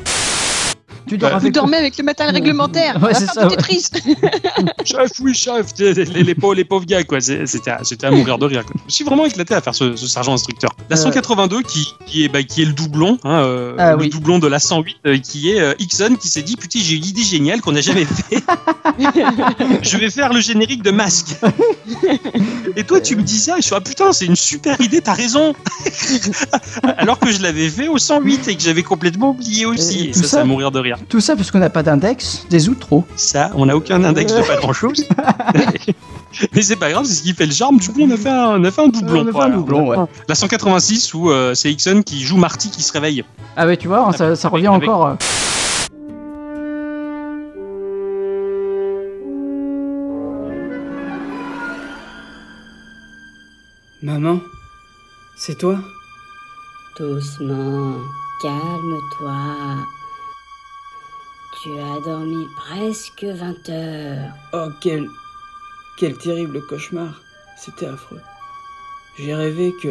[1.10, 3.02] Tu dors Vous avec dormez avec le matériel réglementaire.
[3.02, 3.56] Ouais, c'est ça, ouais.
[3.56, 3.86] Tetris.
[4.84, 7.18] chef, oui, chef, les, les- les pauvres, les pauvres gars, quoi.
[7.20, 8.64] C'était à, mourir de rire.
[8.64, 8.74] quoi.
[8.78, 10.70] Je me suis vraiment éclaté à faire ce, ce sergent instructeur.
[10.88, 11.00] La Euh.
[11.02, 14.08] 182, qui, qui, est, bah, qui est le doublon, hein, euh, Ah le oui.
[14.08, 17.04] doublon de la 108, euh, qui est euh, Ixon, qui s'est dit Putain, j'ai une
[17.04, 18.36] idée géniale qu'on n'a jamais fait.
[19.82, 21.34] je vais faire le générique de masque.
[22.76, 25.00] et toi, tu me dis ça, et je suis Ah putain, c'est une super idée,
[25.00, 25.54] t'as raison.
[26.98, 30.00] Alors que je l'avais fait au 108 et que j'avais complètement oublié aussi.
[30.00, 30.98] Et Et, tout ça, c'est ça- à mourir de rire.
[31.08, 33.04] Tout ça parce qu'on n'a pas d'index des outros.
[33.16, 35.04] Ça, on n'a aucun index de pas grand chose.
[36.54, 37.78] Mais c'est pas grave, c'est ce qui fait le charme.
[37.78, 39.20] Du coup, on a fait un, on a fait un doublon.
[39.20, 39.54] On a fait un Voilà.
[39.56, 39.96] doublon, ouais.
[40.28, 43.24] La 186 où euh, c'est Ixon qui joue Marty qui se réveille.
[43.56, 45.06] Ah ouais, tu vois, ça, ça revient avec- encore.
[45.06, 45.14] euh.
[54.02, 54.40] Maman,
[55.36, 55.78] c'est toi?
[56.98, 57.96] Doucement,
[58.42, 59.76] calme-toi.
[61.62, 64.32] Tu as dormi presque 20 heures.
[64.54, 65.10] Oh, quel.
[65.98, 67.20] Quel terrible cauchemar.
[67.58, 68.22] C'était affreux.
[69.18, 69.88] J'ai rêvé que.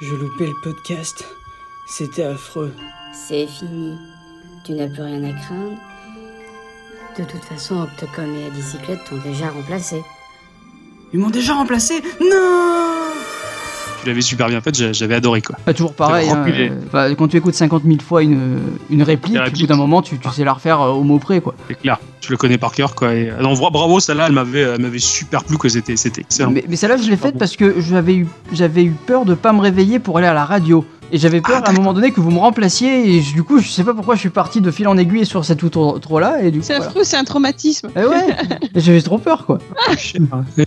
[0.00, 1.24] Je loupais le podcast.
[1.86, 2.72] C'était affreux.
[3.12, 3.96] C'est fini.
[4.64, 5.78] Tu n'as plus rien à craindre.
[7.16, 10.02] De toute façon, Octocom et la bicyclette t'ont déjà remplacé.
[11.12, 12.02] Ils m'ont déjà remplacé?
[12.20, 13.19] Non
[14.00, 15.56] Tu l'avais super bien fait, j'a- j'avais adoré quoi.
[15.64, 16.28] Pas toujours pareil.
[16.30, 18.58] Hein, euh, enfin, quand tu écoutes 50 000 fois une,
[18.88, 21.40] une réplique, au bout d'un moment, tu, tu sais la refaire euh, au mot près,
[21.40, 21.54] quoi.
[21.68, 23.12] C'est clair, je le connais par cœur quoi.
[23.14, 26.50] Et, euh, non, bravo, celle-là, elle m'avait, elle m'avait super plu que c'était, c'était excellent.
[26.50, 29.52] Mais, mais celle-là, je l'ai faite parce que j'avais eu, j'avais eu peur de pas
[29.52, 30.84] me réveiller pour aller à la radio.
[31.12, 33.16] Et j'avais peur à un moment donné que vous me remplaciez.
[33.16, 35.26] Et je- du coup, je sais pas pourquoi je suis parti de fil en aiguille
[35.26, 36.42] sur cette outro-là.
[36.42, 36.92] Et du coup, C'est voilà.
[37.02, 37.88] c'est un traumatisme.
[37.96, 38.26] Eh ouais,
[38.74, 39.58] Et j'avais trop peur, quoi.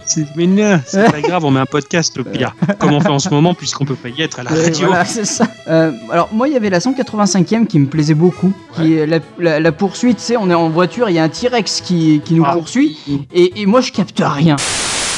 [0.05, 2.55] C'est- Mais non, c'est pas grave, on met un podcast au pire.
[2.79, 4.87] Comme on fait en ce moment, puisqu'on peut pas y être à la Ouais, radio.
[4.87, 5.47] voilà, c'est ça.
[5.67, 9.19] Euh, alors moi, il y avait la 185e qui me plaisait beaucoup, qui est la,
[9.39, 10.17] la- la poursuite.
[10.17, 12.97] Tu sais, on est en voiture, il y a un T-Rex qui, qui nous poursuit,
[13.33, 14.55] et, et moi je capte rien.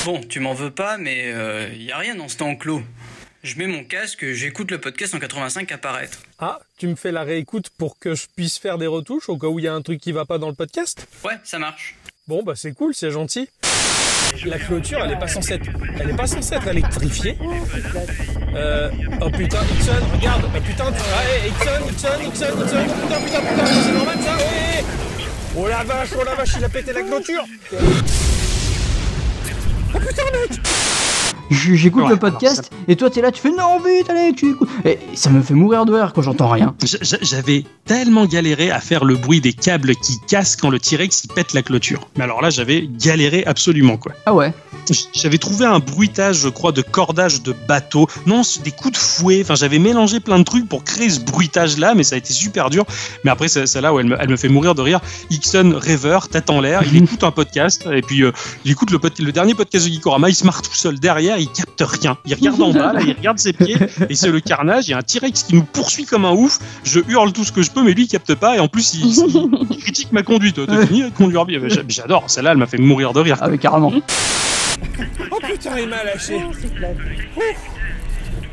[0.06, 1.34] Bon, tu m'en veux pas, mais
[1.76, 2.82] il y a rien dans ce temps clos.
[3.46, 6.18] Je mets mon casque, j'écoute le podcast en 85 apparaître.
[6.40, 9.46] Ah, tu me fais la réécoute pour que je puisse faire des retouches au cas
[9.46, 11.08] où il y a un truc qui va pas dans le podcast?
[11.24, 11.96] Ouais, ça marche.
[12.28, 13.48] Bon, bah c'est cool, c'est gentil.
[14.46, 15.70] La clôture, elle est pas censée être,
[16.00, 17.38] elle est pas censée être électrifiée.
[18.56, 18.90] Euh,
[19.22, 23.66] oh putain, Ixon, regarde, oh putain, ah, hey, Ixon, Ixon, Ixon, Ixon, putain, putain, putain,
[23.68, 24.84] c'est normal ça, ouais.
[25.56, 27.46] Oh la vache, oh la vache, il a pété la clôture.
[29.94, 31.05] Oh putain, mec
[31.50, 34.70] J'écoute Ouais, le podcast, et toi t'es là, tu fais non, vite, allez, tu écoutes.
[34.84, 36.76] Et ça me fait mourir de rire quand j'entends rien.
[37.22, 41.28] J'avais tellement galéré à faire le bruit des câbles qui cassent quand le T-Rex il
[41.34, 42.10] pète la clôture.
[42.18, 44.14] Mais alors là, j'avais galéré absolument quoi.
[44.26, 44.54] Ah ouais
[45.14, 48.08] J'avais trouvé un bruitage, je crois, de cordage de bateau.
[48.26, 49.42] Non, c'est des coups de fouet.
[49.42, 52.70] Enfin, j'avais mélangé plein de trucs pour créer ce bruitage-là, mais ça a été super
[52.70, 52.86] dur.
[53.24, 55.00] Mais après, c'est là où elle me, elle me fait mourir de rire.
[55.30, 58.32] Ixon, rêveur, tête en l'air, il écoute un podcast, et puis euh,
[58.64, 61.50] il écoute le, le dernier podcast de Gikorama, il se marre tout seul derrière, il
[61.50, 62.18] capte rien.
[62.26, 63.78] Il regarde en bas, là, il regarde ses pieds,
[64.10, 64.88] et c'est le carnage.
[64.88, 66.60] Il y a un T-Rex qui nous poursuit comme un ouf.
[66.84, 68.94] Je hurle tout ce que je peux, mais lui, il capte pas, et en plus,
[68.96, 70.60] il, il- il critique ma conduite.
[70.66, 71.60] T'as fini de conduire bien.
[71.68, 73.38] J'a- J'adore, celle-là, elle m'a fait mourir de rire.
[73.42, 73.92] Ah mais carrément.
[75.32, 76.36] Oh putain, il m'a lâché.
[76.36, 76.58] Ouf.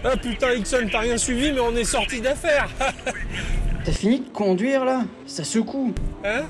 [0.04, 2.68] Ah putain, Ixon, t'as rien suivi, mais on est sorti d'affaire.
[3.84, 5.00] T'as fini de conduire là?
[5.26, 5.92] Ça secoue.
[6.24, 6.42] Hein?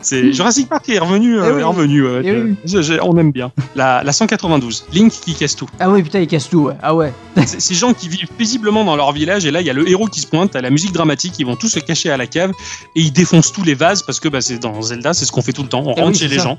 [0.00, 1.60] C'est Jurassic Park est revenu, euh, Eh oui.
[1.60, 2.06] est revenu.
[2.22, 2.56] Eh oui.
[2.64, 3.50] Je- je- on aime bien.
[3.74, 5.68] La, la 192, Link qui casse tout.
[5.80, 6.74] Ah ouais, putain, il casse tout, ouais.
[6.82, 7.12] Ah ouais.
[7.46, 9.88] C'est- Ces gens qui vivent paisiblement dans leur village et là il y a le
[9.88, 12.26] héros qui se pointe, à la musique dramatique, ils vont tous se cacher à la
[12.26, 12.52] cave
[12.94, 15.42] et ils défoncent tous les vases parce que bah, c'est dans Zelda, c'est ce qu'on
[15.42, 15.82] fait tout le temps.
[15.84, 16.44] On Eh rentre oui, chez les ça.
[16.44, 16.58] gens.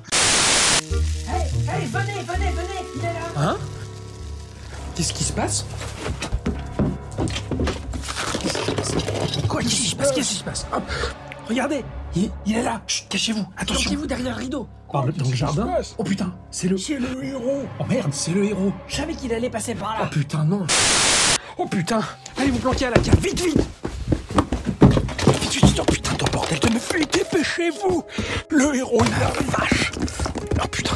[0.91, 3.57] Hey, venez, venez, venez, il est là Hein?
[4.95, 5.65] Qu'est-ce qui se passe?
[9.47, 9.61] Quoi?
[9.61, 10.11] Qu'est-ce qui se passe?
[10.11, 10.67] Qu'est-ce qui se passe?
[10.73, 10.83] Hop
[11.49, 11.83] Regardez
[12.15, 12.81] il, il est là.
[12.87, 13.83] Chut, Cachez-vous Attention.
[13.83, 14.67] Cachez-vous derrière le rideau.
[14.93, 15.67] Dans le, dans le jardin.
[15.97, 16.77] Oh putain, c'est le...
[16.77, 17.63] C'est le héros.
[17.79, 18.71] Oh merde, c'est le héros.
[18.87, 20.65] Je savais qu'il allait passer par Oh là putain, non.
[21.57, 22.01] Oh putain.
[22.37, 23.57] Allez vous planquer à la cave, vite, vite.
[25.41, 28.03] Vite, vite, vite, oh putain, ton bordel de me fait, dépêchez-vous.
[28.51, 29.91] Le héros, la vache.
[30.63, 30.95] Oh putain.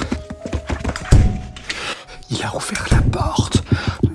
[2.30, 3.64] Il a ouvert la porte.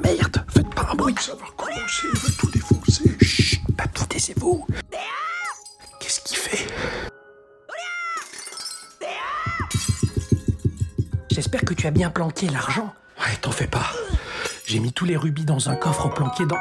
[0.05, 1.15] Merde, faites pas un bruit.
[1.21, 3.17] Ça va recommencer, il veut tout défoncer.
[3.23, 4.99] Chut, papy, taisez-vous Qu'est-ce qu'il
[6.39, 6.67] fait
[11.31, 12.93] J'espère que tu as bien planqué l'argent.
[13.21, 13.93] Ouais, t'en fais pas.
[14.67, 16.57] J'ai mis tous les rubis dans un coffre planqué dans...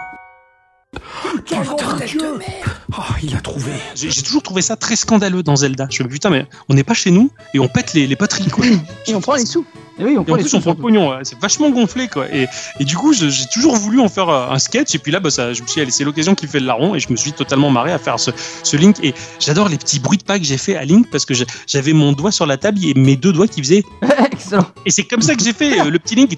[1.45, 2.19] Quel Putain, bordel Dieu.
[2.19, 5.87] de merde Oh, il a trouvé J'ai j'ai toujours trouvé ça très scandaleux dans Zelda.
[5.89, 8.15] Je me dis putain mais on n'est pas chez nous et on pète les, les
[8.15, 8.65] poteries quoi.
[9.07, 9.65] Et on prend les sous.
[9.99, 12.25] Et oui, on Et prend en plus, on prend le pognon, c'est vachement gonflé, quoi.
[12.33, 12.47] Et,
[12.79, 15.29] et du coup, j'ai toujours voulu en faire euh, un sketch, et puis là, bah,
[15.29, 17.31] ça, je me suis dit, c'est l'occasion qui fait le larron, et je me suis
[17.33, 18.31] totalement marré à faire ce,
[18.63, 18.97] ce Link.
[19.03, 21.33] Et j'adore les petits bruits de pas que j'ai fait à Link, parce que
[21.67, 23.83] j'avais mon doigt sur la table et mes deux doigts qui faisaient.
[24.31, 24.65] Excellent.
[24.85, 26.29] Et c'est comme ça que j'ai fait euh, le petit Link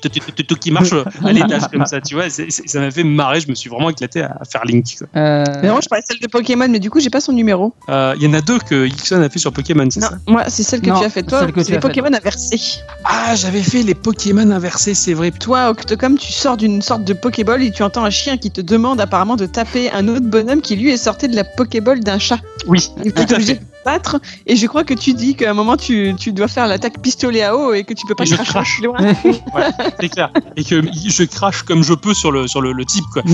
[0.59, 2.29] qui, marche à l'étage, comme ça, tu vois.
[2.29, 4.85] ça m'a fait marrer, je me suis vraiment éclaté à faire Link.
[5.15, 7.33] Euh, Mais moi, je parlais de celle de Pokémon, mais du coup, j'ai pas son
[7.33, 7.73] numéro.
[7.89, 10.11] Euh, Il y en a deux que Ixon a fait sur Pokémon, c'est ça?
[10.27, 11.41] moi, c'est celle que tu as fait toi.
[11.41, 11.79] celle que C'est.
[11.79, 12.81] Pokémon inversés.
[13.03, 15.31] Ah, j'avais fait les Pokémon inversés, c'est vrai.
[15.31, 18.61] Toi, Octocom, tu sors d'une sorte de Pokéball et tu entends un chien qui te
[18.61, 22.19] demande apparemment de taper un autre bonhomme qui lui est sorti de la Pokéball d'un
[22.19, 22.39] chat.
[22.67, 24.17] Oui, Et tout obligé de battre.
[24.45, 27.43] Et je crois que tu dis qu'à un moment, tu, tu dois faire l'attaque pistolet
[27.43, 28.75] à eau et que tu peux pas Et je crache.
[28.77, 28.97] plus loin.
[29.55, 29.63] Ouais,
[29.99, 30.31] c'est clair.
[30.55, 33.23] Et que je crache comme je peux sur le, sur le, le type, quoi.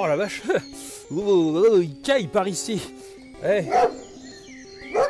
[0.00, 0.42] oh, la vache.
[1.12, 2.80] Oh, oh, oh, Il caille par ici.
[3.44, 3.64] Eh.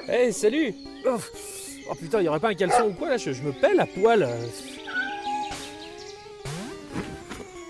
[0.08, 0.74] Eh, salut.
[1.06, 3.86] Oh, putain, y aurait pas un caleçon ou quoi là je, je me pèle à
[3.86, 4.28] poil.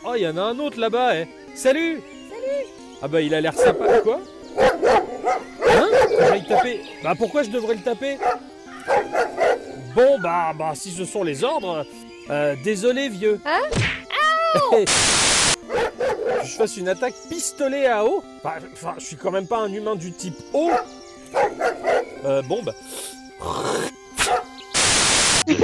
[0.05, 1.29] Oh, y en a un autre là-bas, eh.
[1.55, 2.01] Salut.
[2.29, 2.67] Salut.
[3.03, 4.21] Ah bah il a l'air sympa, quoi.
[4.59, 5.89] Hein?
[6.09, 8.19] Que j'aille taper Bah pourquoi je devrais le taper?
[9.95, 11.85] Bon bah, bah si ce sont les ordres,
[12.31, 13.41] euh, désolé vieux.
[13.45, 14.85] Hein?
[16.45, 19.73] je fasse une attaque pistolet à eau Bah, Enfin, je suis quand même pas un
[19.73, 20.71] humain du type eau.
[22.25, 22.75] Euh, bon bah.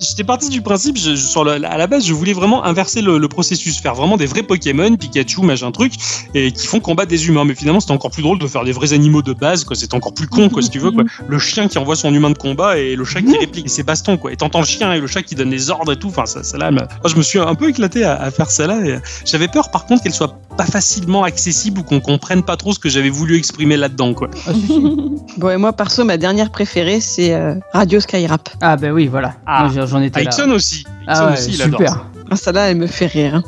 [0.00, 3.00] J'étais parti du principe, je, je- sur le- à la base, je voulais vraiment inverser
[3.02, 5.92] le, le processus, faire vraiment des vrais Pokémon, Pikachu, machin truc,
[6.34, 7.44] et qui font combattre des humains.
[7.44, 9.76] Mais finalement, c'était encore plus drôle de faire des vrais animaux de base, quoi.
[9.76, 11.04] C'était encore plus con, quoi, si tu veux, quoi.
[11.28, 14.16] Le chien qui envoie son humain de combat et le chat qui réplique ses bastons,
[14.16, 14.32] quoi.
[14.32, 16.08] Et t'entends le chien et le chat qui donne les ordres et tout.
[16.08, 18.66] Enfin, ça, ça là, moi, je me suis un peu éclaté à, à faire ça
[18.66, 18.80] là.
[18.84, 22.72] et J'avais peur, par contre, qu'elle soit pas facilement accessible ou qu'on comprenne pas trop
[22.72, 24.28] ce que j'avais voulu exprimer là-dedans, quoi.
[25.38, 28.48] Bon, et moi, perso, ma dernière préférée, c'est euh, Radio Skyrap.
[28.60, 29.34] Ah, ben oui, voilà.
[29.46, 29.61] Ah.
[29.70, 30.30] Moi, j'en- étais là.
[30.30, 30.84] Ixon aussi.
[31.06, 31.92] Ah Ixon ouais, aussi, il adore super.
[31.94, 32.06] ça.
[32.30, 33.34] Ah, celle-là, elle me fait rire.
[33.36, 33.42] hein.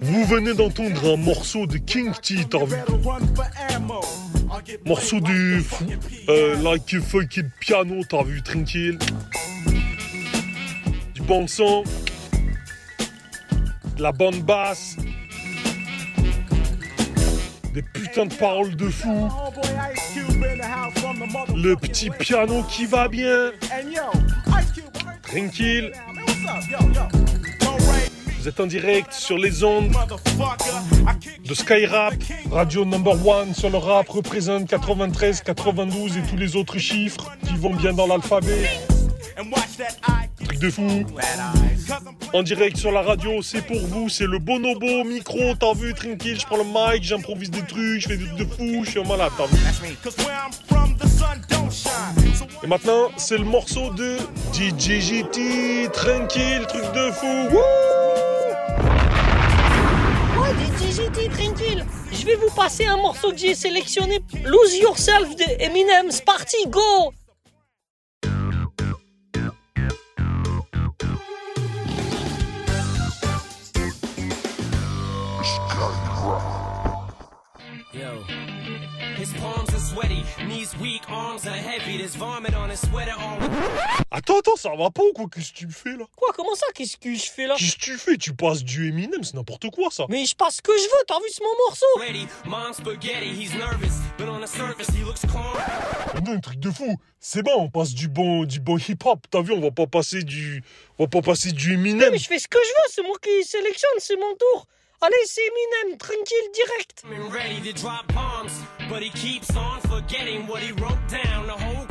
[0.00, 2.76] Vous venez d'entendre un morceau de King T, t'as vu
[4.84, 5.84] Morceau du fou,
[6.28, 8.98] euh, like a fucking piano, t'as vu, tranquille.
[11.14, 11.82] Du bon son,
[13.96, 14.96] de la bonne basse,
[17.76, 19.28] des putains de paroles de fou,
[21.54, 23.52] le petit piano qui va bien,
[25.22, 25.92] tranquille.
[28.38, 29.92] Vous êtes en direct sur les ondes
[31.44, 32.14] de Skyrap.
[32.50, 37.56] Radio number one sur le rap représente 93, 92 et tous les autres chiffres qui
[37.56, 38.70] vont bien dans l'alphabet.
[40.56, 41.04] Truc de fou.
[42.32, 46.38] En direct sur la radio, c'est pour vous, c'est le bonobo, micro, t'as vu, tranquille,
[46.40, 49.00] je prends le mic, j'improvise des trucs, je fais des trucs de fou, je suis
[49.00, 49.56] un malade, t'as vu.
[52.62, 54.16] Et maintenant, c'est le morceau de
[54.52, 57.48] DJGT, tranquille, truc de fou.
[57.50, 57.60] Wouh
[60.38, 60.44] Oh,
[60.80, 61.84] DJGT, tranquille.
[62.12, 64.20] Je vais vous passer un morceau que j'ai sélectionné.
[64.44, 66.06] Lose Yourself de Eminem.
[66.10, 67.12] C'est parti, go
[79.96, 81.96] sweaty, knees weak, arms are heavy.
[81.98, 83.38] There's vomit on his sweater all.
[84.12, 85.26] Attends, attends, ça va pas ou quoi?
[85.32, 86.04] Qu'est-ce que tu me fais là?
[86.16, 86.66] Quoi, comment ça?
[86.74, 87.54] Qu'est-ce que je fais là?
[87.58, 88.16] Qu'est-ce que tu fais?
[88.16, 90.04] Tu passes du Eminem, c'est n'importe quoi ça.
[90.08, 91.86] Mais je passe ce que je veux, t'as vu, c'est mon morceau?
[91.98, 93.28] Ready, mom's spaghetti.
[93.28, 96.24] He's nervous, but on the surface he looks calm.
[96.24, 96.96] Non, un truc de fou.
[97.20, 99.26] C'est bon, on passe du bon, du bon hip-hop.
[99.30, 100.62] T'as vu, on va pas passer du,
[100.98, 102.10] on va pas passer du Eminem.
[102.12, 104.66] Mais je fais ce que je veux, c'est moi qui sélectionne, c'est mon tour.
[105.02, 107.02] Allez, c'est Eminem, tranquille, direct.
[107.04, 111.46] And ready to drop bombs, but he keeps on forgetting what he wrote down.
[111.46, 111.86] The whole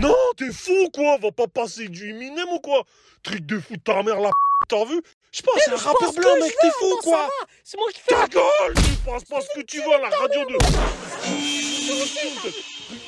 [0.00, 1.16] Non, t'es fou quoi?
[1.18, 2.84] Va pas passer du Eminem ou quoi?
[3.22, 4.34] Truc de fou de ta mère la p***,
[4.68, 5.00] t'as vu?
[5.32, 7.28] Je pense c'est un rappeur blanc mec, t'es fou quoi?
[7.64, 8.74] C'est moi qui fais Ta gueule!
[8.76, 10.56] Tu passes pas ce que tu veux à la radio de...
[10.56, 10.70] Truc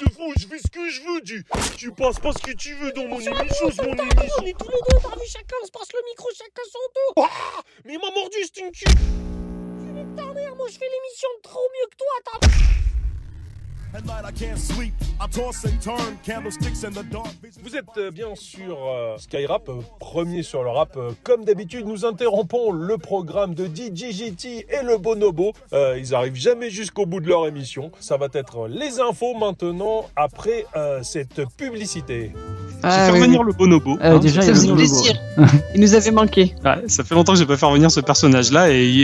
[0.00, 1.44] de fou, je fais ce que je veux, tu,
[1.76, 4.44] tu passes pas ce que tu veux dans mon émission, mon On émission.
[4.44, 6.80] est tous les deux, t'as vu, chacun se passe le micro, chacun son
[7.14, 7.28] tour.
[7.30, 8.72] Ah Mais il m'a mordu, c'est une
[9.96, 12.48] cul Ta mère, moi je fais l'émission trop mieux que toi, t'as
[17.62, 20.96] Vous êtes euh, bien sur euh, Skyrap, euh, premier sur le rap.
[20.96, 25.52] Euh, comme d'habitude, nous interrompons le programme de DJGT et le Bonobo.
[25.72, 27.90] Euh, ils arrivent jamais jusqu'au bout de leur émission.
[28.00, 32.32] Ça va être les infos maintenant, après euh, cette publicité.
[32.84, 33.94] J'ai fait revenir le bonobo.
[33.94, 34.18] Euh, hein.
[34.18, 34.76] déjà, Ça faisait bonobo.
[34.76, 35.18] plaisir.
[35.74, 36.54] Il nous avait manqué.
[36.64, 39.02] Ouais, ça fait longtemps que j'ai pas fait revenir ce personnage-là et, et,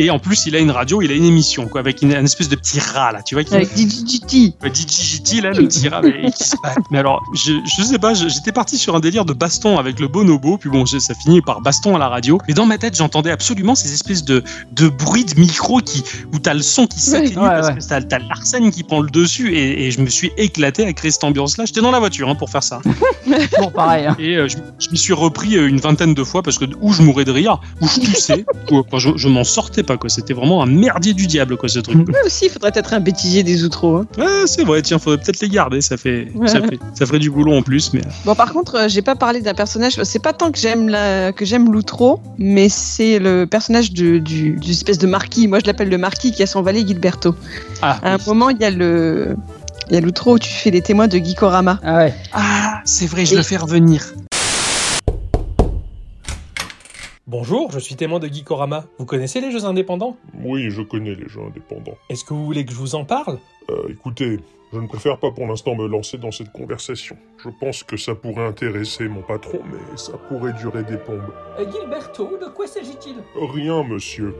[0.00, 2.12] et- et en plus il a une radio, il a une émission quoi, avec une,
[2.14, 4.23] un espèce de petit rat là, tu vois qui Avec DJGT.
[4.28, 6.74] DJGT là, le petit rat, mais qui se bat.
[6.90, 10.08] Mais alors, je, je sais pas, j'étais parti sur un délire de baston avec le
[10.08, 12.38] bonobo, puis bon, ça finit par baston à la radio.
[12.48, 14.42] Mais dans ma tête, j'entendais absolument ces espèces de,
[14.72, 16.02] de bruits de micro qui,
[16.32, 17.74] où t'as le son qui s'atténue Ouais, parce ouais.
[18.00, 21.10] que t'as, l'arsène qui prend le dessus et, et je me suis éclaté à créer
[21.10, 21.64] cette ambiance-là.
[21.66, 22.80] J'étais dans la voiture hein, pour faire ça.
[23.58, 24.06] Bon, pareil.
[24.06, 24.16] hein.
[24.18, 26.92] Et euh, je, je m'y suis repris euh, une vingtaine de fois parce que où
[26.92, 30.08] je mourais de rire, où je toussais, ou quoi, je, je m'en sortais pas quoi.
[30.10, 31.96] C'était vraiment un merdier du diable quoi ce truc.
[32.08, 33.96] Moi aussi, il faudrait être un bêtisier des outros.
[33.98, 34.03] hein.
[34.46, 36.48] C'est vrai, tiens, faudrait peut-être les garder, ça fait, Ouais.
[36.48, 38.02] ça fait, ça ferait du boulot en plus, mais.
[38.24, 40.02] Bon, par contre, euh, j'ai pas parlé d'un personnage.
[40.04, 41.32] C'est pas tant que j'aime la...
[41.32, 45.48] que j'aime l'outro, mais c'est le personnage de, du, du espèce de marquis.
[45.48, 47.34] Moi, je l'appelle le marquis qui a son valet Gilberto.
[47.82, 49.36] Ah, À un moment, il y a le.
[49.90, 51.78] Il y a l'outro où tu fais les témoins de Gikorama.
[51.84, 52.14] Ah ouais.
[52.32, 54.14] Ah, c'est vrai, je le fais revenir.
[57.36, 58.84] Bonjour, je suis témoin de Geekorama.
[58.96, 60.16] Vous connaissez les jeux indépendants?
[60.44, 61.96] Oui, je connais les jeux indépendants.
[62.08, 63.40] Est-ce que vous voulez que je vous en parle?
[63.70, 64.38] Euh, écoutez,
[64.74, 67.16] je ne préfère pas pour l'instant me lancer dans cette conversation.
[67.42, 71.20] Je pense que ça pourrait intéresser mon patron, mais ça pourrait durer des plombes.
[71.60, 73.14] Euh, Gilberto, de quoi s'agit-il?
[73.54, 74.34] Rien, monsieur.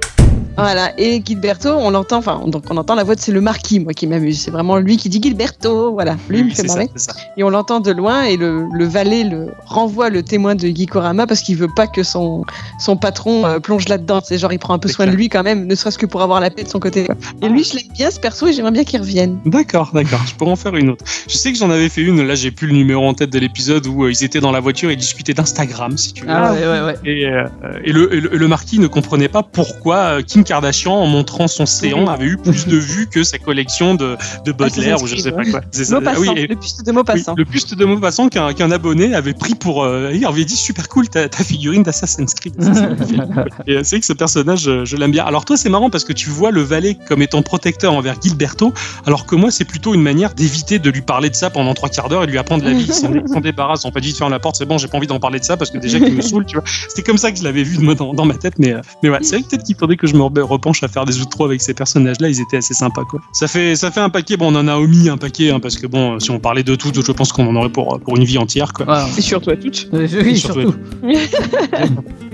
[0.56, 3.40] Voilà, et Gilberto, on l'entend, enfin, on- donc on entend la voix de c'est le
[3.40, 4.40] marquis, moi qui m'amuse.
[4.40, 6.16] C'est vraiment lui qui dit Gilberto, voilà.
[6.28, 6.90] Lui il me Oui, fait ça, marrer.
[6.97, 7.12] ça.
[7.36, 11.27] Et on l'entend de loin et le, le valet le renvoie le témoin de Gikorama
[11.27, 12.44] parce qu'il veut pas que son,
[12.78, 14.20] son patron euh, plonge là-dedans.
[14.24, 16.23] C'est genre il prend un peu soin de lui quand même, ne serait-ce que pour
[16.23, 17.05] avoir la paix de son côté.
[17.06, 17.15] quoi.
[17.43, 19.39] Et lui, je l'aime bien ce perso et j'aimerais bien qu'il revienne.
[19.47, 21.05] D'accord, d'accord, je pourrais en faire une autre.
[21.29, 23.39] Je sais que j'en avais fait une, là j'ai plus le numéro en tête de
[23.39, 26.31] l'épisode où euh, ils étaient dans la voiture et discutaient d'Instagram, si tu veux.
[26.31, 26.95] Ah ouais, ouais, ouais.
[27.05, 27.45] Et, euh,
[27.85, 31.07] et, le, et le- et le marquis ne comprenait pas pourquoi euh, Kim Kardashian, en
[31.07, 35.07] montrant son séant, avait eu plus de vues que sa collection de, de Baudelaire ou
[35.07, 35.61] je sais pas quoi.
[35.73, 36.01] Ça.
[36.01, 37.33] Passant, Ah oui, et- le buste de mot passant.
[37.37, 39.85] Oui, le buste de Maupassant qu'un qu'un abonné avait pris pour.
[39.85, 42.55] euh, il avait dit super cool ta, ta figurine d'Assassin's Creed.
[43.67, 45.25] Et c'est que ce personnage, je l'aime bien.
[45.25, 48.73] Alors toi, c'est marrant parce que tu vois le valet comme étant protecteur envers Gilberto,
[49.07, 51.89] alors que moi, c'est plutôt une manière d'éviter de lui parler de ça pendant trois
[51.89, 52.85] quarts d'heure et de lui apprendre la vie.
[52.87, 53.85] Il s'en il s'en débarrasse.
[53.85, 55.45] On pas dit de fermer la porte, c'est bon, j'ai pas envie d'en parler de
[55.45, 56.65] ça parce que déjà qu'il me saoule, tu vois.
[56.89, 59.19] C'était comme ça que je l'avais vu dans, dans ma tête, mais, euh, mais ouais,
[59.23, 61.45] c'est vrai que peut-être qu'il faudrait que je me re- repenche à faire des outros
[61.47, 62.29] avec ces personnages-là.
[62.29, 63.21] Ils étaient assez sympas, quoi.
[63.33, 64.37] Ça fait, ça fait un paquet.
[64.37, 66.75] Bon, on en a omis un paquet hein, parce que bon, si on parlait de
[66.75, 69.07] tout, je pense qu'on en aurait pour, pour une vie entière, quoi.
[69.17, 69.89] Et surtout à toutes.
[69.93, 70.75] Oui, Et surtout.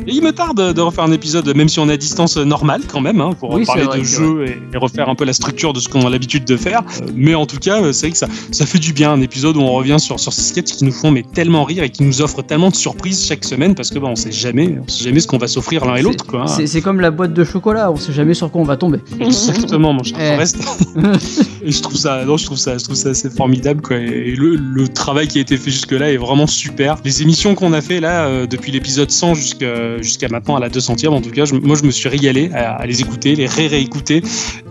[0.06, 2.82] Et il me tarde de refaire un épisode, même si on est à distance normale
[2.90, 5.32] quand même, hein, pour Oui, parler vrai, de jeux et, et refaire un peu la
[5.34, 6.80] structure de ce qu'on a l'habitude de faire.
[7.02, 9.20] Euh, mais en tout cas, euh, c'est vrai que ça, ça fait du bien, un
[9.20, 11.90] épisode où on revient sur, sur ces sketchs qui nous font mais tellement rire et
[11.90, 14.88] qui nous offrent tellement de surprises chaque semaine parce que bah, on sait jamais, on
[14.88, 16.26] sait jamais ce qu'on va s'offrir l'un et l'autre.
[16.26, 16.42] quoi.
[16.48, 16.66] hein.
[16.66, 18.98] C'est comme la boîte de chocolat, on sait jamais sur quoi on va tomber.
[19.20, 20.30] Exactement, mon cher Eh.
[20.32, 20.56] Forrest.
[21.62, 23.96] et je trouve ça, non, je trouve ça, je trouve ça assez formidable, quoi.
[23.96, 26.96] Et le, le travail qui a été fait jusque-là est vraiment super.
[27.04, 30.68] Les émissions qu'on a fait là, euh, depuis l'épisode 100 jusqu'à jusqu'à maintenant à la
[30.68, 33.46] 200e, en tout cas, je- moi je me suis régalé à, à les écouter, les
[33.46, 34.22] ré-réécouter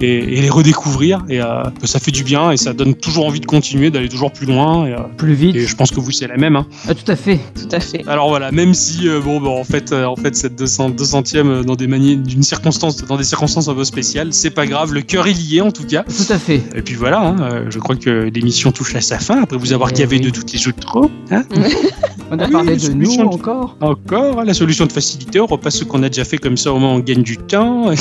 [0.02, 0.08] et,
[0.38, 1.24] et les redécouvrir.
[1.30, 4.32] Et euh, ça fait du bien et ça donne toujours envie de continuer, d'aller toujours
[4.32, 4.86] plus loin.
[4.88, 5.56] Et, euh, Plus vite.
[5.56, 6.56] et je pense que vous c'est la même.
[6.56, 6.66] Hein.
[6.88, 7.40] Ah, tout à fait.
[7.56, 8.04] Tout à fait.
[8.08, 11.48] Alors voilà, même si euh, bon, bah, en fait, euh, en fait, cette 200, 200e
[11.48, 14.94] euh, dans des manières, d'une circonstance, dans des circonstances un peu spéciales, c'est pas grave.
[14.94, 16.04] Le cœur est lié en tout cas.
[16.04, 16.62] Tout à fait.
[16.76, 19.74] Et puis voilà, hein, euh, je crois que l'émission touche à sa fin après vous
[19.74, 21.10] avoir gavé de toutes les autres trop.
[21.32, 21.44] Hein
[22.32, 23.76] On a Oui, parlé de nous de- encore.
[23.82, 26.72] Encore, hein, la solution de facilité, on repasse ce qu'on a déjà fait comme ça,
[26.72, 27.86] au moins on gagne du temps.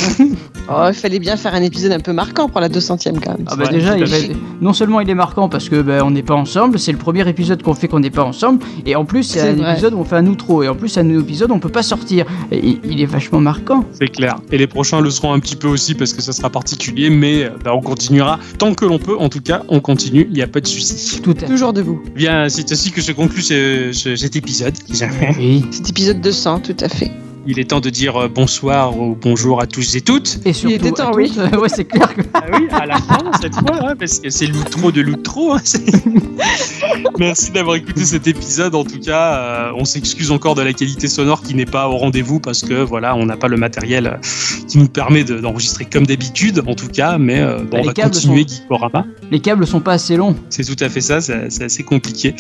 [0.70, 3.46] Oh, il fallait bien faire un épisode un peu marquant pour la 200ème quand même.
[3.46, 6.34] Ah bah déjà, il non seulement il est marquant parce que bah, on n'est pas
[6.34, 9.40] ensemble, c'est le premier épisode qu'on fait qu'on n'est pas ensemble, et en plus c'est
[9.40, 9.72] un vrai.
[9.72, 11.70] épisode où on fait un outro, et en plus c'est un épisode où on peut
[11.70, 12.26] pas sortir.
[12.52, 13.84] Et il- est vachement marquant.
[13.92, 14.36] C'est clair.
[14.52, 17.44] Et les prochains le seront un petit peu aussi parce que ça sera particulier, mais
[17.44, 19.16] euh, bah, on continuera tant que l'on peut.
[19.18, 21.20] En tout cas, on continue, il n'y a pas de souci.
[21.22, 22.02] Tout Toujours debout.
[22.14, 24.74] Bien, c'est ainsi que se conclut ce- ce- cet épisode.
[25.39, 25.65] Oui.
[25.70, 27.11] Cet épisode 200, tout à fait.
[27.47, 30.39] Il est temps de dire euh, bonsoir ou bonjour à tous et toutes.
[30.44, 31.32] Et surtout, était temps, oui.
[31.59, 32.20] ouais, c'est clair que.
[32.35, 35.55] Ah oui, à la fin, cette fois, hein, parce que c'est l'outro de l'outro.
[35.55, 35.60] hein,
[37.19, 38.74] Merci d'avoir écouté cet épisode.
[38.74, 41.97] En tout cas, euh, on s'excuse encore de la qualité sonore qui n'est pas au
[41.97, 44.16] rendez-vous parce que voilà, on n'a pas le matériel euh,
[44.69, 47.16] qui nous permet de- d'enregistrer comme d'habitude, en tout cas.
[47.19, 49.06] Mais euh, bon, Les on va câbles continuer, sont- Geekorama.
[49.31, 50.36] Les câbles sont pas assez longs.
[50.51, 52.35] C'est tout à fait ça, c'est assez compliqué.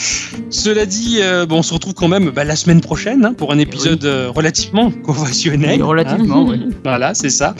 [0.50, 3.52] Cela dit, euh, bon, on se retrouve quand même bah, la semaine prochaine hein, pour
[3.52, 5.82] un épisode euh, relativement conventionnel.
[5.82, 6.60] Relativement, oui.
[6.84, 7.54] Voilà, c'est ça.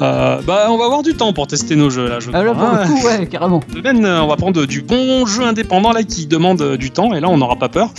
[0.00, 2.52] Euh, bah, on va avoir du temps pour tester nos jeux là, je Ah là,
[2.52, 2.80] pour hein.
[2.84, 3.60] le coup, ouais, carrément.
[3.72, 7.12] semaine, euh, on va prendre du bon jeu indépendant là qui demande euh, du temps
[7.14, 7.90] et là on n'aura pas peur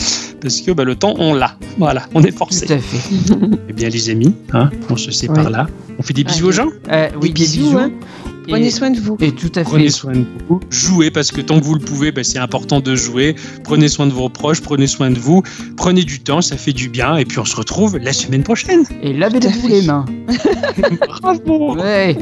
[0.41, 1.56] parce que bah, le temps on l'a.
[1.77, 2.65] Voilà, on est forcé.
[2.65, 3.35] Tout à fait.
[3.69, 5.52] Eh bien les amis, hein, on se sépare Ouais.
[5.52, 5.68] là.
[5.99, 6.69] On fait des bisous aux gens?
[6.91, 7.77] Euh, oui, des bisous, bisous.
[7.77, 7.91] hein.
[8.48, 9.18] Prenez soin de vous.
[9.22, 9.90] Et tout à Prenez fait.
[9.92, 10.60] soin de vous.
[10.70, 13.36] Jouez parce que tant que vous le pouvez, bah, c'est important de jouer.
[13.64, 15.44] Prenez soin de vos proches, prenez soin de vous.
[15.78, 17.18] Prenez du temps, ça fait du bien.
[17.18, 18.84] Et puis on se retrouve la semaine prochaine.
[19.02, 20.06] Et lavez-vous les mains.
[21.22, 21.76] Bravo.
[21.76, 22.18] Ouais.